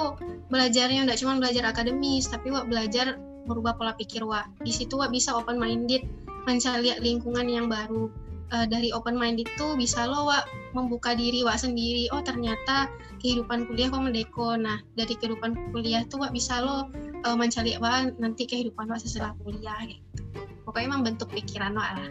belajarnya 0.51 1.07
nggak 1.07 1.19
cuma 1.23 1.39
belajar 1.39 1.71
akademis 1.71 2.27
tapi 2.27 2.51
wah 2.51 2.67
belajar 2.67 3.19
merubah 3.47 3.75
pola 3.75 3.95
pikir 3.95 4.23
wah 4.23 4.47
di 4.63 4.71
situ 4.71 4.99
wah 4.99 5.11
bisa 5.11 5.35
open 5.35 5.59
minded 5.59 6.07
mencari 6.47 6.95
lingkungan 6.99 7.47
yang 7.47 7.67
baru. 7.71 8.11
Uh, 8.53 8.69
dari 8.69 8.93
open 8.93 9.17
minded 9.17 9.49
itu 9.49 9.67
bisa 9.81 10.05
lo 10.05 10.29
wah 10.29 10.45
membuka 10.77 11.17
diri 11.17 11.41
wah 11.41 11.57
sendiri. 11.57 12.11
Oh 12.13 12.21
ternyata 12.21 12.91
kehidupan 13.23 13.65
kuliah 13.65 13.89
kok 13.89 14.03
mendeko. 14.03 14.59
Nah 14.59 14.83
dari 14.99 15.15
kehidupan 15.17 15.73
kuliah 15.73 16.05
tuh 16.11 16.21
wah 16.21 16.29
bisa 16.29 16.61
lo 16.61 16.91
uh, 17.25 17.37
mencari 17.39 17.79
apa 17.79 18.13
nanti 18.21 18.45
kehidupan 18.45 18.91
lo 18.91 18.99
setelah 19.01 19.33
kuliah 19.41 19.79
gitu. 19.89 20.23
Pokoknya 20.69 20.87
emang 20.93 21.03
bentuk 21.07 21.33
pikiran 21.33 21.73
lo 21.73 21.81
lah. 21.81 22.11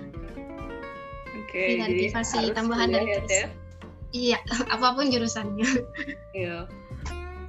Oke, 1.52 1.84
okay, 1.84 2.10
jadi 2.10 2.56
tambahan 2.56 2.96
dari 2.96 3.12
ya, 3.28 3.52
Iya, 4.12 4.40
apa 4.74 4.88
pun 4.96 5.08
jurusannya. 5.12 5.70
Iya. 6.36 6.68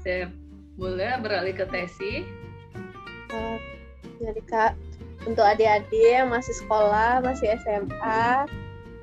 Saya 0.03 0.31
boleh 0.79 1.19
beralih 1.23 1.55
ke 1.55 1.67
tesi. 1.71 2.27
Uh, 3.31 3.59
jadi 4.19 4.43
kak, 4.47 4.73
untuk 5.27 5.47
adik-adik 5.47 5.91
yang 5.91 6.31
masih 6.31 6.55
sekolah, 6.63 7.23
masih 7.23 7.55
SMA, 7.63 7.87
uh, 7.87 8.47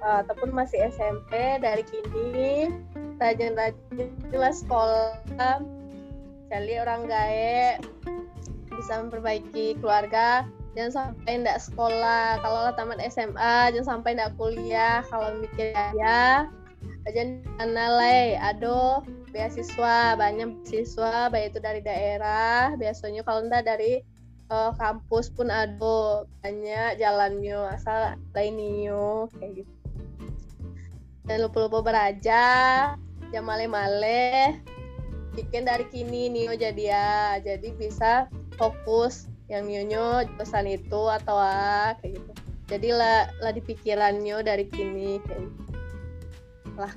eh, 0.04 0.18
ataupun 0.24 0.52
masih 0.52 0.80
SMP 0.92 1.60
dari 1.60 1.84
kini, 1.88 2.72
rajin-rajinlah 3.20 4.54
sekolah, 4.56 5.60
cari 6.52 6.74
orang 6.80 7.08
gae, 7.08 7.80
bisa 8.80 9.04
memperbaiki 9.04 9.76
keluarga 9.84 10.48
jangan 10.78 11.12
sampai 11.12 11.44
tidak 11.44 11.60
sekolah 11.60 12.40
kalau 12.40 12.72
tamat 12.78 13.00
SMA 13.10 13.74
jangan 13.76 14.00
sampai 14.00 14.16
tidak 14.16 14.32
kuliah 14.40 15.02
kalau 15.12 15.36
mikir 15.42 15.76
ya 15.98 16.48
jangan 17.14 17.70
nalai. 17.74 18.38
Ado 18.40 19.04
beasiswa 19.30 20.18
banyak 20.18 20.66
beasiswa 20.66 21.30
baik 21.30 21.54
itu 21.54 21.60
dari 21.62 21.82
daerah 21.86 22.74
biasanya 22.76 23.22
kalau 23.22 23.46
tidak 23.46 23.64
dari 23.70 24.02
uh, 24.50 24.74
kampus 24.76 25.30
pun 25.30 25.54
ada 25.54 26.26
banyak 26.42 26.98
jalannya 26.98 27.60
asal 27.74 28.18
lainnya 28.34 29.30
kayak 29.38 29.64
gitu. 29.64 29.74
Dan 31.30 31.46
lupa-lupa 31.46 31.86
beraja 31.86 32.44
jangan 33.30 33.46
male-male 33.46 34.58
bikin 35.38 35.70
dari 35.70 35.86
kini 35.94 36.28
Nio 36.34 36.58
jadi 36.58 36.84
ya. 36.84 37.38
Jadi 37.38 37.70
bisa 37.78 38.26
fokus 38.58 39.30
yang 39.50 39.70
nyonyo 39.70 40.26
pesan 40.38 40.66
itu 40.70 41.02
atau 41.10 41.38
ah, 41.38 41.94
kayak 42.02 42.18
gitu. 42.18 42.32
Jadi 42.70 42.90
lah 42.94 43.30
lah 43.42 43.54
di 43.54 43.62
pikirannya 43.62 44.46
dari 44.46 44.66
kini 44.70 45.22
kayak 45.26 45.42
gitu 45.46 45.69
lah 46.80 46.92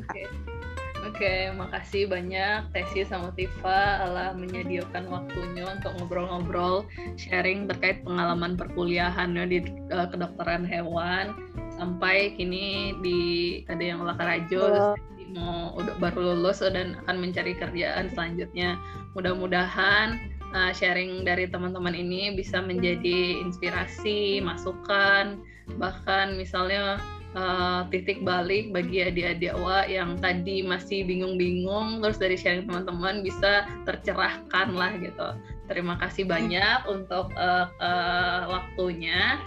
Oke, 1.03 1.19
okay. 1.19 1.51
makasih 1.51 2.07
banyak 2.07 2.71
Tesi 2.71 3.03
sama 3.03 3.35
Tifa 3.35 4.07
Allah 4.07 4.39
menyediakan 4.39 5.11
waktunya 5.11 5.67
untuk 5.67 5.99
ngobrol-ngobrol 5.99 6.87
sharing 7.19 7.67
terkait 7.67 8.07
pengalaman 8.07 8.55
perkuliahannya 8.55 9.45
di 9.51 9.59
uh, 9.91 10.07
kedokteran 10.07 10.63
hewan 10.63 11.35
sampai 11.75 12.39
kini 12.39 12.95
di 13.03 13.21
ada 13.67 13.83
yang 13.83 13.99
olah 14.07 14.15
karajo 14.15 14.63
oh. 14.63 14.95
mau 15.35 15.75
udah 15.75 15.99
baru 15.99 16.39
lulus 16.39 16.63
dan 16.63 16.95
akan 17.03 17.19
mencari 17.19 17.59
kerjaan 17.59 18.07
selanjutnya 18.15 18.79
mudah-mudahan 19.19 20.23
uh, 20.55 20.71
sharing 20.71 21.25
dari 21.25 21.49
teman-teman 21.49 21.97
ini 21.97 22.37
bisa 22.37 22.61
menjadi 22.61 23.43
inspirasi, 23.43 24.39
masukan, 24.45 25.41
bahkan 25.81 26.37
misalnya 26.37 27.01
uh, 27.37 27.89
titik 27.89 28.25
balik 28.25 28.73
bagi 28.73 29.05
adik-adik 29.05 29.55
wa 29.61 29.85
yang 29.89 30.17
tadi 30.21 30.65
masih 30.65 31.05
bingung-bingung 31.05 32.01
terus 32.05 32.19
dari 32.21 32.37
sharing 32.37 32.69
teman-teman 32.69 33.25
bisa 33.25 33.69
tercerahkan 33.85 34.73
lah 34.73 34.93
gitu. 35.01 35.29
Terima 35.71 35.97
kasih 36.01 36.29
banyak 36.29 36.89
untuk 36.89 37.33
uh, 37.37 37.69
uh, 37.81 38.41
waktunya. 38.51 39.41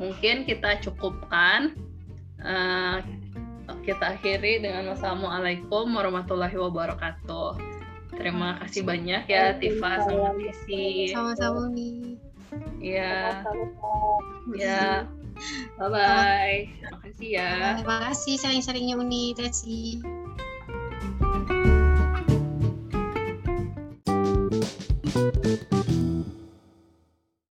Mungkin 0.00 0.44
kita 0.48 0.80
cukupkan. 0.84 1.76
Uh, 2.36 3.00
kita 3.86 4.18
akhiri 4.18 4.62
dengan 4.62 4.90
wassalamualaikum 4.90 5.86
warahmatullahi 5.94 6.54
wabarakatuh. 6.58 7.54
Terima 8.18 8.58
kasih 8.62 8.82
banyak 8.82 9.22
ya 9.30 9.54
Tifa 9.58 10.02
sama 10.06 10.34
Tisi. 10.34 11.14
Sama-sama 11.14 11.70
nih. 11.70 12.18
Ya. 12.82 13.46
Ya. 14.54 15.06
Bye 15.76 15.88
bye. 15.92 16.58
Terima 16.80 16.98
kasih 17.04 17.28
ya. 17.28 17.52
Terima 17.80 17.98
kasih 18.10 18.34
sering-seringnya 18.40 18.96
Uni, 18.96 19.32
Tesi. 19.36 20.00